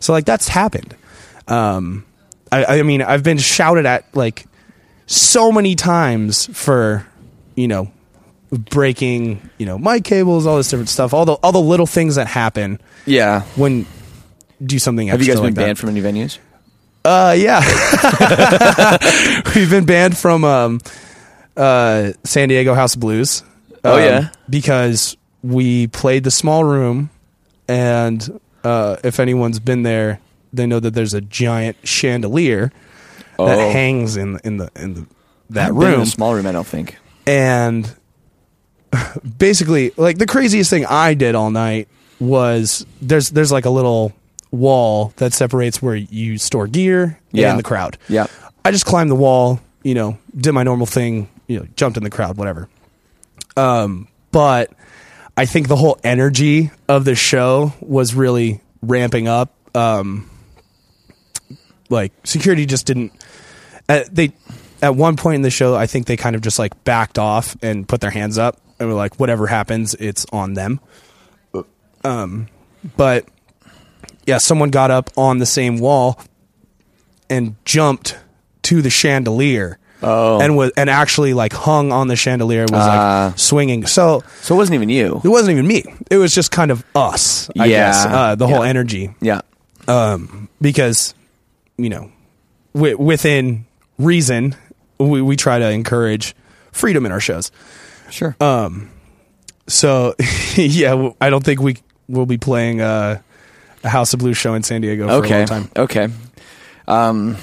So 0.00 0.12
like 0.12 0.24
that's 0.24 0.46
happened. 0.48 0.94
Um, 1.48 2.04
I, 2.52 2.64
I 2.78 2.82
mean, 2.82 3.02
I've 3.02 3.22
been 3.24 3.38
shouted 3.38 3.86
at 3.86 4.04
like 4.14 4.46
so 5.06 5.50
many 5.50 5.74
times 5.74 6.46
for 6.56 7.06
you 7.56 7.66
know 7.66 7.90
breaking 8.50 9.48
you 9.58 9.66
know 9.66 9.78
mic 9.78 10.04
cables, 10.04 10.46
all 10.46 10.56
this 10.56 10.70
different 10.70 10.88
stuff, 10.88 11.12
all 11.12 11.24
the 11.24 11.32
all 11.34 11.52
the 11.52 11.60
little 11.60 11.86
things 11.86 12.14
that 12.14 12.26
happen 12.28 12.80
Yeah. 13.04 13.42
when 13.56 13.86
do 14.64 14.78
something. 14.78 15.08
Have 15.08 15.20
you 15.20 15.26
guys 15.26 15.36
been 15.36 15.44
like 15.44 15.54
that. 15.54 15.60
banned 15.66 15.78
from 15.78 15.90
any 15.90 16.00
venues? 16.00 16.38
Uh, 17.04 17.34
yeah, 17.38 17.60
we've 19.54 19.70
been 19.70 19.84
banned 19.84 20.16
from 20.18 20.44
um, 20.44 20.80
uh, 21.56 22.10
San 22.24 22.48
Diego 22.48 22.74
House 22.74 22.94
of 22.94 23.00
Blues. 23.00 23.44
Oh, 23.84 23.94
um, 23.94 24.00
yeah? 24.00 24.28
because 24.50 25.16
we 25.42 25.86
played 25.86 26.24
the 26.24 26.30
small 26.32 26.64
room, 26.64 27.10
and 27.68 28.40
uh, 28.64 28.96
if 29.04 29.20
anyone's 29.20 29.60
been 29.60 29.84
there, 29.84 30.18
they 30.52 30.66
know 30.66 30.80
that 30.80 30.94
there's 30.94 31.14
a 31.14 31.20
giant 31.20 31.76
chandelier 31.84 32.72
Oh. 33.38 33.46
that 33.46 33.70
hangs 33.70 34.16
in 34.16 34.40
in 34.44 34.56
the 34.56 34.70
in 34.74 34.94
the 34.94 35.06
that 35.50 35.68
I've 35.68 35.74
been 35.78 35.88
in 35.92 35.96
room 35.98 36.06
small 36.06 36.34
room, 36.34 36.46
I 36.46 36.52
don't 36.52 36.66
think. 36.66 36.96
and 37.26 37.94
basically 39.38 39.92
like 39.98 40.16
the 40.16 40.24
craziest 40.26 40.70
thing 40.70 40.86
i 40.86 41.12
did 41.12 41.34
all 41.34 41.50
night 41.50 41.86
was 42.18 42.86
there's 43.02 43.28
there's 43.30 43.52
like 43.52 43.66
a 43.66 43.70
little 43.70 44.14
wall 44.56 45.12
that 45.16 45.32
separates 45.32 45.80
where 45.80 45.94
you 45.94 46.38
store 46.38 46.66
gear 46.66 47.18
Yeah. 47.32 47.50
and 47.50 47.58
the 47.58 47.62
crowd 47.62 47.98
Yeah. 48.08 48.26
i 48.64 48.70
just 48.72 48.86
climbed 48.86 49.10
the 49.10 49.14
wall 49.16 49.60
you 49.82 49.94
know 49.94 50.18
did 50.36 50.52
my 50.52 50.62
normal 50.64 50.86
thing 50.86 51.28
you 51.46 51.58
know 51.60 51.66
jumped 51.76 51.96
in 51.96 52.02
the 52.04 52.10
crowd 52.10 52.36
whatever 52.36 52.68
um 53.56 54.08
but 54.32 54.72
i 55.36 55.46
think 55.46 55.68
the 55.68 55.76
whole 55.76 55.98
energy 56.02 56.70
of 56.88 57.04
the 57.04 57.14
show 57.14 57.72
was 57.80 58.14
really 58.14 58.60
ramping 58.82 59.28
up 59.28 59.54
um 59.76 60.28
like 61.88 62.12
security 62.24 62.66
just 62.66 62.86
didn't 62.86 63.12
uh, 63.88 64.02
they 64.10 64.32
at 64.82 64.94
one 64.96 65.16
point 65.16 65.36
in 65.36 65.42
the 65.42 65.50
show 65.50 65.74
i 65.74 65.86
think 65.86 66.06
they 66.06 66.16
kind 66.16 66.34
of 66.36 66.42
just 66.42 66.58
like 66.58 66.82
backed 66.84 67.18
off 67.18 67.56
and 67.62 67.88
put 67.88 68.00
their 68.00 68.10
hands 68.10 68.38
up 68.38 68.60
and 68.80 68.88
were 68.88 68.94
like 68.94 69.18
whatever 69.20 69.46
happens 69.46 69.94
it's 69.94 70.26
on 70.32 70.54
them 70.54 70.80
um 72.04 72.48
but 72.96 73.26
yeah 74.26 74.38
someone 74.38 74.70
got 74.70 74.90
up 74.90 75.10
on 75.16 75.38
the 75.38 75.46
same 75.46 75.78
wall 75.78 76.20
and 77.30 77.54
jumped 77.64 78.18
to 78.62 78.82
the 78.82 78.90
chandelier 78.90 79.78
Oh. 80.02 80.40
and 80.42 80.56
was 80.58 80.72
and 80.76 80.90
actually 80.90 81.32
like 81.32 81.54
hung 81.54 81.90
on 81.90 82.08
the 82.08 82.16
chandelier 82.16 82.62
was 82.62 82.70
Ah. 82.74 83.28
like 83.30 83.38
swinging 83.38 83.86
so 83.86 84.22
So 84.42 84.54
it 84.54 84.58
wasn't 84.58 84.74
even 84.74 84.90
you. 84.90 85.22
it 85.24 85.28
wasn't 85.28 85.52
even 85.52 85.66
me 85.66 85.84
it 86.10 86.18
was 86.18 86.34
just 86.34 86.50
kind 86.50 86.70
of 86.70 86.84
us 86.94 87.48
i 87.58 87.64
Yeah. 87.64 87.76
guess 87.92 88.04
uh, 88.04 88.34
the 88.34 88.46
whole 88.46 88.62
Yeah. 88.62 88.68
energy 88.70 89.14
Yeah. 89.22 89.40
um, 89.88 90.48
because 90.60 91.14
you 91.78 91.88
know 91.88 92.10
wi- 92.74 92.94
within 92.96 93.64
reason 93.98 94.54
we, 94.98 95.22
we 95.22 95.34
try 95.34 95.58
to 95.58 95.70
encourage 95.70 96.34
freedom 96.72 97.06
in 97.06 97.10
our 97.12 97.20
shows 97.20 97.50
Sure. 98.10 98.36
um 98.38 98.90
so 99.66 100.14
yeah 100.56 101.10
I 101.22 101.30
don't 101.30 101.42
think 101.42 101.60
we 101.60 101.78
will 102.06 102.26
be 102.26 102.36
playing 102.38 102.82
uh, 102.82 103.20
a 103.84 103.88
house 103.88 104.12
of 104.14 104.18
blues 104.20 104.36
show 104.36 104.54
in 104.54 104.62
san 104.62 104.80
diego 104.80 105.06
for 105.06 105.12
a 105.12 105.16
okay. 105.18 105.38
long 105.38 105.46
time 105.46 105.70
Okay. 105.76 106.08
Um, 106.88 107.36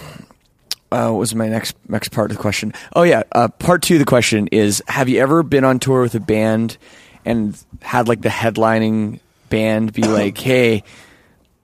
uh, 0.91 1.09
what 1.09 1.17
was 1.19 1.33
my 1.35 1.49
next 1.49 1.75
next 1.89 2.09
part 2.09 2.29
of 2.31 2.37
the 2.37 2.41
question? 2.41 2.71
Oh 2.95 3.01
yeah, 3.03 3.23
uh, 3.31 3.47
part 3.47 3.81
two 3.81 3.95
of 3.95 3.99
the 3.99 4.05
question 4.05 4.47
is: 4.51 4.81
Have 4.87 5.09
you 5.09 5.19
ever 5.19 5.41
been 5.43 5.63
on 5.63 5.79
tour 5.79 6.01
with 6.01 6.13
a 6.15 6.19
band 6.19 6.77
and 7.25 7.57
had 7.81 8.07
like 8.07 8.21
the 8.21 8.29
headlining 8.29 9.19
band 9.49 9.91
be 9.91 10.03
like, 10.07 10.37
"Hey, 10.37 10.83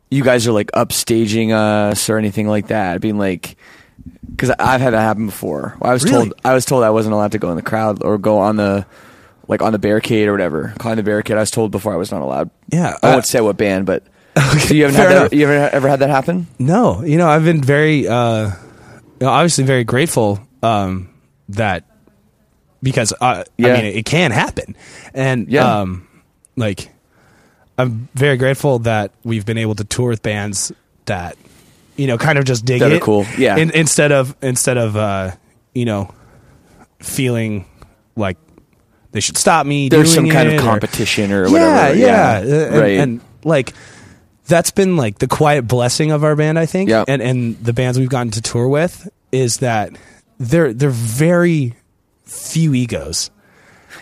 you 0.10 0.24
guys 0.24 0.48
are 0.48 0.52
like 0.52 0.72
upstaging 0.72 1.52
us" 1.52 2.10
or 2.10 2.18
anything 2.18 2.48
like 2.48 2.68
that? 2.68 3.02
Being 3.02 3.20
like, 3.20 3.56
because 4.30 4.50
I've 4.58 4.82
had 4.82 4.94
that 4.94 5.02
happen 5.02 5.28
before. 5.28 5.78
I 5.82 5.94
was 5.94 6.04
Really? 6.04 6.30
told 6.30 6.34
I 6.44 6.54
was 6.54 6.66
told 6.66 6.84
I 6.84 6.90
wasn't 6.90 7.14
allowed 7.14 7.34
to 7.34 7.40
go 7.40 7.52
in 7.52 7.56
the 7.56 7.62
crowd 7.62 8.04
or 8.04 8.18
go 8.18 8.40
on 8.40 8.56
the 8.56 8.86
like 9.48 9.62
on 9.62 9.74
the 9.74 9.80
barricade 9.80 10.28
or 10.28 10.32
whatever. 10.32 10.74
Climb 10.80 10.96
the 10.98 11.04
barricade. 11.04 11.38
I 11.38 11.42
was 11.42 11.52
told 11.52 11.72
before 11.72 11.94
I 11.94 11.98
was 11.98 12.12
not 12.12 12.22
allowed. 12.22 12.50
Yeah, 12.70 12.98
I 13.04 13.10
uh, 13.10 13.14
won't 13.14 13.28
say 13.28 13.42
what 13.42 13.58
band, 13.58 13.86
but 13.86 14.04
so 14.38 14.74
you 14.74 14.84
haven't 14.86 14.96
had 14.98 15.10
that, 15.12 15.34
you 15.34 15.44
ever 15.50 15.70
ever 15.76 15.88
had 15.90 16.00
that 16.00 16.10
happen? 16.10 16.48
no 16.60 17.04
you 17.04 17.18
know 17.18 17.28
i've 17.30 17.44
been 17.44 17.62
very 17.62 18.08
uh 18.08 18.52
obviously 19.22 19.64
very 19.64 19.84
grateful 19.84 20.40
um 20.64 21.10
that 21.50 21.84
because 22.82 23.14
uh, 23.20 23.44
Yeah. 23.58 23.68
i 23.68 23.74
mean 23.74 23.86
it, 23.86 23.96
it 23.98 24.06
can 24.06 24.32
happen 24.32 24.76
and 25.14 25.48
Yeah. 25.50 25.80
um 25.82 26.08
like 26.56 26.90
i'm 27.78 28.08
very 28.14 28.38
grateful 28.38 28.80
that 28.80 29.12
we've 29.24 29.46
been 29.46 29.58
able 29.58 29.76
to 29.76 29.84
tour 29.84 30.10
with 30.10 30.22
bands 30.22 30.72
that 31.06 31.36
you 31.98 32.08
know 32.08 32.18
kind 32.18 32.38
of 32.38 32.46
just 32.46 32.64
dig 32.66 32.80
That 32.82 32.92
it 32.94 33.02
cool. 33.02 33.26
Yeah. 33.38 33.58
in, 33.58 33.72
instead 33.72 34.12
of 34.12 34.36
instead 34.42 34.78
of 34.78 34.96
uh 34.96 35.32
you 35.74 35.86
know 35.86 36.14
feeling 37.00 37.66
like 38.16 38.38
they 39.12 39.20
should 39.22 39.38
stop 39.38 39.66
me 39.66 39.90
There's 39.90 40.14
doing 40.14 40.28
some 40.28 40.34
kind 40.34 40.50
of 40.54 40.62
competition 40.62 41.32
or 41.32 41.48
yeah, 41.48 41.52
whatever. 41.52 41.98
yeah, 41.98 42.32
Uh, 42.38 42.42
and, 42.68 42.76
right. 42.76 43.00
and 43.00 43.22
like 43.44 43.74
that's 44.50 44.72
been 44.72 44.98
like 44.98 45.20
the 45.20 45.28
quiet 45.28 45.68
blessing 45.68 46.12
of 46.12 46.24
our 46.24 46.36
band, 46.36 46.60
I 46.60 46.66
think. 46.66 46.90
Yeah. 46.90 47.06
And 47.08 47.22
and 47.22 47.58
the 47.64 47.72
bands 47.72 47.98
we've 47.98 48.10
gotten 48.10 48.32
to 48.32 48.42
tour 48.42 48.68
with 48.68 49.08
is 49.32 49.58
that 49.58 49.92
they're 50.40 50.74
they're 50.74 50.90
very 50.90 51.76
few 52.26 52.74
egos. 52.74 53.32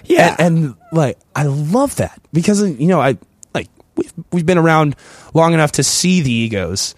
yeah. 0.06 0.36
And, 0.40 0.58
and 0.58 0.76
like 0.92 1.20
I 1.36 1.44
love 1.44 1.98
that 1.98 2.20
because 2.34 2.62
you 2.62 2.88
know 2.88 3.00
I 3.00 3.18
like 3.54 3.68
we've 3.96 4.14
we've 4.32 4.46
been 4.46 4.58
around 4.58 4.96
long 5.34 5.54
enough 5.54 5.74
to 5.74 5.84
see 5.84 6.22
the 6.22 6.32
egos 6.32 6.96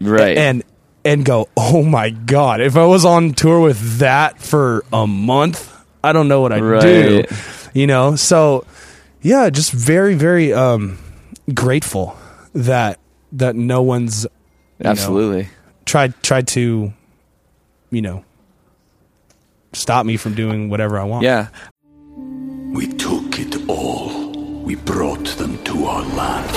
right. 0.00 0.36
and 0.36 0.62
and 1.04 1.24
go 1.24 1.48
oh 1.56 1.82
my 1.82 2.10
god 2.10 2.60
if 2.60 2.76
I 2.76 2.86
was 2.86 3.04
on 3.04 3.32
tour 3.32 3.60
with 3.60 3.98
that 3.98 4.38
for 4.38 4.84
a 4.92 5.06
month 5.06 5.72
I 6.04 6.12
don't 6.12 6.28
know 6.28 6.40
what 6.40 6.52
I'd 6.52 6.80
do 6.80 7.24
you 7.74 7.88
know 7.88 8.14
so 8.14 8.64
yeah 9.20 9.50
just 9.50 9.72
very 9.72 10.14
very 10.14 10.52
um 10.52 10.98
grateful 11.52 12.16
that 12.54 12.98
that 13.32 13.56
no 13.56 13.82
one's 13.82 14.24
know, 14.78 14.90
Absolutely. 14.90 15.48
tried 15.84 16.20
tried 16.22 16.46
to 16.48 16.92
you 17.90 18.02
know 18.02 18.24
stop 19.72 20.04
me 20.04 20.16
from 20.16 20.34
doing 20.34 20.68
whatever 20.68 20.98
I 20.98 21.04
want 21.04 21.24
Yeah. 21.24 21.48
We 22.72 22.86
took 22.86 23.38
it 23.38 23.68
all. 23.68 24.30
We 24.62 24.76
brought 24.76 25.26
them 25.36 25.62
to 25.64 25.84
our 25.84 26.02
land. 26.14 26.50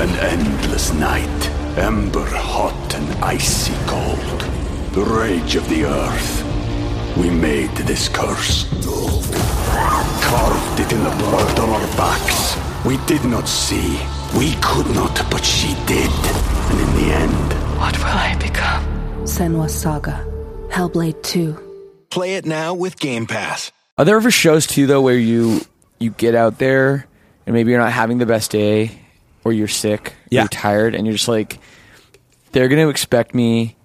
An 0.00 0.10
endless 0.18 0.92
night, 0.92 1.48
ember 1.78 2.26
hot 2.26 2.94
and 2.94 3.24
icy 3.24 3.72
cold. 3.86 4.40
The 4.92 5.02
rage 5.02 5.56
of 5.56 5.66
the 5.70 5.84
earth. 5.86 7.16
We 7.16 7.30
made 7.30 7.70
this 7.76 8.08
curse. 8.10 8.68
Carved 10.22 10.80
it 10.80 10.92
in 10.92 11.02
the 11.02 11.16
blood 11.16 11.58
on 11.58 11.70
our 11.70 11.86
backs. 11.96 12.56
We 12.84 12.98
did 13.06 13.24
not 13.24 13.48
see. 13.48 13.98
We 14.36 14.54
could 14.62 14.86
not, 14.94 15.14
but 15.30 15.44
she 15.44 15.74
did. 15.86 16.10
And 16.70 16.80
in 16.80 16.94
the 16.96 17.14
end, 17.14 17.52
What 17.78 17.96
will 17.98 18.04
I 18.06 18.36
become? 18.38 18.84
Senua 19.24 19.68
Saga. 19.68 20.24
Hellblade 20.70 21.22
2. 21.22 21.58
Play 22.10 22.34
it 22.36 22.44
now 22.46 22.74
with 22.74 22.98
Game 22.98 23.26
Pass. 23.26 23.72
Are 23.98 24.04
there 24.04 24.16
ever 24.16 24.30
shows 24.30 24.66
too 24.66 24.86
though 24.86 25.00
where 25.02 25.16
you 25.18 25.60
you 25.98 26.10
get 26.10 26.34
out 26.34 26.58
there 26.58 27.06
and 27.46 27.54
maybe 27.54 27.70
you're 27.70 27.80
not 27.80 27.92
having 27.92 28.18
the 28.18 28.26
best 28.26 28.50
day 28.50 28.92
or 29.44 29.52
you're 29.52 29.68
sick, 29.68 30.14
Yeah. 30.30 30.42
you're 30.42 30.48
tired, 30.48 30.94
and 30.94 31.06
you're 31.06 31.14
just 31.16 31.28
like, 31.28 31.58
they're 32.52 32.68
gonna 32.68 32.88
expect 32.88 33.34
me 33.34 33.76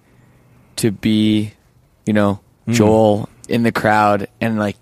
to 0.76 0.90
be, 0.90 1.52
you 2.06 2.12
know, 2.12 2.40
Hmm. 2.66 2.72
Joel 2.72 3.28
in 3.48 3.62
the 3.62 3.72
crowd 3.72 4.28
and 4.40 4.58
like 4.58 4.76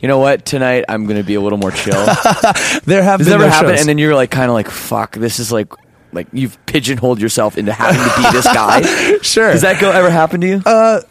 you 0.00 0.08
know 0.08 0.18
what? 0.18 0.44
Tonight 0.44 0.84
I'm 0.88 1.06
gonna 1.06 1.22
be 1.24 1.34
a 1.34 1.40
little 1.40 1.58
more 1.58 1.70
chill. 1.70 1.92
there 2.84 3.02
have 3.02 3.18
Does 3.18 3.28
been 3.28 3.38
that 3.38 3.44
ever 3.44 3.44
those 3.44 3.52
happen? 3.52 3.70
shows. 3.70 3.80
And 3.80 3.88
then 3.88 3.98
you're 3.98 4.14
like, 4.14 4.30
kind 4.30 4.48
of 4.50 4.54
like, 4.54 4.68
fuck, 4.70 5.16
this 5.16 5.38
is 5.38 5.52
like, 5.52 5.72
like 6.12 6.26
you've 6.32 6.58
pigeonholed 6.66 7.20
yourself 7.20 7.56
into 7.58 7.72
having 7.72 8.00
to 8.00 8.16
be 8.16 8.36
this 8.36 8.44
guy. 8.52 8.82
sure 9.22 9.52
Does 9.52 9.62
that 9.62 9.80
go 9.80 9.90
ever 9.90 10.10
happen 10.10 10.40
to 10.40 10.46
you? 10.46 10.62
Uh, 10.64 11.02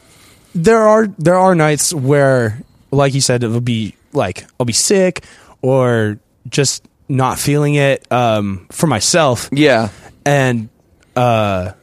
there 0.55 0.87
are 0.87 1.07
there 1.17 1.35
are 1.37 1.53
nights 1.55 1.93
where 1.93 2.59
like 2.91 3.13
you 3.13 3.21
said 3.21 3.43
it'll 3.43 3.61
be 3.61 3.95
like 4.13 4.45
I'll 4.59 4.65
be 4.65 4.73
sick 4.73 5.23
or 5.61 6.17
just 6.49 6.83
not 7.07 7.37
feeling 7.37 7.75
it 7.75 8.11
um 8.11 8.65
for 8.71 8.87
myself 8.87 9.49
yeah. 9.51 9.89
and 10.25 10.69
uh 11.15 11.73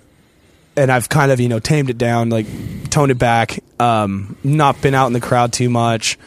and 0.77 0.91
I've 0.91 1.09
kind 1.09 1.31
of 1.31 1.39
you 1.41 1.49
know 1.49 1.61
tamed 1.61 1.91
it 1.91 1.97
down 1.99 2.29
like 2.29 2.47
toned 2.91 3.13
it 3.13 3.19
back 3.19 3.61
um 3.79 4.37
not 4.43 4.83
been 4.83 4.95
out 4.95 5.07
in 5.07 5.13
the 5.13 5.21
crowd 5.21 5.53
too 5.53 5.71
much 5.71 6.19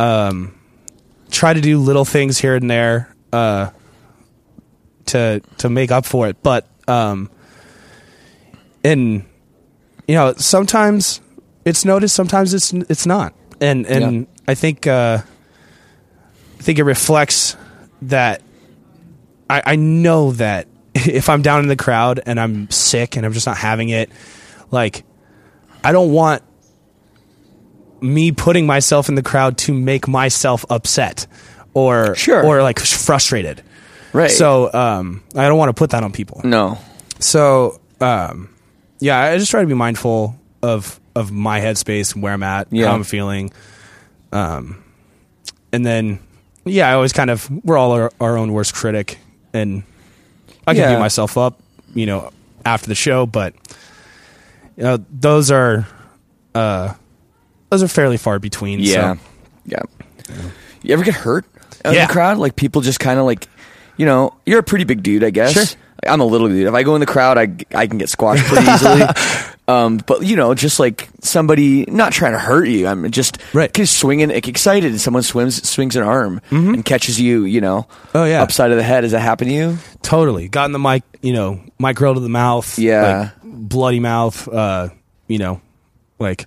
um 0.00 0.54
try 1.30 1.52
to 1.54 1.60
do 1.60 1.78
little 1.78 2.04
things 2.04 2.38
here 2.38 2.56
and 2.56 2.70
there 2.70 3.14
uh 3.32 3.70
to 5.06 5.40
to 5.58 5.68
make 5.68 5.90
up 5.90 6.04
for 6.06 6.28
it 6.28 6.42
but 6.42 6.66
um 6.88 7.30
in 8.82 9.24
you 10.10 10.16
know, 10.16 10.34
sometimes 10.34 11.20
it's 11.64 11.84
noticed, 11.84 12.16
sometimes 12.16 12.52
it's 12.52 12.72
it's 12.72 13.06
not, 13.06 13.32
and 13.60 13.86
and 13.86 14.22
Yeah. 14.22 14.26
I 14.48 14.54
think 14.54 14.86
uh, 14.88 15.18
I 16.58 16.62
think 16.62 16.80
it 16.80 16.82
reflects 16.82 17.56
that 18.02 18.42
I, 19.48 19.62
I 19.64 19.76
know 19.76 20.32
that 20.32 20.66
if 20.96 21.28
I'm 21.28 21.42
down 21.42 21.62
in 21.62 21.68
the 21.68 21.76
crowd 21.76 22.20
and 22.26 22.40
I'm 22.40 22.68
sick 22.70 23.16
and 23.16 23.24
I'm 23.24 23.32
just 23.32 23.46
not 23.46 23.56
having 23.56 23.90
it, 23.90 24.10
like 24.72 25.04
I 25.84 25.92
don't 25.92 26.10
want 26.10 26.42
me 28.02 28.32
putting 28.32 28.66
myself 28.66 29.08
in 29.08 29.14
the 29.14 29.22
crowd 29.22 29.58
to 29.58 29.72
make 29.74 30.08
myself 30.08 30.64
upset 30.70 31.26
or 31.74 32.14
Sure. 32.16 32.44
or 32.44 32.62
like 32.62 32.78
frustrated. 32.80 33.62
Right. 34.12 34.30
So 34.30 34.72
um, 34.72 35.22
I 35.36 35.46
don't 35.48 35.58
want 35.58 35.68
to 35.68 35.74
put 35.74 35.90
that 35.90 36.02
on 36.02 36.12
people. 36.12 36.40
no. 36.44 36.78
So 37.20 37.80
um, 38.00 38.48
yeah, 38.98 39.18
I 39.20 39.36
just 39.38 39.50
try 39.50 39.60
to 39.60 39.66
be 39.66 39.74
mindful 39.74 40.34
of 40.62 40.98
of 41.14 41.30
my 41.32 41.60
headspace 41.60 42.14
and 42.14 42.22
where 42.22 42.32
I'm 42.32 42.42
at, 42.42 42.68
Yeah. 42.70 42.86
how 42.88 42.94
I'm 42.94 43.04
feeling. 43.04 43.50
Um, 44.32 44.82
and 45.72 45.84
then 45.84 46.18
yeah, 46.64 46.88
I 46.88 46.94
always 46.94 47.12
kind 47.12 47.30
of 47.30 47.48
we're 47.64 47.76
all 47.78 47.92
our, 47.92 48.10
our 48.20 48.36
own 48.38 48.52
worst 48.52 48.74
critic, 48.74 49.18
and 49.52 49.82
I 50.66 50.72
can 50.74 50.82
Yeah. 50.82 50.94
beat 50.94 51.00
myself 51.00 51.36
up, 51.38 51.58
you 51.94 52.06
know, 52.06 52.30
after 52.64 52.86
the 52.88 52.94
show, 52.94 53.26
but 53.26 53.54
you 54.76 54.82
know 54.84 55.04
those 55.10 55.50
are 55.50 55.86
uh, 56.54 56.94
those 57.70 57.82
are 57.82 57.88
fairly 57.88 58.16
far 58.16 58.38
between. 58.38 58.80
Yeah. 58.80 59.14
so. 59.14 59.20
Yeah. 59.66 59.82
You 60.82 60.92
ever 60.94 61.04
get 61.04 61.14
hurt 61.14 61.44
in 61.84 61.94
Yeah. 61.94 62.06
the 62.06 62.12
crowd? 62.12 62.38
Like 62.38 62.56
people 62.56 62.80
just 62.82 63.00
kind 63.00 63.18
of 63.18 63.26
like, 63.26 63.46
you 63.96 64.06
know, 64.06 64.34
you're 64.46 64.58
a 64.60 64.62
pretty 64.64 64.84
big 64.84 65.02
dude, 65.02 65.24
I 65.24 65.30
guess. 65.30 65.52
Sure. 65.52 65.64
I'm 66.08 66.20
a 66.20 66.24
little 66.24 66.48
dude. 66.48 66.66
If 66.66 66.72
I 66.74 66.82
go 66.82 66.94
in 66.94 67.00
the 67.00 67.06
crowd, 67.06 67.36
I, 67.36 67.48
I 67.78 67.86
can 67.86 67.98
get 67.98 68.08
squashed 68.08 68.44
pretty 68.46 68.66
easily. 68.70 69.02
um, 69.68 69.98
but 70.06 70.24
you 70.24 70.34
know, 70.34 70.54
just 70.54 70.80
like 70.80 71.10
somebody 71.20 71.84
not 71.84 72.12
trying 72.14 72.32
to 72.32 72.38
hurt 72.38 72.68
you. 72.68 72.86
I'm 72.86 73.10
just 73.10 73.36
Right. 73.52 73.70
just 73.74 73.98
swinging, 73.98 74.30
like, 74.30 74.48
excited, 74.48 74.90
and 74.90 74.98
someone 75.00 75.22
swims 75.22 75.68
swings 75.68 75.96
an 75.96 76.02
arm 76.02 76.40
and 76.50 76.82
catches 76.86 77.20
you. 77.20 77.44
You 77.44 77.60
know, 77.60 77.82
Mm-hmm. 77.82 78.16
Oh, 78.16 78.24
yeah. 78.24 78.40
upside 78.42 78.70
of 78.70 78.78
the 78.78 78.82
head. 78.82 79.04
Has 79.04 79.12
that 79.12 79.20
happened 79.20 79.50
to 79.50 79.54
you? 79.54 79.78
Totally. 80.00 80.48
Gotten 80.48 80.72
the 80.72 80.78
mic, 80.78 81.02
you 81.20 81.34
know, 81.34 81.60
mic 81.78 81.96
grill 81.96 82.14
to 82.14 82.20
the 82.20 82.30
mouth. 82.30 82.78
Yeah. 82.78 83.32
like, 83.42 83.68
bloody 83.68 84.00
mouth. 84.00 84.48
Uh, 84.48 84.88
you 85.28 85.36
know, 85.38 85.60
like 86.18 86.46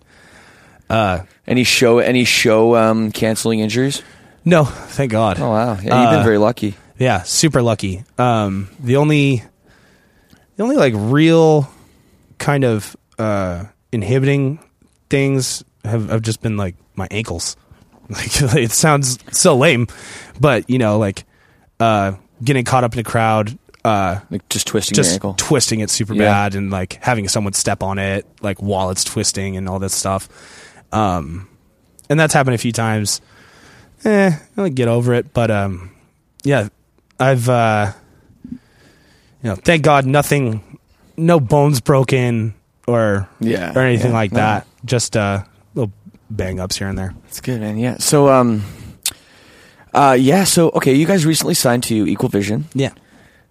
Any 0.90 1.64
show 1.64 2.00
any 2.00 2.24
show 2.26 2.76
um, 2.76 3.12
canceling 3.12 3.60
injuries? 3.60 4.02
no, 4.46 4.66
thank 4.66 5.12
God. 5.12 5.40
Oh 5.40 5.50
wow, 5.50 5.74
yeah, 5.76 6.02
you've 6.02 6.12
been 6.12 6.20
Uh, 6.20 6.24
very 6.24 6.38
lucky. 6.38 6.76
Yeah, 7.00 7.24
super 7.24 7.62
lucky. 7.62 8.04
Um, 8.18 8.70
the 8.80 8.98
only, 8.98 9.44
the 10.58 10.64
only 10.64 10.76
like 10.78 10.94
real 10.96 11.68
kind 12.38 12.64
of 12.64 12.96
uh, 13.18 13.66
inhibiting 13.92 14.60
things 15.10 15.64
have, 15.84 16.10
have 16.10 16.22
just 16.22 16.42
been 16.42 16.56
like 16.58 16.76
my 16.96 17.08
ankles. 17.12 17.56
Like 18.10 18.42
it 18.56 18.72
sounds 18.72 19.18
so 19.32 19.56
lame, 19.56 19.88
but 20.40 20.70
you 20.70 20.78
know, 20.78 21.00
like 21.00 21.24
uh, 21.80 22.14
getting 22.44 22.64
caught 22.66 22.84
up 22.84 22.94
in 22.94 23.00
a 23.00 23.04
crowd, 23.04 23.58
uh, 23.86 24.20
Like 24.30 24.48
just 24.50 24.68
twisting 24.68 24.96
your 24.96 25.04
just 25.04 25.14
ankle. 25.14 25.34
twisting 25.38 25.80
it 25.80 25.90
super 25.90 26.14
Yeah. 26.14 26.26
bad, 26.26 26.56
and 26.56 26.70
like 26.70 27.00
having 27.02 27.28
someone 27.30 27.54
step 27.54 27.82
on 27.82 27.98
it, 28.00 28.28
like 28.42 28.60
while 28.60 28.90
it's 28.92 29.04
twisting 29.06 29.56
and 29.58 29.68
all 29.70 29.80
that 29.80 29.90
stuff. 29.92 30.28
Um, 30.94 31.48
and 32.10 32.20
that's 32.20 32.34
happened 32.34 32.56
a 32.56 32.60
few 32.60 32.72
times. 32.72 33.22
Eh, 34.06 34.32
I'll 34.58 34.70
get 34.70 34.88
over 34.88 35.14
it, 35.14 35.34
but 35.34 35.50
um, 35.50 35.92
yeah, 36.44 36.68
I've 37.20 37.48
uh, 37.50 37.94
you 38.52 38.60
know, 39.50 39.56
thank 39.56 39.84
God, 39.84 40.06
nothing, 40.06 40.78
no 41.18 41.40
bones 41.40 41.80
broken 41.82 42.54
or 42.88 43.28
Yeah, 43.40 43.74
or 43.76 43.82
anything 43.82 44.12
yeah, 44.12 44.18
like 44.18 44.32
no. 44.34 44.38
that. 44.38 44.68
Just 44.86 45.16
uh, 45.18 45.44
little 45.74 45.94
bang 46.30 46.60
ups 46.60 46.78
here 46.78 46.88
and 46.90 46.98
there. 46.98 47.16
That's 47.24 47.40
good, 47.42 47.62
man. 47.62 47.78
Yeah. 47.78 47.98
So, 47.98 48.28
um, 48.30 48.64
uh, 49.94 50.18
yeah. 50.20 50.44
So, 50.44 50.70
okay, 50.72 50.94
you 50.94 51.06
guys 51.06 51.26
recently 51.26 51.54
signed 51.54 51.84
to 51.84 51.96
Equal 52.08 52.30
Vision. 52.30 52.66
Yeah, 52.74 52.92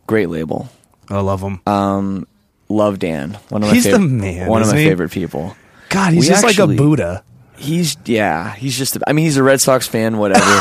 Great 0.06 0.28
label. 0.28 0.68
I 1.08 1.20
love 1.20 1.40
them. 1.40 1.60
Um, 1.66 2.26
love 2.68 2.98
Dan. 2.98 3.38
One 3.48 3.62
of 3.62 3.68
my 3.68 3.74
He's 3.74 3.84
the 3.84 3.92
favorite, 3.92 4.08
man, 4.08 4.48
One 4.48 4.60
of 4.62 4.68
my 4.68 4.78
he? 4.78 4.84
favorite 4.86 5.10
people. 5.10 5.56
God, 5.88 6.12
he's 6.12 6.24
we 6.24 6.28
just 6.28 6.44
actually- 6.44 6.66
like 6.76 6.78
a 6.78 6.82
Buddha. 6.82 7.24
He's 7.62 7.96
yeah. 8.04 8.54
He's 8.54 8.76
just. 8.76 8.98
I 9.06 9.12
mean, 9.12 9.24
he's 9.24 9.36
a 9.36 9.42
Red 9.42 9.60
Sox 9.60 9.86
fan, 9.86 10.18
whatever. 10.18 10.44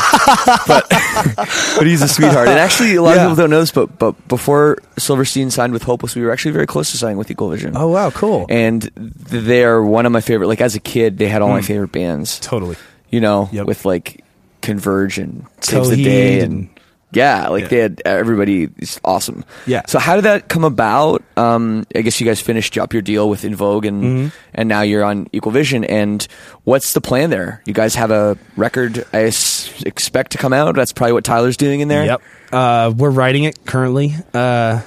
but 0.68 0.88
but 0.88 1.86
he's 1.86 2.00
a 2.02 2.08
sweetheart. 2.08 2.48
And 2.48 2.58
actually, 2.58 2.94
a 2.94 3.02
lot 3.02 3.16
Yeah. 3.16 3.24
of 3.24 3.30
people 3.30 3.42
don't 3.42 3.50
know 3.50 3.60
this, 3.60 3.72
but 3.72 3.98
but 3.98 4.28
before 4.28 4.78
Silverstein 4.98 5.50
signed 5.50 5.72
with 5.72 5.82
Hopeless, 5.82 6.14
we 6.14 6.22
were 6.22 6.30
actually 6.30 6.52
very 6.52 6.66
close 6.66 6.90
to 6.92 6.96
signing 6.96 7.18
with 7.18 7.30
Equal 7.30 7.50
Vision. 7.50 7.72
Oh 7.76 7.88
wow, 7.88 8.10
cool. 8.10 8.46
And 8.48 8.82
they're 8.94 9.82
one 9.82 10.06
of 10.06 10.12
my 10.12 10.20
favorite. 10.20 10.46
Like 10.46 10.60
as 10.60 10.74
a 10.76 10.80
kid, 10.80 11.18
they 11.18 11.28
had 11.28 11.42
all 11.42 11.48
my 11.48 11.58
hmm. 11.60 11.66
favorite 11.66 11.92
bands. 11.92 12.38
totally. 12.38 12.76
you 13.10 13.20
know, 13.20 13.48
Yep. 13.52 13.66
with 13.66 13.84
like 13.84 14.24
Converge 14.60 15.18
and 15.18 15.44
Saves 15.60 15.90
the 15.90 16.02
Day 16.02 16.40
and- 16.40 16.52
and, 16.52 16.68
yeah, 17.12 17.48
like 17.48 17.62
Yeah. 17.64 17.68
they 17.68 17.78
had 17.78 18.02
everybody 18.04 18.68
is 18.78 19.00
awesome. 19.04 19.44
Yeah. 19.66 19.82
So 19.86 19.98
how 19.98 20.14
did 20.16 20.24
that 20.24 20.48
come 20.48 20.64
about? 20.64 21.22
Um, 21.36 21.84
I 21.94 22.00
guess 22.02 22.20
you 22.20 22.26
guys 22.26 22.40
finished 22.40 22.76
up 22.78 22.92
your 22.92 23.02
deal 23.02 23.28
with 23.28 23.42
InVogue 23.42 23.86
and 23.86 24.02
Mm-hmm. 24.02 24.28
and 24.54 24.68
now 24.68 24.80
you're 24.82 25.04
on 25.04 25.28
Equal 25.32 25.52
Vision. 25.52 25.84
And 25.84 26.26
what's 26.64 26.92
the 26.94 27.00
plan 27.00 27.30
there? 27.30 27.62
You 27.66 27.74
guys 27.74 27.94
have 27.96 28.10
a 28.10 28.36
record 28.56 29.04
I 29.12 29.24
s- 29.24 29.82
expect 29.84 30.32
to 30.32 30.38
come 30.38 30.52
out. 30.52 30.74
That's 30.74 30.92
probably 30.92 31.12
what 31.12 31.24
Tyler's 31.24 31.56
doing 31.56 31.80
in 31.80 31.88
there. 31.88 32.04
Yep. 32.06 32.22
Uh, 32.52 32.92
we're 32.96 33.10
writing 33.10 33.44
it 33.44 33.64
currently. 33.66 34.14
Uh, 34.34 34.80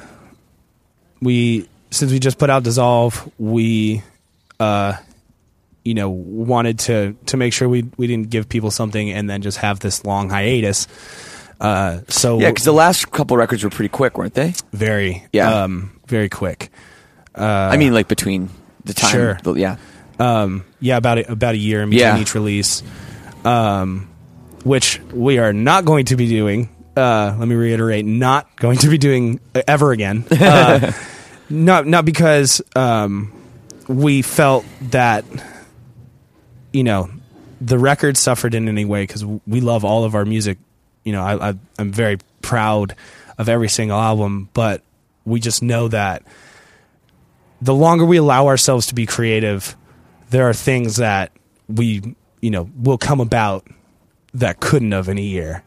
we 1.21 1.67
since 1.91 2.11
we 2.11 2.19
just 2.19 2.37
put 2.37 2.49
out 2.49 2.63
Dissolve, 2.63 3.31
we 3.39 4.01
uh, 4.59 4.93
you 5.83 5.93
know 5.93 6.09
wanted 6.09 6.79
to 6.79 7.15
to 7.27 7.37
make 7.37 7.53
sure 7.53 7.69
we 7.69 7.85
we 7.97 8.07
didn't 8.07 8.29
give 8.29 8.49
people 8.49 8.71
something 8.71 9.09
and 9.11 9.29
then 9.29 9.41
just 9.41 9.57
have 9.59 9.79
this 9.79 10.03
long 10.05 10.29
hiatus. 10.29 10.87
Uh, 11.59 11.99
so 12.09 12.39
Yeah, 12.39 12.49
because 12.49 12.65
the 12.65 12.73
last 12.73 13.11
couple 13.11 13.37
records 13.37 13.63
were 13.63 13.69
pretty 13.69 13.89
quick, 13.89 14.17
weren't 14.17 14.33
they? 14.33 14.53
very 14.73 15.25
Yeah. 15.31 15.63
um, 15.63 15.99
very 16.07 16.29
quick. 16.29 16.69
I 17.35 17.75
mean, 17.77 17.93
like 17.93 18.07
between 18.07 18.49
the 18.85 18.93
time. 18.93 19.11
Sure. 19.11 19.37
the- 19.43 19.53
yeah. 19.53 19.77
Um, 20.19 20.63
yeah, 20.79 20.95
about 20.97 21.17
a, 21.17 21.31
about 21.31 21.55
a 21.55 21.57
year 21.57 21.81
in 21.81 21.89
between 21.89 22.05
Yeah. 22.07 22.19
each 22.19 22.33
release, 22.35 22.81
um, 23.43 24.07
which 24.63 25.01
we 25.13 25.37
are 25.39 25.51
not 25.51 25.83
going 25.85 26.05
to 26.05 26.15
be 26.15 26.27
doing. 26.29 26.69
Uh, 26.95 27.35
let 27.37 27.47
me 27.47 27.55
reiterate, 27.55 28.05
not 28.05 28.55
going 28.55 28.77
to 28.77 28.87
be 28.87 28.97
doing 28.97 29.41
uh, 29.53 29.61
ever 29.67 29.91
again. 29.91 30.23
Uh, 30.31 30.93
not 31.49 31.85
not 31.85 32.05
because 32.05 32.61
um, 32.77 33.33
we 33.89 34.21
felt 34.21 34.63
that 34.91 35.25
you 36.71 36.83
know 36.83 37.09
the 37.59 37.77
record 37.77 38.15
suffered 38.17 38.53
in 38.55 38.67
any 38.69 38.85
way 38.85 39.03
because 39.03 39.25
we 39.25 39.59
love 39.61 39.83
all 39.83 40.03
of 40.05 40.15
our 40.15 40.23
music. 40.25 40.57
You 41.05 41.13
know, 41.13 41.23
I, 41.23 41.49
I 41.51 41.53
I'm 41.79 41.93
very 41.93 42.17
proud 42.41 42.95
of 43.37 43.47
every 43.47 43.69
single 43.69 43.97
album, 43.97 44.49
but 44.53 44.81
we 45.23 45.39
just 45.39 45.63
know 45.63 45.87
that 45.87 46.23
the 47.61 47.73
longer 47.73 48.03
we 48.05 48.17
allow 48.17 48.47
ourselves 48.47 48.87
to 48.87 48.95
be 48.95 49.05
creative, 49.05 49.77
there 50.29 50.49
are 50.49 50.53
things 50.53 50.97
that 50.97 51.31
we, 51.67 52.15
you 52.41 52.51
know, 52.51 52.69
will 52.75 52.97
come 52.97 53.21
about 53.21 53.65
that 54.33 54.59
couldn't 54.59 54.91
have 54.91 55.07
in 55.07 55.17
a 55.17 55.21
year. 55.21 55.63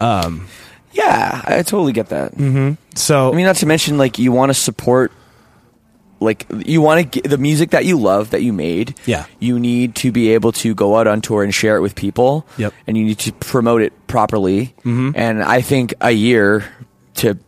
Yeah, 0.00 1.40
I 1.44 1.62
totally 1.62 1.92
get 1.92 2.08
that. 2.10 2.34
Mm-hmm. 2.34 2.74
So, 2.94 3.32
I 3.32 3.34
mean, 3.34 3.46
not 3.46 3.56
to 3.56 3.66
mention, 3.66 3.96
like, 3.96 4.18
you 4.18 4.30
want 4.30 4.50
to 4.50 4.54
support, 4.54 5.10
like, 6.22 6.46
you 6.64 6.80
want 6.80 7.00
to 7.12 7.20
get 7.20 7.28
the 7.30 7.38
music 7.38 7.70
that 7.70 7.84
you 7.84 7.98
love 7.98 8.30
that 8.30 8.42
you 8.42 8.52
made. 8.52 8.98
Yeah. 9.06 9.26
You 9.38 9.58
need 9.58 9.94
to 9.96 10.12
be 10.12 10.30
able 10.30 10.52
to 10.52 10.74
go 10.74 10.96
out 10.96 11.06
on 11.06 11.20
tour 11.20 11.42
and 11.42 11.54
share 11.54 11.76
it 11.76 11.80
with 11.80 11.94
people. 11.94 12.46
Yep. 12.56 12.72
And 12.86 12.96
you 12.96 13.04
need 13.04 13.18
to 13.20 13.32
promote 13.32 13.82
it 13.82 14.06
properly. 14.06 14.74
Mm-hmm. 14.78 15.10
And 15.14 15.42
I 15.42 15.60
think 15.60 15.94
a 16.00 16.10
year 16.10 16.64
to 17.16 17.38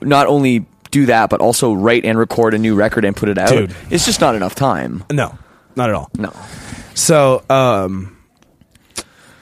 not 0.00 0.26
only 0.26 0.66
do 0.90 1.06
that, 1.06 1.30
but 1.30 1.40
also 1.40 1.72
write 1.72 2.04
and 2.04 2.18
record 2.18 2.54
a 2.54 2.58
new 2.58 2.74
record 2.74 3.04
and 3.04 3.16
put 3.16 3.28
it 3.28 3.38
out. 3.38 3.48
Dude. 3.48 3.74
It's 3.90 4.04
just 4.04 4.20
not 4.20 4.34
enough 4.34 4.54
time. 4.54 5.04
no, 5.10 5.36
not 5.76 5.88
at 5.88 5.94
all. 5.94 6.10
No. 6.16 6.32
So, 6.94 7.42
um, 7.50 8.16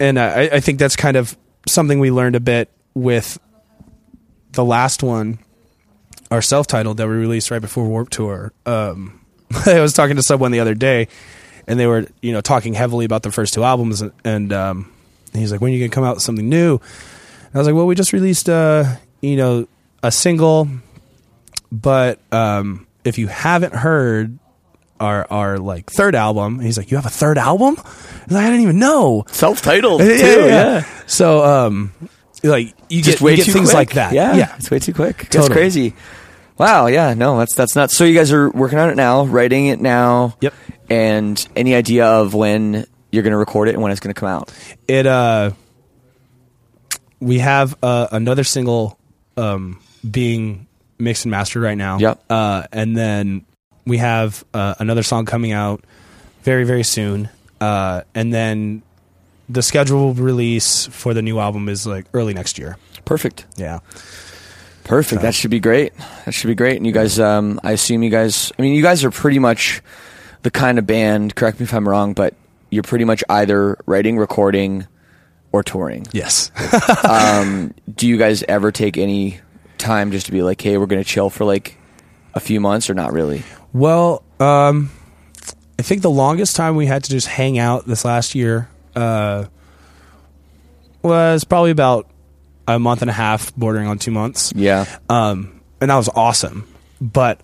and 0.01 0.19
I, 0.19 0.45
I 0.45 0.61
think 0.61 0.79
that's 0.79 0.97
kind 0.97 1.17
of 1.17 1.37
something 1.69 1.99
we 2.01 2.11
learned 2.11 2.37
a 2.37 2.41
bit 2.41 2.71
with 2.95 3.39
the 4.53 4.65
last 4.65 5.03
one, 5.03 5.39
our 6.33 6.41
self-titled 6.43 6.97
that 6.97 7.07
we 7.07 7.15
released 7.15 7.51
right 7.51 7.61
before 7.61 7.87
Warped 7.87 8.13
Tour. 8.15 8.53
Um, 8.67 9.21
I 9.67 9.81
was 9.81 9.93
talking 9.93 10.17
to 10.17 10.23
someone 10.23 10.51
the 10.51 10.61
other 10.61 10.75
day, 10.75 11.09
and 11.69 11.79
they 11.79 11.87
were, 11.87 12.07
you 12.23 12.33
know, 12.33 12.41
talking 12.41 12.73
heavily 12.75 13.05
about 13.05 13.23
the 13.23 13.31
first 13.31 13.53
two 13.55 13.63
albums, 13.63 14.03
and 14.25 14.53
um, 14.53 14.91
he's 15.35 15.53
like, 15.53 15.61
"When 15.61 15.71
are 15.71 15.75
you 15.75 15.81
gonna 15.81 15.95
come 15.95 16.05
out 16.05 16.17
with 16.17 16.23
something 16.23 16.49
new?" 16.49 16.75
And 16.79 17.55
I 17.55 17.59
was 17.59 17.67
like, 17.67 17.77
"Well, 17.77 17.87
we 17.87 17.95
just 17.95 18.13
released, 18.15 18.49
uh, 18.49 18.97
you 19.21 19.37
know, 19.37 19.69
a 20.03 20.11
single, 20.11 20.69
but 21.71 22.19
um, 22.33 22.87
if 23.05 23.19
you 23.19 23.27
haven't 23.29 23.75
heard." 23.75 24.39
Our, 25.01 25.27
our 25.33 25.59
like 25.59 25.91
third 25.91 26.15
album. 26.15 26.59
And 26.59 26.63
he's 26.63 26.79
like, 26.79 26.93
you 26.93 26.97
have 26.97 27.07
a 27.07 27.11
third 27.11 27.37
album? 27.37 27.75
Like, 28.29 28.45
I 28.45 28.51
didn't 28.51 28.61
even 28.61 28.79
know. 28.79 29.25
Self 29.33 29.61
titled, 29.61 30.01
Yeah, 30.05 30.07
too. 30.07 30.15
yeah, 30.17 30.47
Yeah. 30.47 30.85
So, 31.07 31.45
um, 31.45 31.93
like 32.45 32.73
you 32.89 33.03
Just 33.03 33.19
get, 33.19 33.21
way 33.25 33.31
you 33.33 33.39
get 33.39 33.47
too 33.47 33.53
things 33.53 33.71
quick. 33.71 33.75
like 33.75 33.95
that. 33.95 34.13
Yeah. 34.13 34.37
yeah. 34.37 34.55
It's 34.59 34.71
way 34.71 34.79
too 34.79 34.93
quick. 34.95 35.17
That's 35.17 35.31
Totally. 35.35 35.55
crazy. 35.55 35.95
Wow, 36.63 36.87
yeah, 36.87 37.15
no, 37.15 37.39
that's 37.39 37.57
that's 37.57 37.75
not. 37.75 37.91
So 37.91 38.05
you 38.05 38.15
guys 38.15 38.31
are 38.31 38.49
working 38.49 38.79
on 38.79 38.89
it 38.89 38.95
now, 38.95 39.25
writing 39.25 39.67
it 39.67 39.81
now. 39.81 40.37
Yep. 40.41 40.55
And 40.89 41.49
any 41.57 41.75
idea 41.75 42.07
of 42.07 42.35
when 42.35 42.87
you're 43.11 43.25
going 43.25 43.33
to 43.33 43.37
record 43.37 43.67
it 43.67 43.75
and 43.75 43.83
when 43.83 43.91
it's 43.91 44.01
going 44.01 44.15
to 44.15 44.21
come 44.21 44.29
out? 44.29 44.53
It 44.87 45.05
uh, 45.05 45.51
we 47.19 47.41
have 47.41 47.77
uh, 47.83 48.07
another 48.13 48.45
single 48.45 48.97
um 49.37 49.81
being 50.09 50.69
mixed 51.01 51.25
and 51.25 51.33
mastered 51.33 51.65
right 51.65 51.77
now. 51.77 51.99
Yep. 51.99 52.23
Uh, 52.31 52.63
and 52.71 52.97
then 52.97 53.45
we 53.85 53.99
have 53.99 54.45
uh, 54.55 54.77
another 54.79 55.03
song 55.03 55.27
coming 55.27 55.51
out 55.51 55.83
very 56.45 56.63
very 56.63 56.85
soon. 56.85 57.29
Uh, 57.61 58.03
and 58.15 58.33
then 58.33 58.83
the 59.49 59.63
scheduled 59.63 60.21
release 60.21 60.87
for 60.87 61.13
the 61.13 61.23
new 61.23 61.41
album 61.41 61.69
is 61.69 61.89
like 61.89 62.07
early 62.15 62.35
next 62.35 62.57
year. 62.57 62.77
Perfect. 63.05 63.47
Yeah. 63.57 63.81
Perfect. 64.85 65.23
That 65.23 65.35
should 65.35 65.51
be 65.51 65.61
great. 65.61 65.93
That 66.25 66.33
should 66.35 66.49
be 66.49 66.55
great. 66.55 66.77
And 66.77 66.87
you 66.87 66.93
guys, 66.93 67.21
um, 67.21 67.61
I 67.63 67.73
assume 67.73 68.03
you 68.03 68.11
guys. 68.11 68.53
I 68.59 68.63
mean, 68.63 68.75
you 68.75 68.83
guys 68.83 69.05
are 69.05 69.11
pretty 69.11 69.39
much 69.39 69.83
the 70.43 70.51
kind 70.51 70.79
of 70.79 70.87
band. 70.87 71.35
Correct 71.35 71.61
me 71.61 71.65
if 71.65 71.73
I'm 71.73 71.89
wrong, 71.89 72.15
but 72.15 72.35
you're 72.71 72.83
pretty 72.83 73.05
much 73.05 73.23
either 73.29 73.79
writing, 73.87 74.19
recording, 74.19 74.87
or 75.53 75.63
touring. 75.63 76.07
Yes. 76.13 76.51
um, 77.05 77.75
do 77.95 78.09
you 78.09 78.17
guys 78.17 78.43
ever 78.45 78.73
take 78.73 78.99
any 78.99 79.41
time 79.79 80.11
just 80.11 80.27
to 80.27 80.33
be 80.33 80.43
like, 80.43 80.61
hey, 80.61 80.79
we're 80.79 80.87
going 80.87 81.03
to 81.03 81.09
chill 81.09 81.31
for 81.31 81.45
like 81.45 81.77
a 82.35 82.41
few 82.41 82.61
months, 82.61 82.91
or 82.91 82.95
not 82.95 83.13
really? 83.13 83.43
Well, 83.73 84.25
um, 84.41 84.91
I 85.79 85.83
think 85.83 86.03
the 86.03 86.11
longest 86.11 86.57
time 86.57 86.77
we 86.77 86.87
had 86.87 87.05
to 87.05 87.11
just 87.11 87.27
hang 87.27 87.59
out 87.59 87.87
this 87.87 88.05
last 88.05 88.35
year 88.35 88.69
uh, 88.97 89.47
was 91.03 91.45
probably 91.45 91.71
about 91.71 92.09
a 92.69 92.79
month 92.79 93.03
and 93.03 93.11
a 93.11 93.15
half, 93.15 93.55
bordering 93.57 93.87
on 93.89 93.99
two 93.99 94.11
months. 94.11 94.53
Yeah. 94.55 94.85
Um, 95.09 95.61
and 95.81 95.91
that 95.91 95.97
was 95.97 96.09
awesome. 96.09 96.67
But 97.01 97.41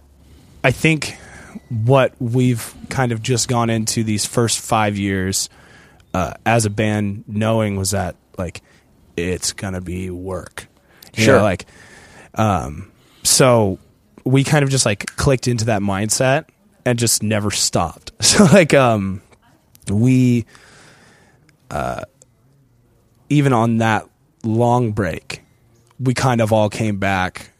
I 0.62 0.70
think 0.70 1.16
what 1.68 2.14
we've 2.20 2.74
kind 2.88 3.12
of 3.12 3.22
just 3.22 3.48
gone 3.48 3.70
into 3.70 4.04
these 4.04 4.24
first 4.24 4.60
five 4.60 4.96
years 4.96 5.48
uh, 6.14 6.34
as 6.46 6.64
a 6.66 6.70
band 6.70 7.24
knowing 7.26 7.76
was 7.76 7.90
that 7.90 8.16
like 8.38 8.62
it's 9.16 9.52
gonna 9.52 9.80
be 9.80 10.10
work. 10.10 10.68
You 11.16 11.24
Sure. 11.24 11.36
know, 11.38 11.42
like 11.42 11.66
um 12.34 12.90
so 13.24 13.78
we 14.24 14.44
kind 14.44 14.62
of 14.62 14.70
just 14.70 14.86
like 14.86 15.04
clicked 15.16 15.48
into 15.48 15.64
that 15.66 15.82
mindset 15.82 16.44
and 16.86 16.98
just 16.98 17.22
never 17.22 17.50
stopped. 17.50 18.12
So 18.22 18.44
like 18.44 18.72
um 18.74 19.20
we 19.90 20.44
uh 21.70 22.02
even 23.28 23.52
on 23.52 23.78
that 23.78 24.07
long 24.44 24.92
break, 24.92 25.42
we 26.00 26.14
kind 26.14 26.40
of 26.40 26.52
all 26.52 26.68
came 26.70 26.98
back. 26.98 27.50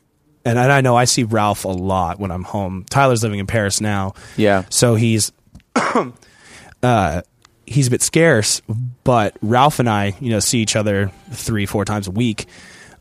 And 0.45 0.59
I 0.59 0.81
know 0.81 0.97
I 0.97 1.05
see 1.05 1.25
Ralph 1.25 1.65
a 1.65 1.69
lot 1.69 2.19
when 2.19 2.31
I'm 2.31 2.45
home. 2.45 2.87
Tyler's 2.89 3.23
living 3.23 3.39
in 3.39 3.47
Paris 3.47 3.81
now. 3.83 4.15
Yeah. 4.37 4.65
So 4.71 4.95
he's 4.95 5.31
uh 6.83 7.23
he's 7.67 7.87
a 7.89 7.91
bit 7.91 8.01
scarce, 8.03 8.63
but 9.05 9.37
Ralph 9.43 9.79
and 9.79 9.91
I, 9.91 10.17
you 10.21 10.31
know, 10.31 10.41
see 10.41 10.61
each 10.61 10.75
other 10.77 11.11
three, 11.33 11.67
four 11.67 11.85
times 11.85 12.07
a 12.09 12.11
week 12.11 12.47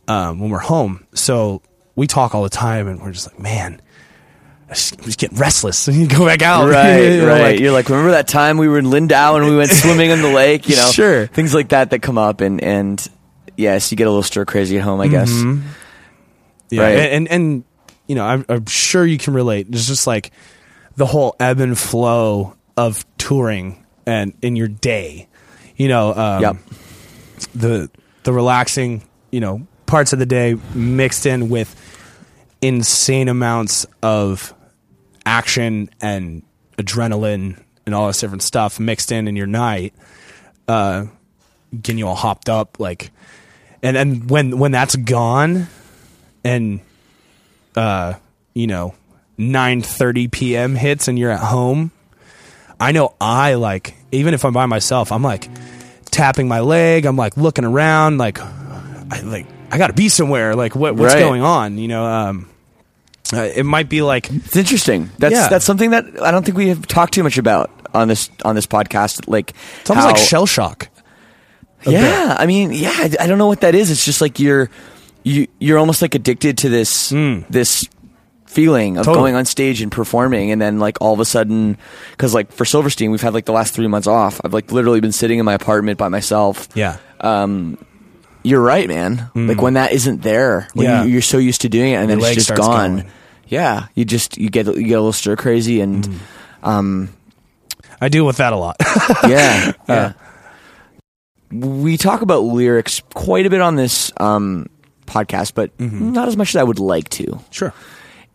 um, 0.10 0.40
when 0.40 0.50
we're 0.50 0.60
home. 0.60 1.06
So 1.14 1.62
we 1.96 2.06
talk 2.06 2.36
all 2.36 2.44
the 2.44 2.50
time, 2.50 2.88
and 2.90 3.02
we're 3.02 3.14
just 3.14 3.32
like, 3.32 3.40
man, 3.40 3.82
I'm 4.68 4.76
just 4.76 5.18
getting 5.20 5.38
restless. 5.38 5.88
And 5.88 5.96
you 6.02 6.08
go 6.08 6.26
back 6.26 6.42
out, 6.42 6.68
Right, 6.70 6.98
You 7.14 7.22
know, 7.22 7.28
right. 7.30 7.42
like- 7.52 7.60
You're 7.62 7.72
like, 7.72 7.88
remember 7.88 8.12
that 8.12 8.28
time 8.28 8.58
we 8.58 8.68
were 8.68 8.78
in 8.78 8.90
Lindau 8.90 9.36
and 9.38 9.46
we 9.46 9.56
went 9.56 9.72
swimming 9.72 10.10
in 10.10 10.22
the 10.22 10.34
lake? 10.34 10.68
You 10.68 10.76
know, 10.76 10.88
Sure. 10.92 11.28
things 11.28 11.54
like 11.54 11.70
that 11.70 11.92
that 11.92 12.02
come 12.02 12.18
up, 12.18 12.42
and 12.42 12.62
and 12.62 13.08
yes, 13.58 13.92
you 13.92 13.98
get 13.98 14.08
a 14.08 14.10
little 14.10 14.24
stir 14.24 14.46
crazy 14.46 14.78
at 14.78 14.84
home, 14.84 15.02
I 15.02 15.08
guess. 15.10 15.30
Mhm. 15.30 15.62
Yeah, 16.70 16.84
Right. 16.84 16.98
and, 16.98 17.28
and 17.28 17.32
and 17.32 17.64
you 18.08 18.16
know, 18.16 18.24
I'm, 18.26 18.46
I'm 18.48 18.66
sure 18.68 19.06
you 19.06 19.18
can 19.18 19.34
relate. 19.34 19.68
It's 19.70 19.86
just 19.88 20.08
like 20.08 20.32
the 20.96 21.06
whole 21.06 21.36
ebb 21.40 21.60
and 21.60 21.78
flow 21.78 22.56
of 22.78 23.06
touring 23.18 23.84
and 24.06 24.34
in 24.42 24.56
your 24.56 24.68
day. 24.70 25.28
You 25.76 25.90
know, 25.90 26.14
um, 26.14 26.42
Yep. 26.42 26.58
the 27.56 27.90
the 28.24 28.32
relaxing, 28.34 29.04
you 29.32 29.40
know, 29.42 29.68
parts 29.86 30.14
of 30.14 30.20
the 30.20 30.26
day 30.26 30.56
mixed 30.74 31.26
in 31.26 31.50
with 31.50 31.76
insane 32.62 33.28
amounts 33.30 33.86
of 34.02 34.54
action 35.26 35.90
and 36.02 36.44
adrenaline 36.78 37.62
and 37.86 37.94
all 37.96 38.08
this 38.08 38.20
different 38.20 38.44
stuff 38.44 38.80
mixed 38.80 39.12
in 39.12 39.28
in 39.28 39.36
your 39.36 39.48
night, 39.48 39.94
uh, 40.68 41.06
getting 41.82 42.00
you 42.00 42.08
all 42.08 42.16
hopped 42.16 42.50
up 42.50 42.80
like, 42.80 43.12
and 43.84 43.96
and 43.98 44.30
when 44.30 44.58
when 44.60 44.72
that's 44.72 44.96
gone, 44.96 45.68
and 46.44 46.80
uh, 47.76 48.14
you 48.54 48.68
know, 48.68 48.94
nine 49.38 49.82
thirty 49.82 50.28
p.m. 50.28 50.76
hits 50.76 51.08
and 51.08 51.18
you're 51.20 51.32
at 51.32 51.40
home, 51.40 51.92
I 52.80 52.92
know 52.92 53.14
I 53.22 53.56
like 53.56 53.96
even 54.12 54.34
if 54.34 54.46
I'm 54.46 54.54
by 54.54 54.66
myself, 54.66 55.12
I'm 55.12 55.24
like 55.24 55.50
tapping 56.06 56.48
my 56.48 56.62
leg, 56.62 57.06
I'm 57.06 57.16
like 57.18 57.38
looking 57.38 57.66
around, 57.66 58.18
like 58.18 58.40
I 58.40 59.22
like 59.24 59.46
I 59.72 59.78
got 59.78 59.88
to 59.88 59.94
be 59.94 60.10
somewhere. 60.10 60.56
Like 60.56 60.76
what 60.76 60.96
what's 60.96 61.14
Right. 61.14 61.20
going 61.22 61.42
on? 61.42 61.78
You 61.78 61.88
know, 61.90 62.06
um, 62.06 62.50
uh, 63.34 63.42
it 63.42 63.64
might 63.66 63.90
be 63.90 64.02
like 64.02 64.32
It's 64.32 64.56
interesting. 64.56 65.10
That's 65.20 65.34
Yeah. 65.34 65.48
that's 65.50 65.66
something 65.66 65.92
that 65.92 66.06
I 66.22 66.32
don't 66.32 66.46
think 66.46 66.58
we 66.58 66.70
have 66.70 66.88
talked 66.88 67.14
too 67.14 67.24
much 67.24 67.38
about 67.38 67.70
on 67.94 68.08
this 68.08 68.30
on 68.46 68.56
this 68.56 68.66
podcast. 68.66 69.28
Like 69.28 69.54
it's 69.82 69.90
almost 69.90 70.08
like 70.08 70.18
shell 70.18 70.46
shock. 70.46 70.88
Yeah, 71.86 72.36
I 72.38 72.46
mean, 72.48 72.72
yeah, 72.72 72.92
I, 72.94 73.12
I 73.22 73.28
don't 73.28 73.38
know 73.38 73.48
what 73.48 73.62
that 73.62 73.76
is. 73.76 73.92
It's 73.92 74.04
just 74.06 74.20
like 74.22 74.40
you're 74.40 74.70
you 75.24 75.48
you're 75.60 75.78
almost 75.78 76.02
like 76.02 76.16
addicted 76.16 76.58
to 76.60 76.70
this 76.70 77.10
this 77.10 77.88
feeling 78.46 78.98
of. 78.98 79.06
Totally. 79.06 79.22
going 79.24 79.36
on 79.36 79.46
stage 79.46 79.82
and 79.82 79.92
performing, 79.92 80.52
and 80.52 80.62
then 80.62 80.80
like 80.80 80.98
all 81.02 81.14
of 81.14 81.20
a 81.20 81.26
sudden, 81.26 81.78
because 82.12 82.34
like 82.34 82.52
for 82.52 82.66
Silverstein, 82.66 83.12
we've 83.12 83.22
had 83.22 83.34
like 83.34 83.46
the 83.46 83.52
last 83.54 83.74
three 83.74 83.88
months 83.88 84.08
off. 84.08 84.42
I've 84.44 84.54
like 84.54 84.72
literally 84.72 85.00
been 85.02 85.12
sitting 85.12 85.40
in 85.40 85.46
my 85.46 85.54
apartment 85.54 85.98
by 85.98 86.08
myself. 86.10 86.68
Yeah. 86.74 86.98
Um, 87.22 87.78
you're 88.44 88.62
right, 88.62 88.88
man. 88.88 89.30
Like 89.36 89.62
when 89.62 89.74
that 89.76 89.92
isn't 89.92 90.22
there, 90.24 90.68
when. 90.74 90.86
Yeah. 90.86 91.04
you, 91.04 91.10
you're 91.12 91.22
so 91.22 91.38
used 91.38 91.62
to 91.62 91.70
doing 91.70 91.92
it, 91.94 91.96
and 91.98 92.10
then 92.10 92.20
Your 92.20 92.28
leg 92.30 92.38
it's 92.38 92.48
just 92.48 92.58
gone. 92.60 92.98
going. 92.98 93.12
Yeah, 93.48 93.88
you 93.96 94.04
just 94.06 94.38
you 94.38 94.50
get 94.50 94.66
you 94.68 94.74
get 94.84 94.94
a 94.96 95.00
little 95.02 95.14
stir 95.14 95.36
crazy, 95.36 95.80
and 95.82 96.06
Hmm. 96.06 96.16
um, 96.64 97.10
I 98.02 98.10
deal 98.10 98.26
with 98.26 98.38
that 98.38 98.52
a 98.54 98.58
lot. 98.58 98.76
yeah, 99.28 99.72
Uh. 99.88 100.12
We 101.52 101.98
talk 101.98 102.22
about 102.22 102.40
lyrics 102.44 103.02
quite 103.14 103.46
a 103.46 103.50
bit 103.50 103.62
on 103.62 103.76
this 103.76 104.12
um, 104.18 104.68
podcast, 105.06 105.54
but 105.56 105.72
not 105.80 106.28
as 106.28 106.36
much 106.36 106.50
as 106.50 106.56
I 106.58 106.64
would 106.64 106.80
like 106.80 107.08
to. 107.12 107.24
Mm-hmm. 107.24 107.52
Sure. 107.52 107.74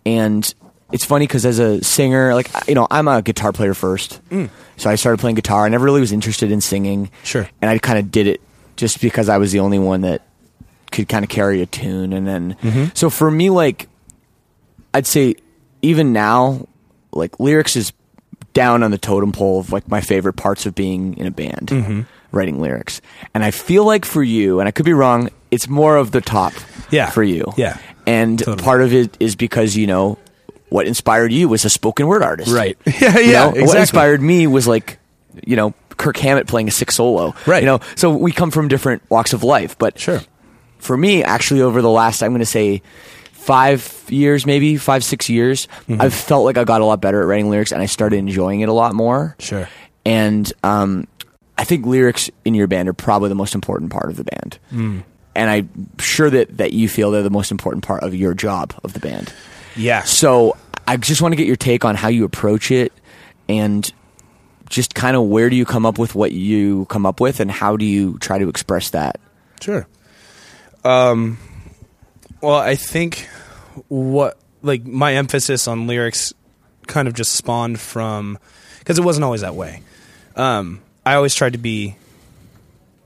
And 0.07 0.55
it's 0.93 1.05
funny 1.05 1.27
because 1.27 1.45
as 1.47 1.59
a 1.59 1.83
singer, 1.85 2.35
like 2.35 2.51
you 2.69 2.75
know, 2.75 2.87
I'm 2.91 3.09
a 3.09 3.21
guitar 3.23 3.53
player 3.53 3.75
first, 3.75 4.21
so 4.77 4.91
I 4.91 4.95
started 4.97 5.19
playing 5.21 5.37
guitar. 5.37 5.65
I 5.65 5.69
never 5.69 5.85
really 5.85 6.01
was 6.01 6.13
interested 6.13 6.51
in 6.51 6.61
singing. 6.61 7.07
Mm. 7.07 7.11
Sure. 7.25 7.49
and 7.61 7.71
I 7.71 7.79
kind 7.79 7.99
of 7.99 8.11
did 8.11 8.27
it 8.27 8.41
just 8.77 9.01
because 9.01 9.29
I 9.29 9.39
was 9.39 9.53
the 9.53 9.61
only 9.61 9.79
one 9.79 10.01
that 10.03 10.23
could 10.91 11.09
kind 11.09 11.25
of 11.25 11.29
carry 11.29 11.61
a 11.63 11.67
tune. 11.67 12.13
And 12.13 12.27
then, 12.27 12.57
Mm-hmm. 12.63 12.85
so 12.95 13.11
for 13.11 13.31
me, 13.31 13.49
like, 13.51 13.89
I'd 14.95 15.07
say 15.07 15.37
even 15.83 16.13
now, 16.13 16.67
like 17.13 17.39
lyrics 17.41 17.77
is 17.77 17.93
down 18.55 18.83
on 18.83 18.91
the 18.91 18.99
totem 18.99 19.33
pole 19.33 19.61
of 19.61 19.73
like 19.73 19.89
my 19.89 20.01
favorite 20.01 20.35
parts 20.35 20.67
of 20.67 20.75
being 20.75 21.17
in 21.19 21.27
a 21.27 21.31
band, 21.31 21.69
Mm-hmm. 21.69 22.01
Writing 22.33 22.61
lyrics. 22.61 23.01
And 23.35 23.45
I 23.45 23.51
feel 23.51 23.85
like 23.85 24.05
for 24.05 24.23
you, 24.23 24.59
and 24.61 24.67
I 24.69 24.73
could 24.73 24.85
be 24.87 24.93
wrong, 24.93 25.29
it's 25.51 25.69
more 25.69 25.97
of 25.97 26.11
the 26.11 26.21
top, 26.21 26.53
Yeah. 26.91 27.11
for 27.11 27.23
you, 27.23 27.53
Yeah. 27.57 27.77
And 28.07 28.39
Totally. 28.39 28.63
part 28.65 28.83
of 28.83 28.93
it 28.93 29.17
is 29.21 29.37
because 29.37 29.77
you 29.77 29.87
know 29.87 30.19
what 30.71 30.87
inspired 30.87 31.31
you 31.33 31.49
was 31.49 31.65
a 31.65 31.71
spoken 31.71 32.07
word 32.07 32.23
artist, 32.23 32.51
Right. 32.51 32.77
Yeah, 33.01 33.19
You 33.19 33.31
yeah, 33.31 33.51
know? 33.51 33.65
What 33.67 33.77
inspired 33.79 34.21
me 34.23 34.47
was 34.47 34.67
like, 34.67 34.99
you 35.47 35.55
know, 35.57 35.75
Kirk 35.99 36.17
Hammett 36.17 36.47
playing 36.49 36.67
a 36.69 36.71
sick 36.73 36.91
solo, 36.91 37.35
Right. 37.47 37.63
You 37.63 37.67
know, 37.67 37.81
so 37.95 38.11
we 38.11 38.33
come 38.33 38.51
from 38.51 38.69
different 38.69 39.03
walks 39.11 39.33
of 39.35 39.45
life, 39.45 39.77
but 39.79 39.99
Sure. 39.99 40.21
for 40.79 40.97
me, 40.97 41.23
actually, 41.23 41.61
over 41.63 41.81
the 41.83 41.91
last, 41.91 42.23
I'm 42.23 42.31
going 42.33 42.41
to 42.41 42.47
say 42.47 42.81
five 43.33 44.05
years, 44.09 44.47
maybe 44.47 44.77
five, 44.77 45.05
six 45.05 45.29
years, 45.29 45.69
Mm-hmm. 45.89 46.01
I've 46.01 46.15
felt 46.15 46.45
like 46.45 46.57
I 46.57 46.65
got 46.65 46.81
a 46.81 46.85
lot 46.85 47.01
better 47.01 47.21
at 47.21 47.27
writing 47.27 47.51
lyrics 47.51 47.73
and 47.73 47.83
I 47.83 47.87
started 47.87 48.17
enjoying 48.17 48.61
it 48.61 48.69
a 48.69 48.73
lot 48.73 48.95
more. 48.95 49.37
Sure. 49.39 49.69
And 50.05 50.51
um, 50.65 51.07
I 51.59 51.65
think 51.65 51.87
lyrics 51.87 52.31
in 52.45 52.55
your 52.55 52.67
band 52.67 52.89
are 52.89 52.95
probably 52.95 53.29
the 53.29 53.35
most 53.35 53.55
important 53.55 53.93
part 53.93 54.11
of 54.11 54.17
the 54.17 54.25
band. 54.25 54.59
Mm. 54.73 55.03
And 55.35 55.51
I'm 55.51 55.89
sure 55.99 56.29
that, 56.29 56.59
that 56.59 56.73
you 56.73 56.89
feel 56.89 57.11
they're 57.11 57.23
the 57.23 57.31
most 57.31 57.51
important 57.51 57.85
part 57.85 58.03
of 58.03 58.15
your 58.15 58.35
job 58.35 58.75
of 58.85 58.93
the 58.93 59.01
band. 59.01 59.33
Yeah. 59.77 60.03
So 60.03 60.57
I 60.87 60.97
just 60.97 61.23
want 61.23 61.33
to 61.33 61.37
get 61.37 61.47
your 61.47 61.57
take 61.57 61.85
on 61.85 61.95
how 61.95 62.09
you 62.09 62.25
approach 62.25 62.71
it 62.71 62.93
and 63.49 63.91
just 64.69 64.95
kind 64.95 65.17
of 65.17 65.25
where 65.25 65.51
do 65.51 65.57
you 65.57 65.65
come 65.65 65.87
up 65.87 65.99
with 65.99 66.15
what 66.15 66.33
you 66.33 66.87
come 66.87 67.07
up 67.07 67.21
with 67.21 67.41
and 67.41 67.51
how 67.51 67.77
do 67.77 67.85
you 67.85 68.19
try 68.19 68.39
to 68.39 68.49
express 68.49 68.91
that? 68.91 69.21
Sure. 69.61 69.87
Um, 70.85 71.39
well, 72.41 72.57
I 72.57 72.75
think 72.75 73.29
what 73.89 74.39
like 74.63 74.85
my 74.85 75.15
emphasis 75.15 75.69
on 75.69 75.87
lyrics 75.87 76.33
kind 76.87 77.09
of 77.09 77.15
just 77.15 77.33
spawned 77.33 77.79
from 77.79 78.39
because 78.79 78.99
it 78.99 79.05
wasn't 79.05 79.25
always 79.25 79.43
that 79.43 79.55
way. 79.55 79.83
Um, 80.37 80.81
I 81.05 81.15
always 81.15 81.35
tried 81.35 81.53
to 81.55 81.59
be 81.59 81.97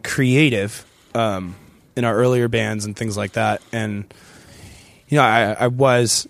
creative 0.04 0.84
um, 1.14 1.56
in 1.96 2.04
our 2.04 2.14
earlier 2.14 2.48
bands 2.48 2.84
and 2.84 2.96
things 2.96 3.16
like 3.16 3.32
that, 3.32 3.62
and 3.72 4.12
you 5.08 5.16
know, 5.16 5.24
I, 5.24 5.52
I 5.52 5.66
was 5.68 6.28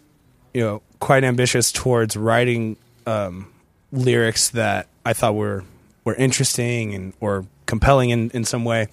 you 0.55 0.63
know 0.63 0.83
quite 1.01 1.25
ambitious 1.25 1.73
towards 1.73 2.17
writing 2.17 2.77
um, 3.07 3.53
lyrics 3.93 4.51
that 4.51 4.89
I 5.05 5.13
thought 5.13 5.35
were 5.35 5.65
were 6.05 6.15
interesting 6.15 6.95
and 6.95 7.13
or 7.21 7.47
compelling 7.67 8.11
in 8.11 8.31
in 8.31 8.45
some 8.45 8.65
way. 8.65 8.89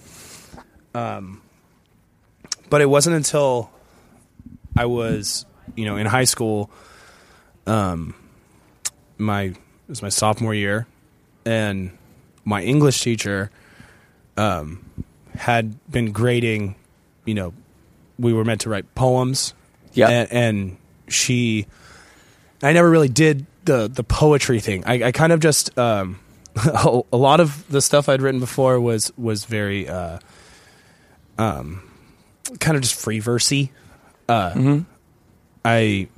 Um, 0.94 1.42
but 2.70 2.80
it 2.80 2.86
wasn't 2.86 3.16
until 3.16 3.70
I 4.76 4.86
was 4.86 5.46
you 5.76 5.84
know 5.84 5.96
in 5.96 6.06
high 6.06 6.24
school. 6.24 6.70
Um, 7.66 8.14
my 9.16 9.42
it 9.42 9.56
was 9.88 10.02
my 10.02 10.08
sophomore 10.08 10.54
year, 10.54 10.86
and 11.44 11.96
my 12.44 12.62
English 12.62 13.00
teacher 13.00 13.50
um, 14.36 14.84
had 15.34 15.76
been 15.90 16.12
grading. 16.12 16.76
You 17.24 17.34
know, 17.34 17.54
we 18.18 18.32
were 18.32 18.44
meant 18.44 18.62
to 18.62 18.70
write 18.70 18.94
poems. 18.94 19.54
Yeah. 19.92 20.08
and, 20.08 20.32
and 20.32 20.76
she, 21.08 21.66
I 22.62 22.72
never 22.72 22.90
really 22.90 23.08
did 23.08 23.46
the 23.64 23.88
the 23.88 24.04
poetry 24.04 24.60
thing. 24.60 24.84
I, 24.86 25.04
I 25.04 25.12
kind 25.12 25.32
of 25.32 25.40
just 25.40 25.76
um, 25.78 26.18
a, 26.56 27.00
a 27.12 27.16
lot 27.16 27.40
of 27.40 27.66
the 27.68 27.80
stuff 27.80 28.08
I'd 28.08 28.22
written 28.22 28.40
before 28.40 28.80
was 28.80 29.12
was 29.16 29.44
very 29.44 29.88
uh, 29.88 30.18
um, 31.38 31.82
kind 32.60 32.76
of 32.76 32.82
just 32.82 32.94
free 32.94 33.20
versey. 33.20 33.72
Uh, 34.28 34.80
I 35.64 36.08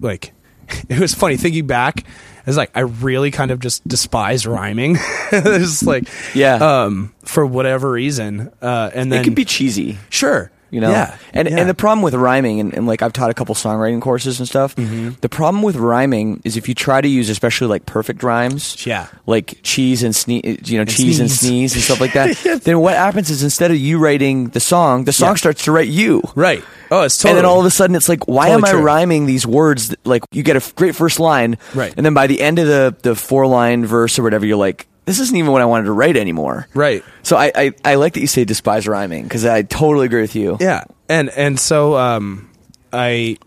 like 0.00 0.32
it 0.88 0.98
was 0.98 1.14
funny 1.14 1.36
thinking 1.36 1.66
back. 1.66 2.04
It's 2.46 2.56
like 2.56 2.70
I 2.74 2.80
really 2.80 3.30
kind 3.30 3.50
of 3.50 3.58
just 3.60 3.86
despise 3.88 4.46
rhyming. 4.46 4.96
it's 5.32 5.82
like 5.82 6.04
Yeah. 6.34 6.56
um, 6.84 7.14
for 7.24 7.44
whatever 7.46 7.90
reason. 7.90 8.52
Uh, 8.60 8.90
and 8.94 9.10
then 9.10 9.22
it 9.22 9.24
can 9.24 9.34
be 9.34 9.44
cheesy. 9.44 9.98
sure, 10.10 10.50
you 10.74 10.80
know 10.80 10.90
yeah, 10.90 11.16
and 11.32 11.48
yeah. 11.48 11.58
and 11.60 11.68
the 11.70 11.74
problem 11.74 12.02
with 12.02 12.14
rhyming 12.14 12.58
and, 12.60 12.74
and 12.74 12.86
like 12.86 13.00
i've 13.00 13.12
taught 13.12 13.30
a 13.30 13.34
couple 13.34 13.54
songwriting 13.54 14.00
courses 14.02 14.40
and 14.40 14.48
stuff 14.48 14.74
Mm-hmm. 14.74 15.10
the 15.20 15.28
problem 15.28 15.62
with 15.62 15.76
rhyming 15.76 16.40
is 16.44 16.56
if 16.56 16.68
you 16.68 16.74
try 16.74 17.00
to 17.00 17.08
use 17.08 17.30
especially 17.30 17.68
like 17.68 17.86
perfect 17.86 18.22
rhymes 18.22 18.84
Yeah. 18.84 19.06
like 19.26 19.58
cheese 19.62 20.02
and 20.02 20.14
sneeze 20.14 20.68
you 20.70 20.78
know 20.78 20.84
cheese 20.84 21.20
and 21.20 21.30
sneeze. 21.30 21.48
sneeze 21.48 21.74
and 21.74 21.82
stuff 21.82 22.00
like 22.00 22.12
that 22.14 22.60
then 22.64 22.80
what 22.80 22.94
happens 22.96 23.30
is 23.30 23.42
instead 23.42 23.70
of 23.70 23.76
you 23.76 23.98
writing 23.98 24.48
the 24.48 24.60
song 24.60 25.04
the 25.04 25.12
song 25.12 25.30
Yeah. 25.30 25.34
starts 25.36 25.64
to 25.64 25.72
write 25.72 25.88
you 25.88 26.22
right. 26.34 26.62
Oh, 26.90 27.02
it's 27.02 27.16
totally. 27.16 27.30
and 27.30 27.38
then 27.38 27.44
all 27.46 27.60
of 27.60 27.66
a 27.66 27.70
sudden 27.70 27.94
it's 27.96 28.08
like 28.08 28.26
why 28.28 28.48
Totally 28.48 28.58
am 28.58 28.64
i 28.64 28.70
true. 28.72 28.82
rhyming 28.82 29.26
these 29.26 29.46
words 29.46 29.88
that, 29.90 30.04
like 30.06 30.22
you 30.32 30.42
get 30.42 30.56
a 30.56 30.62
f- 30.64 30.74
great 30.74 30.94
first 30.96 31.20
line 31.20 31.56
Right. 31.74 31.94
and 31.96 32.04
then 32.04 32.14
by 32.14 32.26
the 32.26 32.40
end 32.40 32.58
of 32.58 32.66
the 32.66 32.94
the 33.02 33.14
four 33.14 33.46
line 33.46 33.86
verse 33.86 34.18
or 34.18 34.22
whatever 34.22 34.44
you're 34.44 34.56
like 34.58 34.86
this 35.06 35.20
isn't 35.20 35.36
even 35.36 35.50
what 35.52 35.60
i 35.62 35.64
wanted 35.64 35.84
to 35.84 35.92
write 35.92 36.16
anymore 36.16 36.66
Right. 36.74 37.04
so 37.22 37.36
i 37.36 37.52
i, 37.54 37.72
I 37.84 37.94
like 37.96 38.14
that 38.14 38.20
you 38.20 38.26
say 38.26 38.44
despise 38.44 38.86
rhyming 38.88 39.24
because 39.24 39.44
i 39.44 39.62
totally 39.62 40.06
agree 40.06 40.20
with 40.22 40.34
you 40.34 40.56
Yeah, 40.60 40.84
and 41.08 41.28
and 41.30 41.58
so 41.60 41.96
um, 41.96 42.50
I, 42.92 43.38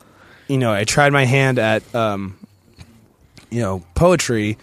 you 0.47 0.57
know, 0.57 0.73
I 0.73 0.83
tried 0.83 1.13
my 1.13 1.23
hand 1.25 1.57
at 1.57 1.83
um, 1.95 2.37
you 3.49 3.61
know, 3.61 3.81
poetry, 3.95 4.57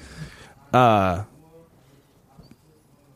uh, 0.74 1.24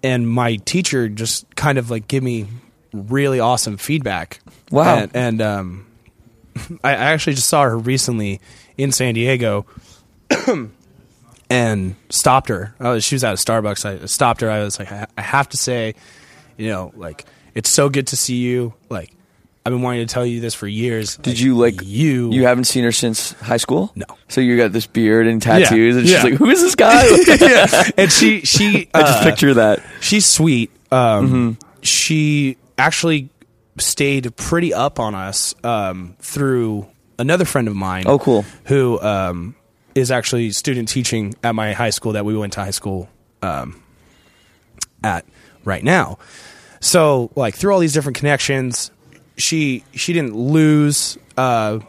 and 0.03 0.29
my 0.29 0.57
teacher 0.57 1.09
just 1.09 1.55
kind 1.57 1.77
of 1.79 1.91
like 1.91 2.09
give 2.09 2.23
me 2.23 2.47
really 2.93 3.39
awesome 3.41 3.77
feedback. 3.77 4.41
Wow. 4.71 4.97
and, 4.97 5.11
and 5.15 5.43
um, 5.43 5.87
I, 6.85 6.91
I 6.91 6.95
actually 7.13 7.35
just 7.35 7.49
saw 7.49 7.63
her 7.65 7.77
recently 7.77 8.41
in 8.77 8.93
San 8.93 9.15
Diego. 9.15 9.67
And 11.51 11.95
stopped 12.11 12.49
her. 12.51 12.75
I 12.79 12.91
was, 12.91 13.05
she 13.05 13.15
was 13.15 13.25
at 13.25 13.33
a 13.33 13.37
Starbucks. 13.37 13.85
I 13.85 14.05
stopped 14.07 14.43
her. 14.43 14.51
I 14.51 14.63
was 14.63 14.79
like, 14.79 14.93
I, 14.93 15.07
I 15.17 15.23
have 15.23 15.49
to 15.51 15.57
say, 15.57 15.95
you 16.57 16.69
know, 16.69 16.93
like 16.95 17.25
it's 17.55 17.75
so 17.75 17.89
good 17.89 18.09
to 18.09 18.17
see 18.17 18.37
you. 18.37 18.75
Like 18.91 19.13
I've 19.65 19.73
been 19.73 19.83
wanting 19.83 20.07
to 20.07 20.13
tell 20.13 20.25
you 20.25 20.41
this 20.41 20.55
for 20.55 20.67
years. 20.67 21.17
Did 21.17 21.39
you 21.39 21.57
like 21.57 21.83
you? 21.83 22.33
You 22.33 22.45
haven't 22.45 22.65
seen 22.65 22.85
her 22.85 22.93
since 22.93 23.33
high 23.33 23.57
school? 23.59 23.93
No. 23.95 24.07
So 24.29 24.41
you 24.41 24.57
got 24.57 24.73
this 24.73 24.87
beard 24.87 25.27
and 25.27 25.43
tattoos, 25.43 25.97
and 25.97 26.07
she's 26.07 26.17
yeah. 26.17 26.23
like, 26.23 26.35
"Who 26.35 26.49
is 26.49 26.63
this 26.63 26.75
guy?" 26.75 27.05
yeah. 27.41 27.91
And 27.99 28.11
she 28.11 28.41
she 28.43 28.89
I 28.95 29.01
just 29.03 29.21
uh, 29.21 29.25
picture 29.25 29.55
that. 29.55 29.83
she's 30.01 30.25
sweet. 30.25 30.71
Um, 30.91 31.29
Mm-hmm. 31.29 31.65
She 31.83 32.57
actually 32.79 33.29
stayed 33.79 34.35
pretty 34.37 34.73
up 34.73 34.99
on 34.99 35.15
us 35.15 35.55
um, 35.63 36.17
through 36.19 36.87
another 37.19 37.45
friend 37.45 37.69
of 37.69 37.77
mine. 37.77 38.05
Oh, 38.07 38.19
cool. 38.19 38.47
Who 38.65 38.99
um, 39.01 39.55
is 39.99 40.11
actually 40.11 40.51
student 40.53 40.89
teaching 40.89 41.35
at 41.43 41.55
my 41.55 41.73
high 41.73 41.91
school 41.91 42.13
that 42.13 42.25
we 42.25 42.37
went 42.37 42.53
to 42.55 42.61
high 42.61 42.71
school 42.71 43.09
um, 43.43 43.83
at 45.03 45.25
right 45.65 45.83
now. 45.83 46.19
So 46.81 47.31
like 47.35 47.55
through 47.55 47.73
all 47.73 47.81
these 47.81 47.93
different 47.93 48.17
connections, 48.17 48.91
she 49.37 49.85
she 49.93 50.13
didn't 50.13 50.37
lose 50.37 51.19
uh, 51.37 51.81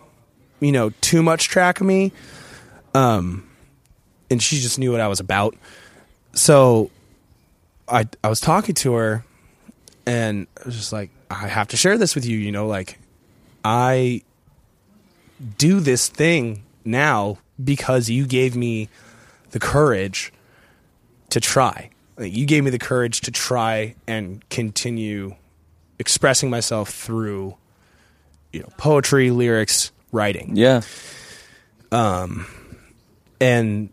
you 0.60 0.72
know 0.72 0.90
too 1.02 1.22
much 1.22 1.48
track 1.48 1.80
of 1.80 1.88
me. 1.88 2.12
Um, 2.94 3.48
and 4.32 4.42
she 4.42 4.58
just 4.60 4.80
knew 4.80 4.92
what 4.92 5.02
I 5.02 5.08
was 5.08 5.20
about. 5.20 5.56
So 6.34 6.90
I 7.88 8.08
I 8.24 8.30
was 8.30 8.40
talking 8.40 8.76
to 8.76 8.94
her 8.94 9.26
and 10.06 10.48
I 10.60 10.66
was 10.66 10.76
just 10.76 10.92
like 10.92 11.12
I 11.30 11.48
have 11.48 11.68
to 11.70 11.78
share 11.78 11.98
this 11.98 12.16
with 12.16 12.26
you, 12.26 12.38
you 12.38 12.52
know, 12.52 12.68
like 12.68 12.98
I 13.64 14.24
do 15.58 15.80
this 15.80 16.08
thing 16.08 16.64
now 16.84 17.38
because 17.64 18.10
you 18.10 18.26
gave 18.26 18.56
me 18.56 18.90
the 19.52 19.60
courage 19.60 20.32
to 21.30 21.40
try. 21.40 21.90
Like, 22.18 22.36
you 22.36 22.46
gave 22.46 22.64
me 22.64 22.70
the 22.70 22.80
courage 22.80 23.22
to 23.22 23.32
try 23.32 23.96
and 24.08 24.48
continue 24.50 25.36
expressing 26.00 26.50
myself 26.50 26.90
through 26.90 27.56
you 28.54 28.62
know 28.62 28.70
poetry, 28.78 29.32
lyrics, 29.32 29.92
writing 30.12 30.56
Yeah. 30.56 30.82
Um, 31.92 32.46
and 33.42 33.90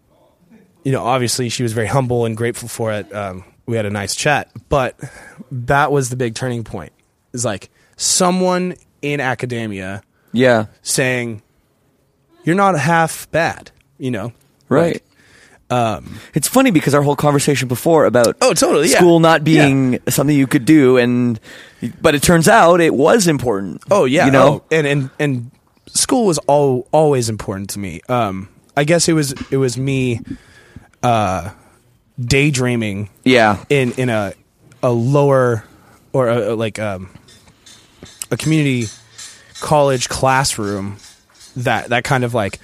you 0.84 0.92
know 0.92 1.02
obviously 1.04 1.48
she 1.48 1.62
was 1.62 1.72
very 1.72 1.86
humble 1.86 2.24
and 2.26 2.36
grateful 2.36 2.68
for 2.68 2.92
it 2.92 3.12
um, 3.14 3.44
we 3.66 3.76
had 3.76 3.86
a 3.86 3.90
nice 3.90 4.14
chat 4.14 4.50
but 4.68 4.98
that 5.50 5.90
was 5.90 6.10
the 6.10 6.16
big 6.16 6.34
turning 6.34 6.62
point 6.64 6.92
is 7.32 7.44
like 7.44 7.70
someone 7.96 8.74
in 9.02 9.18
academia 9.20 10.02
Yeah. 10.32 10.66
saying 10.82 11.42
you're 12.46 12.56
not 12.56 12.78
half 12.78 13.30
bad 13.30 13.70
you 13.98 14.10
know 14.10 14.32
Right. 14.70 15.02
um, 15.70 16.18
it's 16.34 16.48
funny 16.48 16.70
because 16.70 16.94
our 16.94 17.02
whole 17.02 17.16
conversation 17.16 17.68
before 17.68 18.06
about 18.06 18.36
Oh, 18.40 18.54
totally, 18.54 18.88
yeah. 18.88 18.96
school 18.98 19.20
not 19.20 19.44
being 19.44 19.98
something 20.08 20.34
you 20.36 20.46
could 20.46 20.64
do, 20.64 20.96
and 20.96 21.38
but 22.00 22.14
it 22.14 22.22
turns 22.22 22.48
out 22.48 22.80
it 22.80 22.94
was 22.94 23.26
important. 23.28 23.82
oh 23.90 24.06
yeah 24.06 24.26
you 24.26 24.32
know. 24.32 24.46
oh, 24.48 24.64
and 24.70 24.86
and 24.86 25.10
and 25.20 25.50
school 25.88 26.24
was 26.26 26.38
all 26.48 26.86
always 26.92 27.28
important 27.28 27.70
to 27.70 27.78
me 27.78 28.00
um 28.08 28.48
i 28.76 28.84
guess 28.84 29.08
it 29.08 29.12
was 29.14 29.32
it 29.50 29.56
was 29.56 29.78
me 29.78 30.20
uh 31.02 31.50
daydreaming 32.18 33.08
Yeah. 33.24 33.64
in 33.68 33.92
in 33.92 34.08
a 34.08 34.32
a 34.82 34.90
lower 34.90 35.64
or 36.12 36.28
a, 36.28 36.52
a- 36.52 36.56
like 36.56 36.78
um, 36.78 37.08
a 38.30 38.36
community 38.36 38.86
college 39.60 40.08
classroom 40.08 40.96
that 41.56 41.88
that 41.90 42.04
kind 42.04 42.24
of 42.24 42.34
like 42.34 42.58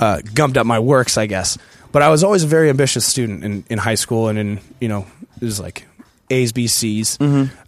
uh, 0.00 0.20
gummed 0.34 0.56
up 0.58 0.66
my 0.66 0.78
works, 0.78 1.16
I 1.18 1.26
guess. 1.26 1.58
But 1.90 2.02
I 2.02 2.08
was 2.10 2.22
always 2.22 2.44
a 2.44 2.46
very 2.46 2.68
ambitious 2.70 3.06
student 3.06 3.44
in, 3.44 3.64
in 3.70 3.78
high 3.78 3.94
school 3.94 4.28
and 4.28 4.38
in 4.38 4.60
you 4.80 4.88
know 4.88 5.06
it 5.40 5.44
was 5.44 5.58
like 5.58 5.86
A's, 6.30 6.52
B's, 6.52 6.74
C's. 6.74 7.18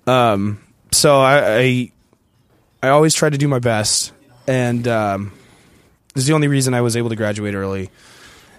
Um, 0.06 0.60
so 0.92 1.20
I, 1.20 1.56
I 1.58 1.92
I 2.82 2.88
always 2.90 3.14
tried 3.14 3.32
to 3.32 3.38
do 3.38 3.48
my 3.48 3.58
best, 3.58 4.12
and 4.46 4.86
um, 4.88 5.32
this 6.14 6.22
is 6.24 6.26
the 6.28 6.34
only 6.34 6.48
reason 6.48 6.74
I 6.74 6.80
was 6.82 6.96
able 6.96 7.08
to 7.10 7.16
graduate 7.16 7.54
early. 7.54 7.90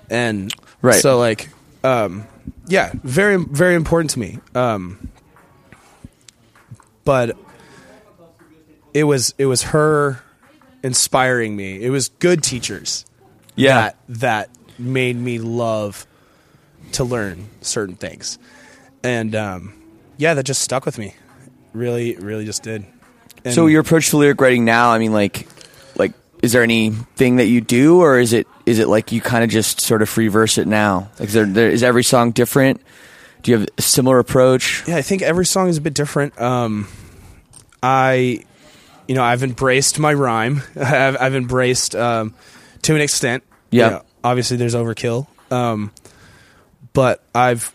And 0.10 0.52
Right. 0.82 1.00
so 1.02 1.20
like 1.20 1.50
um, 1.84 2.26
yeah, 2.68 2.92
very 3.04 3.38
very 3.38 3.76
important 3.76 4.10
to 4.12 4.20
me. 4.20 4.40
Um, 4.56 5.10
but 7.06 7.38
it 8.94 9.04
was 9.04 9.34
it 9.38 9.46
was 9.46 9.64
her 9.64 10.22
inspiring 10.84 11.56
me. 11.56 11.82
It 11.84 11.90
was 11.90 12.10
good 12.10 12.44
teachers 12.44 13.06
Yeah. 13.56 13.76
that 13.76 13.98
that 14.10 14.50
made 14.80 15.16
me 15.16 15.38
love 15.40 16.06
to 16.94 17.04
learn 17.04 17.48
certain 17.62 17.96
things, 17.96 18.38
and 19.04 19.36
um, 19.36 19.74
yeah, 20.18 20.34
that 20.34 20.44
just 20.44 20.62
stuck 20.62 20.86
with 20.86 20.98
me. 20.98 21.16
Really, 21.74 22.16
really 22.18 22.46
just 22.46 22.64
did. 22.64 22.86
And 23.46 23.54
So 23.54 23.68
your 23.68 23.82
approach 23.82 24.10
to 24.10 24.18
lyric 24.18 24.42
writing 24.42 24.66
now, 24.66 24.92
I 24.92 24.98
mean, 25.00 25.14
like, 25.14 25.48
like, 25.96 26.12
is 26.44 26.52
there 26.52 26.64
anything 26.64 27.38
that 27.38 27.46
you 27.46 27.62
do, 27.62 28.02
or 28.02 28.20
is 28.20 28.34
it 28.34 28.46
is 28.66 28.80
it 28.80 28.88
like 28.88 29.12
you 29.12 29.22
kind 29.22 29.44
of 29.44 29.50
just 29.50 29.80
sort 29.82 30.02
of 30.02 30.10
free 30.10 30.28
verse 30.28 30.58
it 30.58 30.68
now? 30.68 31.10
Like, 31.20 31.30
is, 31.30 31.34
there, 31.34 31.46
there, 31.46 31.70
is 31.70 31.82
every 31.84 32.04
song 32.04 32.32
different? 32.32 32.82
Do 33.42 33.52
you 33.52 33.58
have 33.60 33.70
a 33.78 33.82
similar 33.82 34.20
approach? 34.20 34.84
yeah, 34.88 34.98
I 34.98 35.02
think 35.02 35.22
every 35.24 35.46
song 35.46 35.68
is 35.70 35.78
a 35.78 35.82
bit 35.82 35.94
different. 35.96 36.40
Um, 36.40 36.88
I, 37.82 38.44
you 39.12 39.16
know, 39.16 39.24
I've 39.24 39.44
embraced 39.44 40.00
my 40.00 40.14
rhyme. 40.14 40.62
I've, 40.80 41.18
I've 41.20 41.36
embraced 41.36 41.96
um, 41.98 42.34
to 42.84 42.96
an 42.96 43.02
extent. 43.02 43.44
You 43.72 43.80
Yeah. 43.80 43.90
know, 43.90 44.02
obviously, 44.24 44.56
there's 44.56 44.74
overkill, 44.74 45.28
um, 45.52 45.92
but 46.94 47.22
I've 47.36 47.74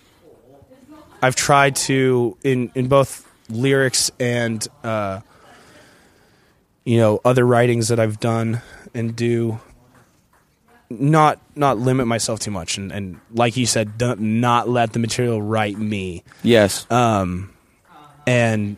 I've 1.21 1.37
tried 1.37 1.77
to 1.77 2.39
in 2.43 2.71
in 2.75 2.89
both 2.89 3.29
lyrics 3.51 4.11
and 4.19 4.67
uh, 4.83 5.21
you 6.85 6.97
know 6.97 7.21
other 7.23 7.45
writings 7.45 7.89
that 7.89 8.01
I've 8.01 8.19
done 8.19 8.63
and 8.95 9.15
do. 9.15 9.61
not 10.89 11.39
not 11.55 11.77
limit 11.79 12.07
myself 12.07 12.39
too 12.41 12.51
much 12.53 12.79
and, 12.79 12.93
and 12.93 13.21
like 13.35 13.57
you 13.59 13.67
said 13.67 13.99
don't, 13.99 14.21
not 14.41 14.69
let 14.69 14.93
the 14.95 14.99
material 15.01 15.43
write 15.43 15.77
me 15.77 16.23
Yes. 16.45 16.87
um 16.91 17.51
and 18.27 18.77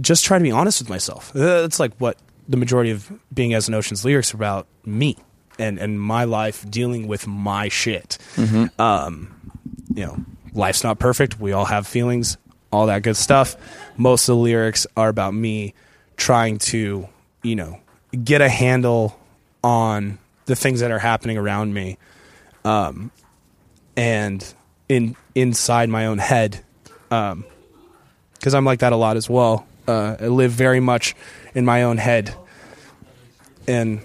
just 0.00 0.24
try 0.24 0.38
to 0.38 0.42
be 0.42 0.50
honest 0.50 0.80
with 0.80 0.88
myself. 0.88 1.32
That's 1.34 1.78
like 1.80 1.92
what 1.98 2.16
the 2.48 2.56
majority 2.56 2.90
of 2.90 3.10
being 3.32 3.54
as 3.54 3.68
an 3.68 3.74
ocean's 3.74 4.04
lyrics 4.04 4.32
are 4.34 4.36
about 4.36 4.66
me 4.84 5.16
and 5.58 5.78
and 5.78 6.00
my 6.00 6.24
life 6.24 6.68
dealing 6.70 7.06
with 7.06 7.26
my 7.26 7.68
shit. 7.68 8.18
Mhm. 8.36 8.70
um 8.80 9.34
you 9.94 10.04
know 10.04 10.16
life's 10.52 10.82
not 10.84 10.98
perfect. 10.98 11.38
We 11.40 11.52
all 11.52 11.64
have 11.66 11.86
feelings 11.86 12.36
all 12.72 12.86
that 12.86 13.02
good 13.02 13.16
stuff. 13.16 13.56
Most 13.96 14.28
of 14.28 14.36
the 14.36 14.42
lyrics 14.42 14.84
are 14.96 15.08
about 15.08 15.32
me 15.32 15.74
trying 16.16 16.58
to 16.58 17.08
you 17.42 17.54
know 17.56 17.78
get 18.24 18.40
a 18.40 18.48
handle 18.48 19.18
on 19.62 20.18
the 20.46 20.56
things 20.56 20.80
that 20.80 20.90
are 20.90 20.98
happening 20.98 21.38
around 21.38 21.72
me 21.72 21.96
um 22.64 23.10
and 23.96 24.54
in 24.88 25.16
inside 25.34 25.88
my 25.88 26.06
own 26.06 26.18
head 26.18 26.62
um 27.10 27.44
because 28.34 28.54
i'm 28.54 28.64
like 28.64 28.80
that 28.80 28.92
a 28.92 28.96
lot 28.96 29.16
as 29.16 29.28
well 29.28 29.66
uh 29.88 30.16
i 30.20 30.26
live 30.26 30.52
very 30.52 30.80
much 30.80 31.14
in 31.54 31.64
my 31.64 31.82
own 31.82 31.98
head. 31.98 32.34
And 33.66 34.00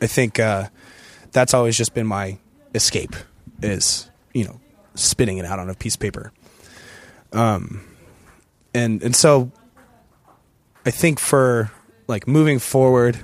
i 0.00 0.06
think 0.06 0.38
uh 0.38 0.68
that's 1.32 1.54
always 1.54 1.76
just 1.76 1.94
been 1.94 2.06
my 2.06 2.38
escape 2.74 3.14
is 3.62 4.10
you 4.32 4.44
know 4.44 4.60
spitting 4.94 5.38
it 5.38 5.44
out 5.44 5.58
on 5.58 5.68
a 5.70 5.74
piece 5.74 5.94
of 5.94 6.00
paper. 6.00 6.32
Um 7.32 7.84
and 8.74 9.02
and 9.02 9.14
so 9.14 9.50
i 10.86 10.90
think 10.90 11.18
for 11.18 11.70
like 12.08 12.26
moving 12.26 12.58
forward 12.58 13.18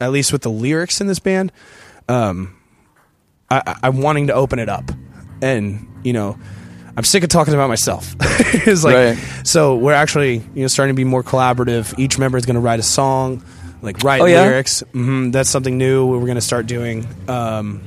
at 0.00 0.10
least 0.12 0.32
with 0.32 0.42
the 0.42 0.50
lyrics 0.50 1.00
in 1.00 1.06
this 1.06 1.18
band 1.18 1.52
um 2.08 2.58
I, 3.50 3.76
I'm 3.82 4.02
wanting 4.02 4.26
to 4.26 4.34
open 4.34 4.58
it 4.58 4.68
up, 4.68 4.90
and 5.40 5.88
you 6.04 6.12
know, 6.12 6.38
I'm 6.98 7.04
sick 7.04 7.22
of 7.22 7.28
talking 7.28 7.54
about 7.54 7.68
myself. 7.68 8.16
it's 8.20 8.82
like 8.82 8.94
Right. 9.16 9.18
so 9.46 9.76
we're 9.76 9.92
actually 9.92 10.38
you 10.54 10.62
know 10.62 10.66
starting 10.66 10.94
to 10.94 10.96
be 10.96 11.04
more 11.04 11.22
collaborative. 11.22 11.96
Each 11.96 12.18
member 12.18 12.36
is 12.38 12.44
going 12.44 12.54
to 12.56 12.60
write 12.60 12.80
a 12.80 12.82
song, 12.82 13.44
like 13.82 14.02
write 14.02 14.20
Oh, 14.20 14.24
yeah? 14.24 14.42
lyrics. 14.42 14.80
hmm 14.92 15.30
That's 15.30 15.48
something 15.48 15.78
new 15.78 16.06
we're 16.08 16.18
going 16.22 16.34
to 16.34 16.40
start 16.40 16.66
doing 16.66 17.06
um, 17.28 17.80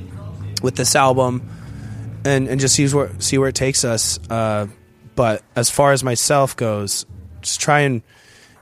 with 0.62 0.76
this 0.76 0.96
album, 0.96 1.46
and 2.24 2.48
and 2.48 2.58
just 2.58 2.74
see 2.74 2.88
where 2.88 3.10
see 3.20 3.36
where 3.36 3.50
it 3.50 3.54
takes 3.54 3.84
us. 3.84 4.18
Uh, 4.30 4.68
but 5.14 5.42
as 5.54 5.68
far 5.68 5.92
as 5.92 6.02
myself 6.02 6.56
goes, 6.56 7.04
just 7.42 7.60
try 7.60 7.80
and 7.80 8.00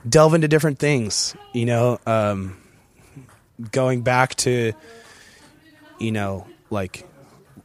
delve 0.09 0.33
into 0.33 0.49
different 0.49 0.79
things. 0.79 1.33
You 1.53 1.65
know, 1.65 1.97
um, 2.05 2.57
going 3.71 4.01
back 4.01 4.35
to 4.43 4.73
you 5.97 6.11
know, 6.11 6.45
like 6.69 7.07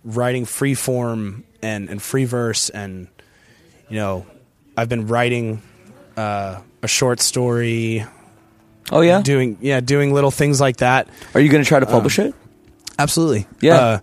writing 0.05 0.45
free 0.45 0.75
form 0.75 1.43
and, 1.63 1.89
and 1.89 2.01
free 2.03 2.25
verse 2.25 2.69
and 2.71 3.09
you 3.89 3.97
know, 3.97 4.27
I've 4.77 4.89
been 4.89 5.07
writing 5.07 5.63
uh, 6.17 6.61
a 6.83 6.89
short 6.89 7.21
story. 7.21 8.05
Oh 8.91 9.01
yeah? 9.01 9.23
Doing 9.23 9.59
yeah, 9.61 9.81
doing 9.81 10.13
little 10.13 10.31
things 10.31 10.61
like 10.61 10.79
that. 10.79 11.09
Are 11.35 11.41
you 11.41 11.49
going 11.49 11.63
to 11.63 11.69
try 11.69 11.81
to 11.81 11.87
publish 11.87 12.19
Um, 12.19 12.27
it? 12.27 12.35
Absolutely. 12.99 13.47
Yeah. 13.61 13.75
Uh, 13.75 13.99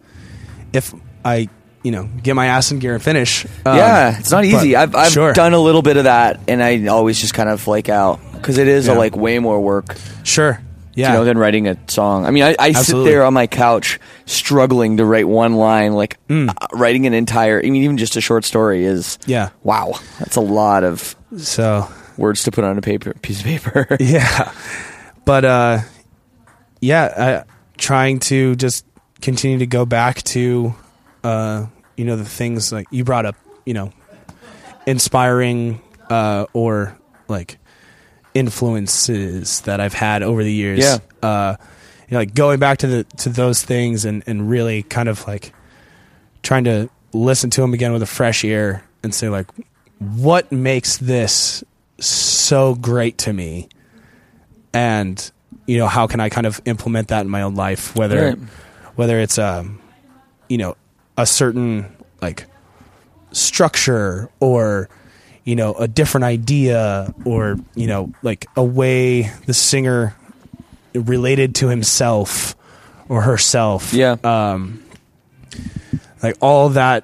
if 0.74 0.94
I, 1.26 1.50
you 1.84 1.92
know, 1.92 2.10
get 2.22 2.36
my 2.36 2.48
ass 2.48 2.72
in 2.72 2.80
gear 2.80 2.94
and 2.94 3.04
finish. 3.04 3.46
um, 3.66 3.78
yeah, 3.78 4.18
it's 4.20 4.32
not 4.32 4.46
easy. 4.46 4.76
I've 4.76 4.96
I've 4.96 5.12
sure. 5.12 5.34
done 5.34 5.54
a 5.54 5.60
little 5.60 5.82
bit 5.82 5.98
of 5.98 6.06
that, 6.06 6.40
and 6.48 6.64
I 6.64 6.88
always 6.88 7.20
just 7.20 7.34
kind 7.34 7.50
of 7.50 7.60
flake 7.60 7.90
out 7.90 8.20
because 8.34 8.58
it 8.58 8.68
is 8.68 8.88
a, 8.88 8.94
like 8.94 9.16
way 9.16 9.40
more 9.40 9.60
work. 9.60 9.96
Sure. 10.24 10.62
Yeah. 10.96 11.12
You 11.14 11.20
know, 11.20 11.26
than 11.26 11.38
writing 11.38 11.68
a 11.68 11.78
song. 11.90 12.26
I 12.26 12.32
mean, 12.32 12.44
I, 12.44 12.56
I 12.60 12.72
sit 12.72 12.78
Absolutely. 12.80 13.12
there 13.12 13.24
on 13.26 13.34
my 13.34 13.48
couch 13.48 14.00
struggling 14.26 14.98
to 14.98 15.06
write 15.06 15.28
one 15.28 15.56
line. 15.56 15.94
Like 15.94 16.18
Mm. 16.28 16.50
uh, 16.50 16.54
writing 16.74 17.08
an 17.08 17.14
entire. 17.14 17.60
I 17.60 17.64
mean, 17.64 17.78
even 17.84 17.98
just 17.98 18.16
a 18.16 18.22
short 18.22 18.46
story 18.46 18.86
is. 18.86 19.18
Yeah. 19.26 19.50
Wow, 19.64 19.94
that's 20.20 20.36
a 20.36 20.42
lot 20.42 20.84
of 20.84 21.16
so 21.38 21.88
words 22.18 22.44
to 22.44 22.52
put 22.52 22.64
on 22.64 22.78
a 22.78 22.82
paper 22.82 23.14
piece 23.24 23.40
of 23.40 23.46
paper. 23.46 23.88
yeah 24.00 24.52
but 25.26 25.44
uh 25.46 25.80
yeah 26.80 27.44
I, 27.46 27.52
trying 27.78 28.20
to 28.20 28.56
just 28.56 28.86
continue 29.22 29.58
to 29.60 29.66
go 29.66 29.86
back 29.86 30.22
to 30.24 30.76
uh 31.24 31.66
you 31.98 32.06
know 32.06 32.16
the 32.18 32.26
things 32.26 32.72
like 32.72 32.86
you 32.92 33.04
brought 33.04 33.26
up 33.26 33.36
you 33.66 33.74
know 33.74 33.92
inspiring 34.86 35.82
uh 36.10 36.46
or 36.54 36.98
like 37.28 37.58
influences 38.34 39.62
that 39.62 39.80
i've 39.80 39.94
had 39.94 40.24
over 40.24 40.44
the 40.44 40.52
years 40.54 40.80
Yeah. 40.80 40.98
uh 41.22 41.56
you 42.08 42.14
know 42.16 42.20
like 42.20 42.34
going 42.34 42.60
back 42.60 42.80
to 42.80 42.88
the 42.88 43.04
to 43.18 43.30
those 43.30 43.64
things 43.64 44.06
and 44.06 44.24
and 44.28 44.50
really 44.50 44.84
kind 44.84 45.08
of 45.10 45.26
like 45.28 45.54
trying 46.42 46.64
to 46.66 46.90
listen 47.14 47.50
to 47.52 47.62
them 47.62 47.74
again 47.74 47.94
with 47.94 48.02
a 48.02 48.08
fresh 48.08 48.44
ear 48.44 48.84
and 49.04 49.14
say 49.14 49.30
like 49.30 49.48
what 50.00 50.52
makes 50.52 50.98
this 50.98 51.64
so 52.00 52.76
great 52.76 53.18
to 53.20 53.32
me 53.34 53.70
and 54.74 55.32
you 55.68 55.78
know 55.78 55.88
how 55.88 56.08
can 56.08 56.20
i 56.20 56.30
kind 56.30 56.48
of 56.48 56.60
implement 56.66 57.10
that 57.10 57.22
in 57.22 57.30
my 57.30 57.42
own 57.44 57.56
life 57.56 57.96
whether 57.96 58.30
Right. 58.30 58.38
whether 58.96 59.20
it's 59.20 59.38
um 59.38 59.80
you 60.50 60.58
know 60.58 60.76
a 61.18 61.26
certain 61.26 61.96
like 62.22 62.46
structure 63.32 64.30
or 64.40 64.90
you 65.44 65.56
know 65.56 65.74
a 65.74 65.88
different 65.88 66.24
idea 66.26 67.14
or 67.26 67.58
you 67.76 67.88
know 67.88 68.12
like 68.22 68.46
a 68.56 68.64
way 68.64 69.32
the 69.46 69.54
singer 69.54 70.16
related 70.94 71.56
to 71.56 71.68
himself 71.68 72.56
or 73.10 73.22
herself 73.22 73.94
Yeah. 73.94 74.16
um 74.24 74.84
like 76.22 76.36
all 76.42 76.70
that 76.70 77.04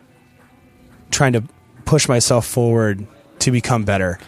trying 1.12 1.34
to 1.34 1.44
push 1.86 2.08
myself 2.08 2.46
forward 2.46 3.06
to 3.40 3.52
become 3.52 3.84
better 3.84 4.20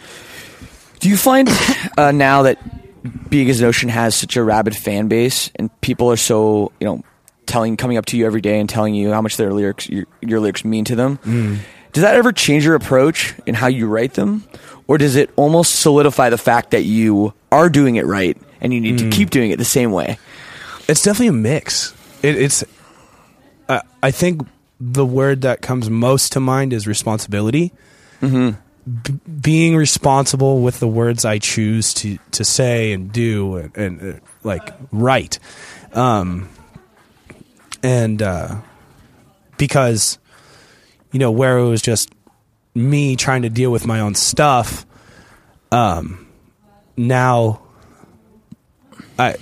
Do 1.00 1.08
you 1.08 1.16
find 1.16 1.48
uh, 1.98 2.12
now 2.12 2.42
that 2.42 2.58
Big 3.30 3.48
as 3.48 3.62
Ocean 3.62 3.88
has 3.88 4.14
such 4.14 4.36
a 4.36 4.42
rabid 4.44 4.76
fan 4.76 5.08
base 5.08 5.50
and 5.56 5.70
people 5.80 6.10
are 6.10 6.16
so 6.16 6.70
you 6.80 6.86
know 6.86 7.02
telling 7.46 7.76
coming 7.76 7.96
up 7.96 8.06
to 8.06 8.16
you 8.16 8.26
every 8.26 8.40
day 8.40 8.60
and 8.60 8.68
telling 8.68 8.94
you 8.94 9.10
how 9.12 9.20
much 9.20 9.36
their 9.36 9.52
lyrics 9.52 9.88
your, 9.88 10.06
your 10.20 10.38
lyrics 10.40 10.64
mean 10.64 10.84
to 10.84 10.94
them? 10.96 11.18
Mm. 11.18 11.58
Does 11.92 12.02
that 12.02 12.14
ever 12.16 12.32
change 12.32 12.64
your 12.64 12.74
approach 12.74 13.34
in 13.46 13.54
how 13.54 13.66
you 13.66 13.86
write 13.86 14.14
them, 14.14 14.44
or 14.86 14.98
does 14.98 15.14
it 15.16 15.30
almost 15.36 15.76
solidify 15.76 16.30
the 16.30 16.38
fact 16.38 16.70
that 16.70 16.82
you 16.84 17.34
are 17.50 17.68
doing 17.68 17.96
it 17.96 18.06
right 18.06 18.36
and 18.60 18.72
you 18.72 18.80
need 18.80 18.96
Mm. 18.96 19.10
to 19.10 19.16
keep 19.16 19.30
doing 19.30 19.50
it 19.50 19.58
the 19.58 19.64
same 19.64 19.92
way? 19.92 20.18
It's 20.88 21.02
definitely 21.02 21.28
a 21.28 21.32
mix. 21.32 21.94
It, 22.22 22.36
it's. 22.36 22.64
Uh, 23.68 23.80
I 24.02 24.10
think 24.10 24.46
the 24.80 25.04
word 25.06 25.42
that 25.42 25.60
comes 25.62 25.88
most 25.90 26.32
to 26.32 26.40
mind 26.40 26.72
is 26.72 26.86
responsibility. 26.86 27.72
Mm-hmm. 28.20 28.58
B- 29.02 29.20
being 29.40 29.76
responsible 29.76 30.60
with 30.60 30.80
the 30.80 30.88
words 30.88 31.24
I 31.24 31.38
choose 31.38 31.94
to 31.94 32.18
to 32.32 32.42
say 32.44 32.92
and 32.92 33.12
do 33.12 33.56
and, 33.56 33.76
and 33.76 34.14
uh, 34.14 34.18
like 34.42 34.72
write, 34.90 35.38
um, 35.92 36.48
and 37.82 38.20
uh, 38.20 38.56
because 39.56 40.18
you 41.12 41.18
know 41.18 41.30
where 41.30 41.58
it 41.58 41.68
was 41.68 41.82
just 41.82 42.10
me 42.74 43.16
trying 43.16 43.42
to 43.42 43.50
deal 43.50 43.70
with 43.70 43.86
my 43.86 44.00
own 44.00 44.14
stuff. 44.14 44.86
Um, 45.70 46.26
now 46.96 47.62
I 49.18 49.36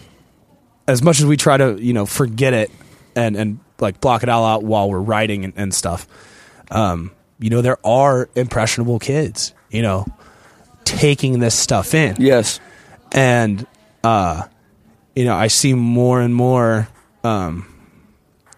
as 0.87 1.03
much 1.03 1.21
as 1.21 1.27
we 1.27 1.37
try 1.37 1.57
to 1.57 1.81
you 1.81 1.93
know 1.93 2.07
forget 2.07 2.53
it 2.53 2.71
and 3.15 3.37
and 3.37 3.61
like 3.79 4.01
block 4.01 4.23
it 4.23 4.29
all 4.29 4.45
out 4.45 4.63
while 4.63 4.91
we're 4.91 5.01
writing 5.01 5.45
and, 5.45 5.55
and 5.57 5.75
stuff 5.75 6.07
um 6.71 7.11
you 7.39 7.49
know 7.51 7.63
there 7.63 7.79
are 7.87 8.29
impressionable 8.35 8.99
kids 8.99 9.55
you 9.71 9.83
know 9.83 10.05
taking 10.85 11.39
this 11.39 11.55
stuff 11.55 11.95
in 11.95 12.17
yes 12.19 12.61
and 13.13 13.67
uh 14.05 14.43
you 15.15 15.25
know 15.25 15.35
i 15.35 15.47
see 15.47 15.75
more 15.75 16.21
and 16.21 16.35
more 16.35 16.89
um 17.25 17.67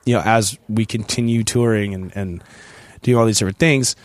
you 0.04 0.14
know 0.14 0.22
as 0.24 0.58
we 0.68 0.84
continue 0.84 1.44
touring 1.44 1.94
and 1.94 2.16
and 2.16 2.44
doing 3.02 3.18
all 3.18 3.26
these 3.26 3.38
different 3.38 3.58
things 3.58 3.96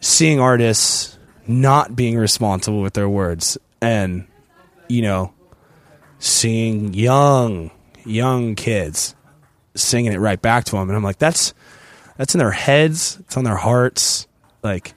seeing 0.00 0.40
artists 0.40 1.16
not 1.46 1.94
being 1.96 2.16
responsible 2.18 2.82
with 2.82 2.92
their 2.94 3.08
words 3.08 3.56
and 3.80 4.26
you 4.88 5.02
know 5.02 5.32
seeing 6.18 6.92
young 6.94 7.70
young 8.04 8.54
kids 8.54 9.14
singing 9.74 10.12
it 10.12 10.18
right 10.18 10.42
back 10.42 10.64
to 10.64 10.72
them 10.72 10.88
and 10.88 10.96
i'm 10.96 11.02
like 11.02 11.18
that's 11.18 11.54
that's 12.16 12.34
in 12.34 12.38
their 12.38 12.50
heads 12.50 13.16
it's 13.20 13.36
on 13.36 13.44
their 13.44 13.56
hearts 13.56 14.26
like 14.62 14.94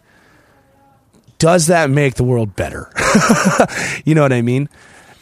does 1.37 1.67
that 1.67 1.89
make 1.89 2.15
the 2.15 2.23
world 2.23 2.55
better 2.55 2.91
you 4.05 4.13
know 4.15 4.21
what 4.21 4.33
i 4.33 4.41
mean 4.41 4.67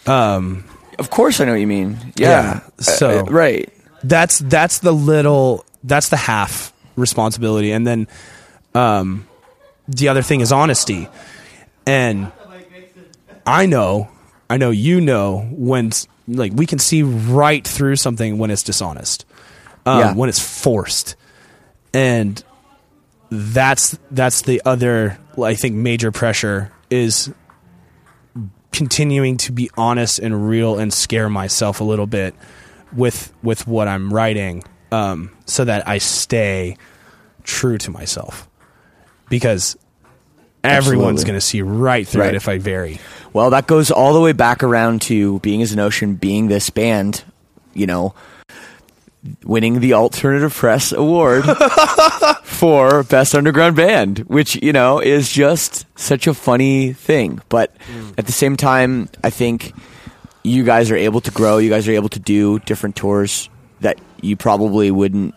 um 0.07 0.63
Of 0.99 1.09
course, 1.09 1.39
I 1.39 1.45
know 1.45 1.51
what 1.53 1.61
you 1.61 1.67
mean. 1.67 1.97
Yeah. 2.17 2.61
so 2.79 3.19
Uh, 3.19 3.21
uh, 3.21 3.23
right. 3.25 3.69
that's 4.03 4.39
that's 4.39 4.79
the 4.79 4.91
little 4.91 5.65
that's 5.83 6.09
the 6.09 6.17
half 6.17 6.72
responsibility. 6.95 7.71
And 7.71 7.85
then 7.85 8.07
um 8.75 9.27
the 9.87 10.07
other 10.07 10.21
thing 10.21 10.41
is 10.41 10.51
honesty. 10.51 11.07
And 11.85 12.31
i 13.45 13.65
know 13.65 14.07
i 14.49 14.55
know 14.55 14.69
you 14.71 15.01
know 15.01 15.45
when 15.51 15.91
like 16.29 16.53
we 16.53 16.65
can 16.65 16.79
see 16.79 17.03
right 17.03 17.67
through 17.67 17.97
something 17.97 18.37
when 18.37 18.49
it's 18.51 18.63
dishonest, 18.63 19.25
um, 19.85 19.99
Yeah. 19.99 20.13
when 20.13 20.29
it's 20.29 20.39
forced, 20.39 21.17
and 21.93 22.41
that's 23.29 23.97
that's 24.11 24.43
the 24.43 24.61
other 24.63 25.17
I 25.41 25.55
think 25.55 25.75
major 25.75 26.11
pressure 26.13 26.71
is 26.89 27.29
continuing 28.71 29.35
to 29.37 29.51
be 29.51 29.69
honest 29.75 30.19
and 30.19 30.47
real 30.47 30.79
and 30.79 30.93
scare 30.93 31.27
myself 31.29 31.81
a 31.81 31.83
little 31.83 32.07
bit 32.07 32.33
with 32.95 33.33
with 33.43 33.67
what 33.67 33.87
I'm 33.89 34.13
writing, 34.13 34.63
um, 34.93 35.31
so 35.45 35.65
that 35.65 35.87
I 35.87 35.97
stay 35.97 36.77
true 37.43 37.77
to 37.79 37.91
myself 37.91 38.47
because 39.29 39.75
everyone's 40.63 41.23
going 41.23 41.35
to 41.37 41.41
see 41.41 41.61
right 41.61 42.07
through 42.07 42.21
Right. 42.21 42.33
it 42.33 42.37
if 42.37 42.47
I 42.47 42.57
vary. 42.59 42.99
Well, 43.33 43.49
that 43.49 43.67
goes 43.67 43.91
all 43.91 44.13
the 44.13 44.21
way 44.21 44.31
back 44.33 44.63
around 44.63 45.01
to 45.03 45.39
being 45.39 45.61
as 45.61 45.71
an 45.73 45.79
ocean, 45.79 46.15
being 46.15 46.47
this 46.47 46.69
band, 46.69 47.23
you 47.73 47.87
know, 47.87 48.13
winning 49.43 49.79
the 49.79 49.93
Alternative 49.93 50.53
Press 50.53 50.91
Award 50.91 51.43
for 52.43 53.03
Best 53.03 53.33
Underground 53.35 53.75
Band, 53.75 54.19
which, 54.19 54.55
you 54.61 54.73
know, 54.73 54.99
is 54.99 55.31
just 55.31 55.85
such 55.97 56.27
a 56.27 56.33
funny 56.33 56.93
thing. 56.93 57.41
But 57.49 57.75
at 58.17 58.25
the 58.25 58.31
same 58.31 58.55
time, 58.57 59.09
I 59.23 59.29
think 59.31 59.73
you 60.43 60.63
guys 60.63 60.91
are 60.91 60.95
able 60.97 61.21
to 61.21 61.31
grow. 61.31 61.57
You 61.57 61.69
guys 61.69 61.87
are 61.87 61.93
able 61.93 62.09
to 62.09 62.19
do 62.19 62.59
different 62.59 62.95
tours 62.95 63.49
that 63.83 63.99
you 64.21 64.35
probably 64.35 64.91
wouldn't. 64.91 65.35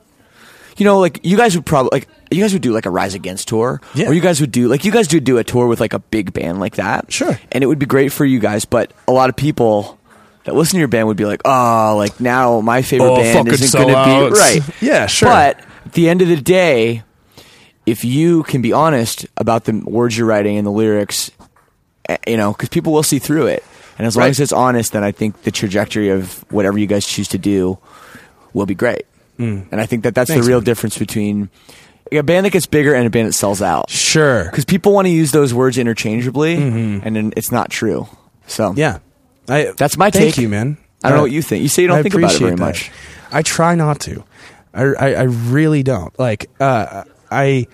You 0.79 0.85
know, 0.85 0.99
like 0.99 1.21
you 1.23 1.37
guys 1.37 1.55
would 1.57 1.65
probably 1.65 1.91
like 1.93 2.09
you 2.31 2.43
guys 2.43 2.53
would 2.53 2.63
do 2.63 2.73
like 2.73 2.87
a 2.87 2.91
Rise 2.91 3.15
Against 3.15 3.49
tour, 3.49 3.81
Yeah. 3.95 4.09
or 4.09 4.13
you 4.13 4.21
guys 4.21 4.41
would 4.41 4.51
do 4.53 4.69
like 4.69 4.85
you 4.85 4.93
guys 4.93 5.07
do 5.09 5.21
do 5.21 5.39
a 5.39 5.45
tour 5.45 5.67
with 5.69 5.81
like 5.81 5.93
a 5.95 5.99
big 6.01 6.33
band 6.33 6.59
like 6.61 6.77
that, 6.77 7.13
Sure. 7.13 7.39
and 7.53 7.63
it 7.63 7.67
would 7.67 7.79
be 7.79 7.87
great 7.87 8.13
for 8.13 8.25
you 8.25 8.39
guys. 8.41 8.65
But 8.65 8.93
a 9.09 9.13
lot 9.13 9.29
of 9.31 9.37
people 9.37 9.99
that 10.45 10.55
listen 10.55 10.73
to 10.73 10.79
your 10.79 10.89
band 10.89 11.07
would 11.09 11.17
be 11.17 11.25
like, 11.25 11.41
"Oh, 11.45 11.95
like 11.97 12.21
now 12.21 12.61
my 12.61 12.83
favorite 12.83 13.09
Oh, 13.11 13.17
band 13.17 13.49
isn't 13.49 13.73
going 13.79 13.89
to 13.95 14.35
be 14.35 14.39
right." 14.41 14.61
Yeah, 14.83 15.07
sure. 15.07 15.29
But 15.29 15.61
at 15.87 15.93
the 15.95 16.09
end 16.11 16.21
of 16.21 16.29
the 16.29 16.37
day, 16.37 17.03
if 17.87 18.05
you 18.05 18.43
can 18.43 18.61
be 18.61 18.73
honest 18.73 19.27
about 19.39 19.65
the 19.65 19.73
words 19.85 20.17
you're 20.19 20.27
writing 20.27 20.59
and 20.59 20.67
the 20.67 20.71
lyrics, 20.73 21.31
eh, 22.09 22.17
you 22.27 22.37
know, 22.37 22.53
because 22.53 22.69
people 22.69 22.93
will 22.93 23.03
see 23.03 23.19
through 23.19 23.47
it, 23.47 23.65
and 23.99 24.07
as 24.07 24.15
long 24.15 24.25
Right. 24.25 24.31
as 24.31 24.41
it's 24.41 24.53
honest, 24.53 24.93
then 24.93 25.03
I 25.05 25.11
think 25.13 25.43
the 25.45 25.51
trajectory 25.51 26.11
of 26.11 26.45
whatever 26.51 26.77
you 26.77 26.87
guys 26.87 27.07
choose 27.07 27.29
to 27.29 27.39
do 27.39 27.79
will 28.57 28.67
be 28.67 28.75
great. 28.75 29.07
And 29.39 29.69
I 29.73 29.85
think 29.85 30.05
that 30.05 30.15
that's 30.15 30.31
Thanks, 30.31 30.47
the 30.47 30.49
real 30.49 30.61
man. 30.61 30.65
difference 30.65 30.97
between 30.99 31.51
a 32.11 32.23
band 32.23 32.47
that 32.47 32.51
gets 32.51 32.65
bigger 32.67 32.95
and 32.95 33.07
a 33.07 33.11
band 33.11 33.29
that 33.29 33.35
sells 33.35 33.61
out. 33.61 33.91
Sure. 33.91 34.45
Because 34.45 34.65
people 34.65 34.93
want 34.95 35.07
to 35.07 35.13
use 35.13 35.31
those 35.31 35.53
words 35.53 35.77
interchangeably, 35.77 36.55
and 36.57 37.15
then 37.15 37.33
it's 37.37 37.53
not 37.53 37.69
true. 37.71 38.09
So 38.47 38.71
Mm-hmm. 38.71 38.79
Yeah. 38.79 38.99
I, 39.49 39.73
That's 39.77 39.97
my 39.99 40.11
Thank 40.11 40.35
take. 40.35 40.43
you, 40.43 40.49
man. 40.49 40.79
I 41.05 41.11
don't 41.11 41.17
know 41.19 41.21
Uh, 41.21 41.25
what 41.27 41.33
you 41.33 41.43
think. 41.43 41.63
You 41.63 41.69
say 41.69 41.83
you 41.83 41.89
don't 41.89 41.99
I 41.99 42.03
think 42.03 42.15
about 42.15 42.35
it 42.35 42.39
very 42.39 42.51
that. 42.53 42.59
much. 42.59 42.91
I 43.31 43.43
try 43.43 43.75
not 43.75 44.01
to. 44.01 44.25
I, 44.73 44.83
I, 44.83 45.09
I 45.13 45.23
really 45.25 45.83
don't. 45.83 46.19
Like, 46.19 46.49
uh, 46.59 47.05
I 47.31 47.67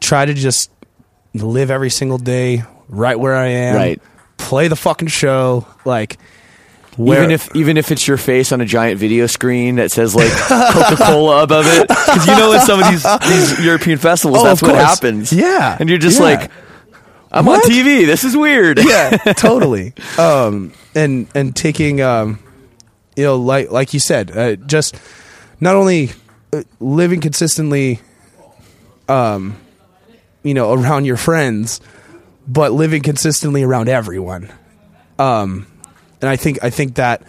try 0.00 0.24
to 0.24 0.32
just 0.34 0.70
live 1.34 1.70
every 1.70 1.90
single 1.90 2.18
day 2.18 2.62
right 2.88 3.18
where 3.18 3.34
I 3.36 3.46
am. 3.48 3.74
Right. 3.76 4.02
Play 4.38 4.68
the 4.68 4.76
fucking 4.76 5.08
show. 5.08 5.66
Like, 5.84 6.18
where, 7.04 7.18
even 7.18 7.30
if 7.30 7.54
even 7.56 7.76
if 7.76 7.90
it's 7.90 8.06
your 8.06 8.16
face 8.16 8.52
on 8.52 8.60
a 8.60 8.64
giant 8.66 8.98
video 9.00 9.26
screen 9.26 9.76
that 9.76 9.90
says 9.92 10.14
like 10.14 10.30
Coca 10.48 10.96
Cola 10.96 11.42
above 11.42 11.66
it, 11.66 11.88
because 11.88 12.26
you 12.26 12.32
know 12.36 12.52
in 12.52 12.60
some 12.60 12.80
of 12.82 12.90
these 12.90 13.04
these 13.28 13.64
European 13.64 13.98
festivals 13.98 14.40
Oh, 14.40 14.44
that's 14.44 14.62
what 14.62 14.74
happens. 14.74 15.32
Yeah. 15.32 15.76
and 15.78 15.88
you're 15.88 15.98
just 15.98 16.18
Yeah. 16.18 16.24
like, 16.26 16.50
I'm 17.32 17.46
What? 17.46 17.64
on 17.64 17.70
TV. 17.70 18.06
This 18.06 18.24
is 18.24 18.36
weird. 18.36 18.78
yeah, 18.84 19.10
totally. 19.36 19.94
Um, 20.18 20.72
and 20.94 21.26
and 21.34 21.54
taking, 21.54 22.00
um, 22.00 22.38
you 23.16 23.24
know, 23.24 23.36
like 23.36 23.70
like 23.70 23.94
you 23.94 24.00
said, 24.00 24.36
uh, 24.36 24.56
just 24.56 24.96
not 25.60 25.76
only 25.76 26.10
uh, 26.52 26.62
living 26.80 27.20
consistently, 27.20 28.00
um, 29.08 29.56
you 30.42 30.54
know, 30.54 30.72
around 30.72 31.04
your 31.04 31.16
friends, 31.16 31.80
but 32.48 32.72
living 32.72 33.02
consistently 33.02 33.62
around 33.62 33.88
everyone. 33.88 34.50
Um, 35.18 35.66
and 36.20 36.28
I 36.28 36.36
think 36.36 36.62
I 36.62 36.70
think 36.70 36.94
that 36.96 37.22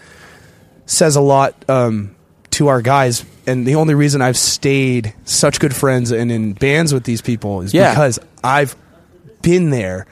says 0.86 1.16
a 1.16 1.22
lot 1.22 1.54
um, 1.70 2.16
to 2.52 2.68
our 2.68 2.82
guys. 2.82 3.26
And 3.48 3.66
the 3.66 3.76
only 3.76 3.96
reason 3.96 4.22
I've 4.22 4.38
stayed 4.38 5.14
such 5.26 5.60
good 5.60 5.76
friends 5.76 6.12
and 6.12 6.32
in 6.32 6.54
bands 6.54 6.94
with 6.94 7.04
these 7.06 7.22
people 7.22 7.62
is 7.62 7.74
Yeah. 7.74 7.92
because 7.92 8.20
I've 8.44 8.76
been 9.42 9.72
there 9.72 10.06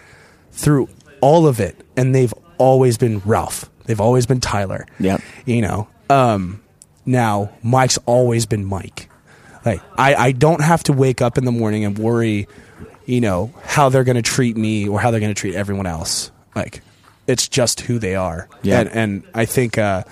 through 0.52 0.90
all 1.22 1.46
of 1.48 1.60
it, 1.60 1.76
and 1.96 2.16
they've 2.16 2.34
always 2.58 2.98
been 2.98 3.20
Ralph. 3.26 3.70
They've 3.86 4.02
always 4.02 4.26
been 4.26 4.40
Tyler. 4.40 4.86
Yep. 5.00 5.22
You 5.46 5.62
know. 5.62 5.88
Um, 6.10 6.62
now 7.06 7.52
Mike's 7.62 7.98
always 8.06 8.46
been 8.46 8.66
Mike. 8.66 9.10
Like 9.66 9.82
I, 9.98 10.16
I 10.16 10.32
don't 10.32 10.62
have 10.62 10.84
to 10.84 10.94
wake 10.94 11.22
up 11.22 11.38
in 11.38 11.46
the 11.46 11.52
morning 11.52 11.86
and 11.86 11.98
worry, 12.00 12.48
you 13.06 13.22
know, 13.22 13.54
how 13.64 13.90
they're 13.90 14.04
going 14.04 14.16
to 14.16 14.22
treat 14.22 14.56
me 14.58 14.88
or 14.88 15.00
how 15.00 15.12
they're 15.12 15.20
going 15.20 15.34
to 15.34 15.40
treat 15.40 15.54
everyone 15.56 15.86
else. 15.86 16.32
Like 16.56 16.82
it's 17.30 17.48
just 17.48 17.82
who 17.82 18.00
they 18.00 18.16
are. 18.16 18.50
Yeah. 18.64 18.80
And, 18.82 18.90
and 18.90 19.24
I 19.34 19.46
think 19.46 19.78
uh, 19.78 20.04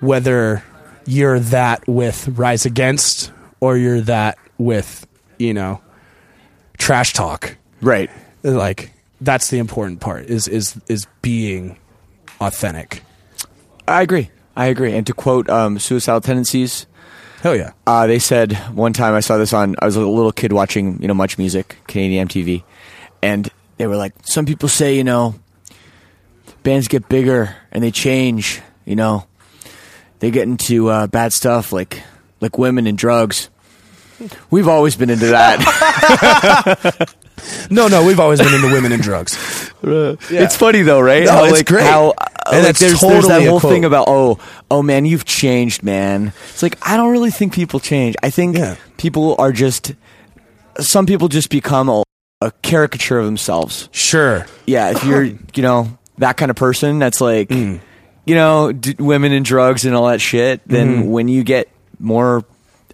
whether 0.00 0.62
you're 1.06 1.38
that 1.38 1.86
with 1.86 2.28
Rise 2.28 2.66
Against 2.66 3.32
or 3.60 3.76
you're 3.76 4.00
that 4.02 4.36
with, 4.58 5.06
you 5.38 5.54
know, 5.54 5.80
trash 6.78 7.12
talk, 7.12 7.56
Right. 7.80 8.10
like 8.42 8.92
that's 9.20 9.48
the 9.48 9.58
important 9.58 10.00
part 10.00 10.26
is 10.26 10.48
is 10.48 10.78
is 10.88 11.06
being 11.22 11.78
authentic. 12.40 13.02
I 13.86 14.02
agree. 14.02 14.30
I 14.56 14.66
agree. 14.66 14.94
And 14.96 15.06
to 15.06 15.12
quote 15.14 15.48
um, 15.48 15.78
Suicidal 15.78 16.20
Tendencies, 16.20 16.86
Hell 17.42 17.56
yeah. 17.56 17.72
uh, 17.86 18.06
they 18.06 18.18
said 18.18 18.54
one 18.74 18.92
time 18.92 19.14
I 19.14 19.20
saw 19.20 19.36
this 19.36 19.52
on. 19.52 19.76
I 19.78 19.84
was 19.86 19.96
a 19.96 20.00
little 20.06 20.32
kid 20.32 20.52
watching 20.52 21.00
you 21.00 21.08
know 21.08 21.14
Much 21.14 21.38
Music, 21.38 21.76
Canadian 21.86 22.28
MTV, 22.28 22.64
and 23.22 23.48
they 23.76 23.86
were 23.86 23.96
like, 23.96 24.14
some 24.22 24.46
people 24.46 24.68
say 24.68 24.96
you 24.96 25.04
know, 25.04 25.34
bands 26.64 26.88
get 26.88 27.08
bigger 27.08 27.54
and 27.70 27.84
they 27.84 27.92
change. 27.92 28.60
You 28.84 28.96
know, 28.96 29.26
they 30.18 30.32
get 30.32 30.42
into 30.48 30.88
uh, 30.88 31.06
bad 31.06 31.32
stuff 31.32 31.70
like 31.72 32.02
like 32.40 32.58
women 32.58 32.88
and 32.88 32.98
drugs. 32.98 33.48
We've 34.50 34.68
always 34.68 34.96
been 34.96 35.10
into 35.10 35.26
that. 35.26 37.08
No, 37.68 37.88
no, 37.88 38.06
we've 38.06 38.20
always 38.20 38.40
been 38.40 38.54
into 38.54 38.72
women 38.72 38.92
and 38.92 39.02
drugs. 39.02 39.36
It's 39.82 40.56
funny 40.56 40.82
though, 40.82 41.00
right? 41.00 41.24
No, 41.24 41.32
how, 41.32 41.44
it's 41.44 41.52
like, 41.58 41.66
great. 41.66 41.82
How, 41.82 42.10
uh, 42.10 42.24
And 42.52 42.60
like, 42.62 42.70
it's 42.70 42.80
there's, 42.80 43.00
there's 43.00 43.26
that 43.26 43.46
whole 43.46 43.60
quote. 43.60 43.72
thing 43.72 43.84
about 43.84 44.06
oh, 44.08 44.38
oh 44.70 44.82
man, 44.82 45.04
you've 45.04 45.24
changed, 45.24 45.82
man. 45.82 46.32
It's 46.50 46.62
like 46.62 46.78
I 46.86 46.96
don't 46.96 47.10
really 47.10 47.30
think 47.32 47.52
people 47.52 47.80
change. 47.80 48.14
I 48.22 48.30
think 48.30 48.56
Yeah. 48.56 48.76
people 48.96 49.34
are 49.38 49.52
just 49.52 49.92
some 50.80 51.06
people 51.06 51.28
just 51.28 51.50
become 51.50 51.88
a, 51.88 52.02
a 52.40 52.50
caricature 52.62 53.18
of 53.18 53.26
themselves. 53.26 53.88
Sure. 53.92 54.46
Yeah, 54.66 54.90
if 54.92 55.04
you're 55.04 55.24
you 55.24 55.62
know 55.62 55.98
that 56.18 56.36
kind 56.36 56.50
of 56.50 56.56
person, 56.56 56.98
that's 56.98 57.20
like 57.20 57.48
Mm. 57.48 57.80
you 58.24 58.34
know 58.34 58.72
d- 58.72 58.96
women 58.98 59.32
and 59.32 59.44
drugs 59.44 59.84
and 59.84 59.94
all 59.94 60.08
that 60.08 60.20
shit. 60.20 60.60
Then 60.66 61.10
when 61.10 61.28
you 61.28 61.42
get 61.44 61.68
more 61.98 62.44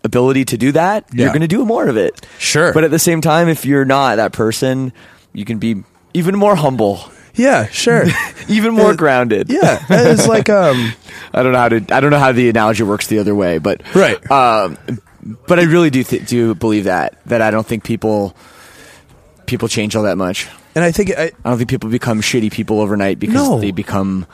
ability 0.05 0.45
to 0.47 0.57
do 0.57 0.73
that, 0.73 1.05
you're 1.13 1.27
Mm-hmm. 1.29 1.33
Going 1.33 1.41
to 1.43 1.49
do 1.49 1.65
more 1.67 1.87
of 1.89 1.97
it. 1.97 2.27
Sure. 2.39 2.73
But 2.73 2.85
at 2.85 2.91
the 2.91 2.99
same 2.99 3.21
time, 3.21 3.49
if 3.49 3.65
you're 3.67 3.85
not 3.85 4.17
that 4.17 4.33
person, 4.33 4.93
you 5.33 5.45
can 5.45 5.59
be 5.59 5.83
even 6.15 6.35
more 6.37 6.57
humble, 6.57 7.01
Yeah, 7.35 7.67
sure. 7.67 8.05
even 8.49 8.75
more 8.75 8.91
Uh, 8.93 8.97
grounded. 8.97 9.51
yeah, 9.51 9.85
it's 9.91 10.27
like 10.27 10.49
um 10.49 10.93
I 11.35 11.43
don't 11.43 11.53
know 11.53 11.59
how 11.59 11.69
to. 11.69 11.77
I 11.95 12.01
don't 12.01 12.11
know 12.11 12.19
how 12.19 12.33
the 12.33 12.49
analogy 12.49 12.83
works 12.83 13.07
the 13.07 13.19
other 13.21 13.35
way, 13.35 13.59
but 13.59 13.83
Right. 13.95 14.19
Um, 14.31 14.77
but 15.47 15.61
I 15.61 15.65
really 15.65 15.91
do 15.91 16.03
th- 16.03 16.27
do 16.27 16.55
believe 16.55 16.85
that 16.85 17.21
that 17.27 17.43
I 17.43 17.51
don't 17.53 17.67
think 17.67 17.85
people 17.85 18.35
people 19.47 19.69
change 19.69 19.95
all 19.95 20.03
that 20.05 20.17
much. 20.19 20.49
And 20.75 20.85
I 20.85 20.93
think 20.93 21.11
I, 21.17 21.33
I 21.45 21.49
don't 21.51 21.59
think 21.59 21.71
people 21.71 21.91
become 21.91 22.21
shitty 22.21 22.53
people 22.53 22.81
overnight 22.81 23.19
because 23.19 23.35
No. 23.49 23.61
they 23.61 23.71
become 23.71 24.27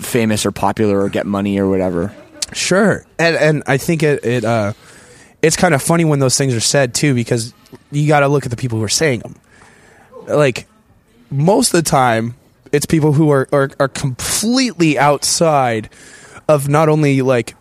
famous 0.00 0.46
or 0.46 0.52
popular 0.52 1.00
or 1.00 1.08
get 1.08 1.26
money 1.26 1.58
or 1.58 1.68
whatever. 1.68 2.14
Sure, 2.52 3.04
and 3.18 3.36
and 3.36 3.62
I 3.66 3.76
think 3.78 4.02
it 4.02 4.24
it 4.24 4.44
uh, 4.44 4.72
it's 5.42 5.56
kind 5.56 5.74
of 5.74 5.82
funny 5.82 6.04
when 6.04 6.18
those 6.18 6.36
things 6.36 6.54
are 6.54 6.60
said 6.60 6.94
too 6.94 7.14
because 7.14 7.52
you 7.90 8.06
got 8.08 8.20
to 8.20 8.28
look 8.28 8.44
at 8.44 8.50
the 8.50 8.56
people 8.56 8.78
who 8.78 8.84
are 8.84 8.88
saying 8.88 9.20
them. 9.20 9.36
Like 10.26 10.66
most 11.30 11.72
of 11.74 11.82
the 11.82 11.88
time, 11.90 12.34
it's 12.70 12.84
people 12.86 13.12
who 13.12 13.30
are, 13.30 13.48
are 13.52 13.70
are 13.80 13.88
completely 13.88 14.98
outside 14.98 15.88
of 16.48 16.68
not 16.68 16.88
only 16.88 17.22
like 17.22 17.54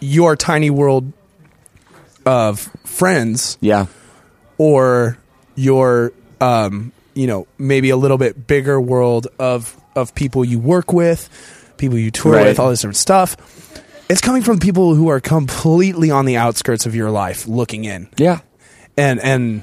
your 0.00 0.36
tiny 0.36 0.70
world 0.70 1.12
of 2.24 2.60
friends 2.84 3.58
Yeah, 3.60 3.86
or 4.58 5.18
your 5.54 6.12
um 6.40 6.92
you 7.16 7.26
know 7.26 7.48
maybe 7.58 7.90
a 7.90 7.96
little 7.96 8.18
bit 8.18 8.46
bigger 8.46 8.80
world 8.80 9.26
of 9.40 9.76
of 9.96 10.14
people 10.14 10.44
you 10.44 10.58
work 10.60 10.92
with 10.92 11.28
people 11.78 11.98
you 11.98 12.10
tour 12.12 12.32
Right. 12.34 12.46
with 12.46 12.60
all 12.60 12.70
this 12.70 12.80
different 12.82 12.96
stuff 12.96 13.36
it's 14.08 14.20
coming 14.20 14.42
from 14.42 14.60
people 14.60 14.94
who 14.94 15.08
are 15.08 15.18
completely 15.20 16.12
on 16.12 16.26
the 16.26 16.36
outskirts 16.36 16.86
of 16.86 16.94
your 16.94 17.10
life 17.10 17.48
looking 17.48 17.84
in 17.84 18.08
yeah, 18.16 18.40
and 18.96 19.18
and 19.20 19.62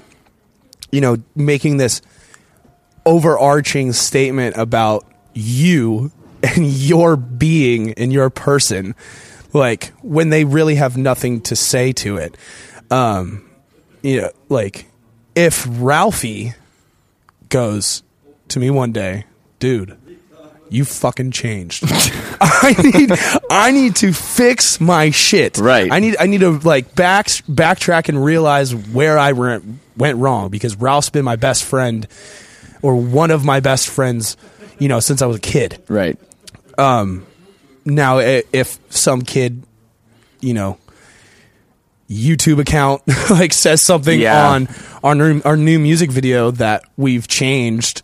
you 0.92 1.00
know 1.00 1.18
making 1.36 1.78
this 1.78 2.02
overarching 3.06 3.94
statement 3.94 4.56
about 4.58 5.06
you 5.34 6.12
and 6.44 6.66
your 6.68 7.16
being 7.16 7.94
and 7.94 8.12
your 8.12 8.30
person, 8.30 8.96
like 9.54 9.94
when 10.02 10.30
they 10.30 10.44
really 10.46 10.76
have 10.76 10.98
nothing 10.98 11.42
to 11.42 11.56
say 11.56 11.92
to 11.94 12.18
it. 12.18 12.36
Um, 12.92 13.50
you 14.02 14.22
know, 14.22 14.32
like 14.50 14.90
if 15.36 15.66
Ralphie 15.70 16.54
goes 17.54 18.02
to 18.48 18.60
me 18.60 18.72
one 18.72 18.92
day, 18.92 19.26
dude, 19.60 19.96
you 20.70 20.84
fucking 20.84 21.30
changed. 21.30 21.84
I 22.42 22.76
need 22.84 23.12
I 23.52 23.70
need 23.70 23.96
to 23.98 24.12
fix 24.12 24.82
my 24.82 25.12
shit. 25.12 25.60
Right. 25.60 25.92
I 25.92 26.00
need 26.00 26.18
I 26.20 26.26
need 26.26 26.40
to 26.40 26.58
like 26.60 26.96
back 26.96 27.28
backtrack 27.28 28.10
and 28.10 28.26
realize 28.26 28.74
where 28.74 29.20
I 29.20 29.34
went 29.34 29.80
went 29.96 30.18
wrong 30.18 30.50
because 30.50 30.76
Ralph's 30.76 31.12
been 31.12 31.24
my 31.24 31.36
best 31.36 31.64
friend 31.64 32.08
or 32.82 32.96
one 32.96 33.30
of 33.30 33.46
my 33.46 33.60
best 33.60 33.88
friends, 33.88 34.36
you 34.80 34.88
know, 34.88 35.00
since 35.00 35.22
I 35.22 35.28
was 35.28 35.38
a 35.38 35.42
kid. 35.42 35.82
Right. 35.88 36.20
Um 36.80 37.24
now 37.86 38.18
if 38.18 38.80
some 38.90 39.22
kid, 39.22 39.62
you 40.42 40.56
know, 40.56 40.80
YouTube 42.10 42.60
account 42.60 43.02
like 43.30 43.54
says 43.54 43.82
something 43.82 44.20
Yeah. 44.20 44.50
on 44.50 44.68
our 45.04 45.16
new, 45.16 45.42
our 45.46 45.58
new 45.58 45.80
music 45.80 46.12
video 46.12 46.52
that 46.52 46.84
we've 46.98 47.28
changed 47.28 48.02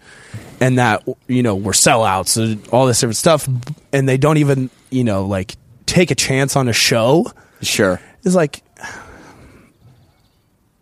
and 0.60 0.78
that 0.80 1.08
you 1.28 1.44
know 1.44 1.56
we're 1.56 1.72
sellouts 1.74 2.42
and 2.42 2.68
all 2.70 2.86
this 2.88 3.00
different 3.00 3.18
stuff 3.18 3.48
and 3.94 4.08
they 4.10 4.18
don't 4.18 4.38
even 4.38 4.70
you 4.90 5.04
know 5.04 5.26
like 5.26 5.56
take 5.86 6.12
a 6.12 6.16
chance 6.16 6.56
on 6.56 6.68
a 6.68 6.74
show 6.74 7.26
Sure. 7.62 8.00
it's 8.24 8.36
like 8.36 8.62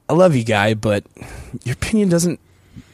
I 0.10 0.14
love 0.14 0.36
you 0.36 0.44
guy 0.44 0.74
but 0.74 1.04
your 1.64 1.74
opinion 1.74 2.10
doesn't 2.10 2.40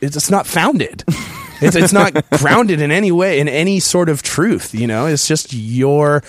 it's, 0.01 0.15
it's 0.15 0.29
not 0.31 0.47
founded 0.47 1.03
it's, 1.61 1.75
it's 1.75 1.93
not 1.93 2.13
grounded 2.31 2.81
in 2.81 2.91
any 2.91 3.11
way 3.11 3.39
in 3.39 3.47
any 3.47 3.79
sort 3.79 4.09
of 4.09 4.21
truth 4.23 4.73
you 4.73 4.87
know 4.87 5.05
it's 5.05 5.27
just 5.27 5.53
your 5.53 6.21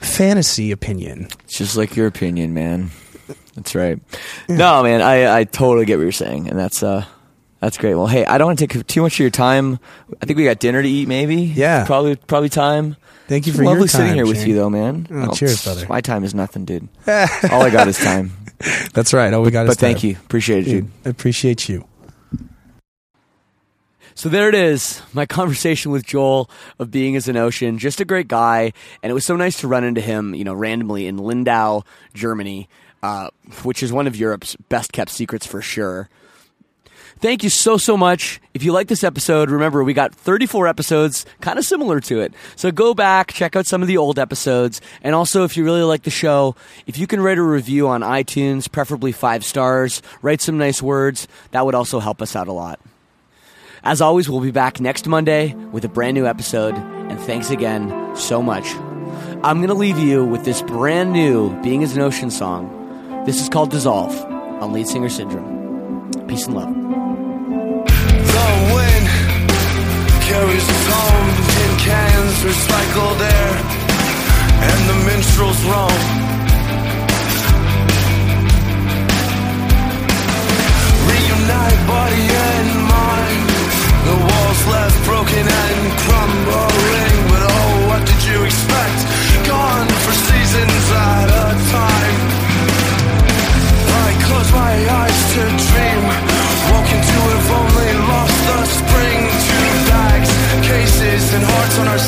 fantasy 0.00 0.70
opinion 0.70 1.28
It's 1.44 1.58
just 1.58 1.76
like 1.76 1.94
your 1.96 2.06
opinion, 2.08 2.54
man. 2.54 2.90
That's 3.54 3.74
right. 3.74 3.98
No, 4.48 4.82
man, 4.82 5.02
I, 5.02 5.40
I 5.40 5.44
totally 5.44 5.84
get 5.84 5.98
what 5.98 6.02
you're 6.04 6.12
saying, 6.12 6.48
and 6.48 6.58
that's 6.58 6.82
uh 6.82 7.04
that's 7.60 7.78
great. 7.78 7.94
Well, 7.94 8.06
hey, 8.08 8.24
I 8.24 8.38
don't 8.38 8.46
want 8.48 8.58
to 8.58 8.66
take 8.66 8.86
too 8.86 9.02
much 9.02 9.14
of 9.14 9.20
your 9.20 9.30
time. 9.30 9.78
I 10.20 10.26
think 10.26 10.36
we 10.36 10.44
got 10.44 10.58
dinner 10.58 10.82
to 10.82 10.88
eat, 10.88 11.06
maybe. 11.06 11.36
Yeah. 11.42 11.84
probably 11.86 12.16
probably 12.16 12.48
time. 12.48 12.96
Thank 13.28 13.46
you 13.46 13.50
It's 13.52 13.56
for 13.58 13.62
your 13.62 13.70
time. 13.70 13.76
lovely 13.78 13.88
sitting 13.88 14.06
time, 14.08 14.14
here 14.16 14.26
with 14.26 14.46
you, 14.46 14.54
though, 14.56 14.68
man. 14.68 15.06
Oh, 15.10 15.32
cheers, 15.32 15.62
brother. 15.64 15.86
My 15.88 16.00
time 16.00 16.24
is 16.24 16.34
nothing, 16.34 16.64
dude. 16.64 16.88
All 17.06 17.62
I 17.62 17.70
got 17.70 17.86
is 17.88 17.98
time. 17.98 18.32
that's 18.94 19.12
right 19.12 19.32
all 19.32 19.42
we 19.42 19.50
got 19.50 19.66
But 19.66 19.72
is 19.72 19.76
thank 19.78 19.98
time. 19.98 20.00
But 20.00 20.00
thank 20.00 20.04
you, 20.04 20.16
appreciate 20.24 20.66
it, 20.66 20.70
dude. 20.70 20.90
I 21.04 21.08
appreciate 21.08 21.68
you 21.68 21.84
So 24.14 24.28
there 24.28 24.48
it 24.48 24.54
is, 24.54 25.02
my 25.12 25.26
conversation 25.38 25.90
with 25.90 26.04
Joel 26.06 26.48
of 26.78 26.90
being 26.90 27.16
as 27.16 27.26
an 27.28 27.36
ocean. 27.36 27.78
Just 27.78 28.00
a 28.00 28.04
great 28.04 28.28
guy, 28.28 28.72
and 29.02 29.10
it 29.10 29.14
was 29.14 29.24
so 29.26 29.36
nice 29.36 29.58
to 29.60 29.68
run 29.68 29.84
into 29.84 30.00
him, 30.00 30.34
you 30.34 30.44
know, 30.44 30.54
randomly 30.54 31.06
in 31.06 31.16
Lindau, 31.16 31.82
Germany, 32.14 32.68
uh, 33.02 33.28
which 33.62 33.82
is 33.82 33.92
one 33.92 34.06
of 34.06 34.16
Europe's 34.16 34.56
best 34.68 34.92
kept 34.92 35.10
secrets 35.10 35.46
for 35.46 35.60
sure. 35.60 36.08
Thank 37.22 37.44
you 37.44 37.50
so, 37.50 37.76
so 37.76 37.96
much. 37.96 38.40
If 38.52 38.64
you 38.64 38.72
like 38.72 38.88
this 38.88 39.04
episode, 39.04 39.48
remember 39.48 39.84
we 39.84 39.94
got 39.94 40.12
34 40.12 40.66
episodes 40.66 41.24
kind 41.40 41.56
of 41.56 41.64
similar 41.64 42.00
to 42.00 42.20
it. 42.20 42.34
So 42.56 42.72
go 42.72 42.94
back, 42.94 43.32
check 43.32 43.54
out 43.54 43.64
some 43.64 43.80
of 43.80 43.86
the 43.86 43.96
old 43.96 44.18
episodes. 44.18 44.80
And 45.02 45.14
also, 45.14 45.44
if 45.44 45.56
you 45.56 45.64
really 45.64 45.82
like 45.82 46.02
the 46.02 46.10
show, 46.10 46.56
if 46.88 46.98
you 46.98 47.06
can 47.06 47.20
write 47.20 47.38
a 47.38 47.42
review 47.42 47.86
on 47.86 48.00
iTunes, 48.00 48.70
preferably 48.70 49.12
five 49.12 49.44
stars, 49.44 50.02
write 50.20 50.40
some 50.40 50.58
nice 50.58 50.82
words, 50.82 51.28
that 51.52 51.64
would 51.64 51.76
also 51.76 52.00
help 52.00 52.20
us 52.22 52.34
out 52.34 52.48
a 52.48 52.52
lot. 52.52 52.80
As 53.84 54.00
always, 54.00 54.28
we'll 54.28 54.40
be 54.40 54.50
back 54.50 54.80
next 54.80 55.06
Monday 55.06 55.54
with 55.54 55.84
a 55.84 55.88
brand 55.88 56.14
new 56.14 56.26
episode. 56.26 56.74
And 56.74 57.20
thanks 57.20 57.50
again 57.50 58.16
so 58.16 58.42
much. 58.42 58.74
I'm 59.44 59.58
going 59.58 59.68
to 59.68 59.74
leave 59.74 59.98
you 59.98 60.24
with 60.24 60.44
this 60.44 60.60
brand 60.62 61.12
new 61.12 61.60
Being 61.62 61.84
as 61.84 61.94
an 61.94 62.02
Ocean 62.02 62.32
song. 62.32 62.81
This 63.24 63.40
is 63.40 63.48
called 63.48 63.70
Dissolve 63.70 64.12
on 64.60 64.72
Lead 64.72 64.88
Singer 64.88 65.08
Syndrome. 65.08 66.10
Peace 66.26 66.46
and 66.46 66.56
love. 66.56 66.74
The 66.74 68.48
wind 68.74 69.06
carries 70.26 70.66
home 70.90 71.28
in 71.62 71.70
cans, 71.78 72.34
recycled 72.42 73.20
air, 73.22 73.52
and 74.58 74.88
the 74.90 74.96
minstrels 75.06 75.62
roam. 75.66 76.01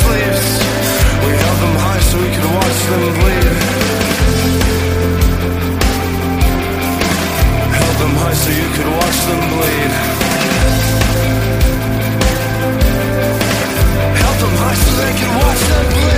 Sleeves. 0.02 0.46
We 1.24 1.30
held 1.44 1.58
them 1.64 1.76
high 1.86 2.02
so 2.08 2.14
we 2.24 2.28
could 2.34 2.50
watch 2.58 2.78
them 2.90 3.02
bleed. 3.18 3.52
Held 7.78 7.96
them 8.02 8.14
high 8.22 8.36
so 8.42 8.50
you 8.60 8.68
could 8.76 8.90
watch 8.98 9.18
them 9.28 9.40
bleed. 9.52 9.92
Held 14.22 14.38
them 14.42 14.54
high 14.62 14.78
so 14.82 14.90
they 15.02 15.12
could 15.20 15.34
watch 15.42 15.62
them 15.70 15.86
bleed. 15.94 16.13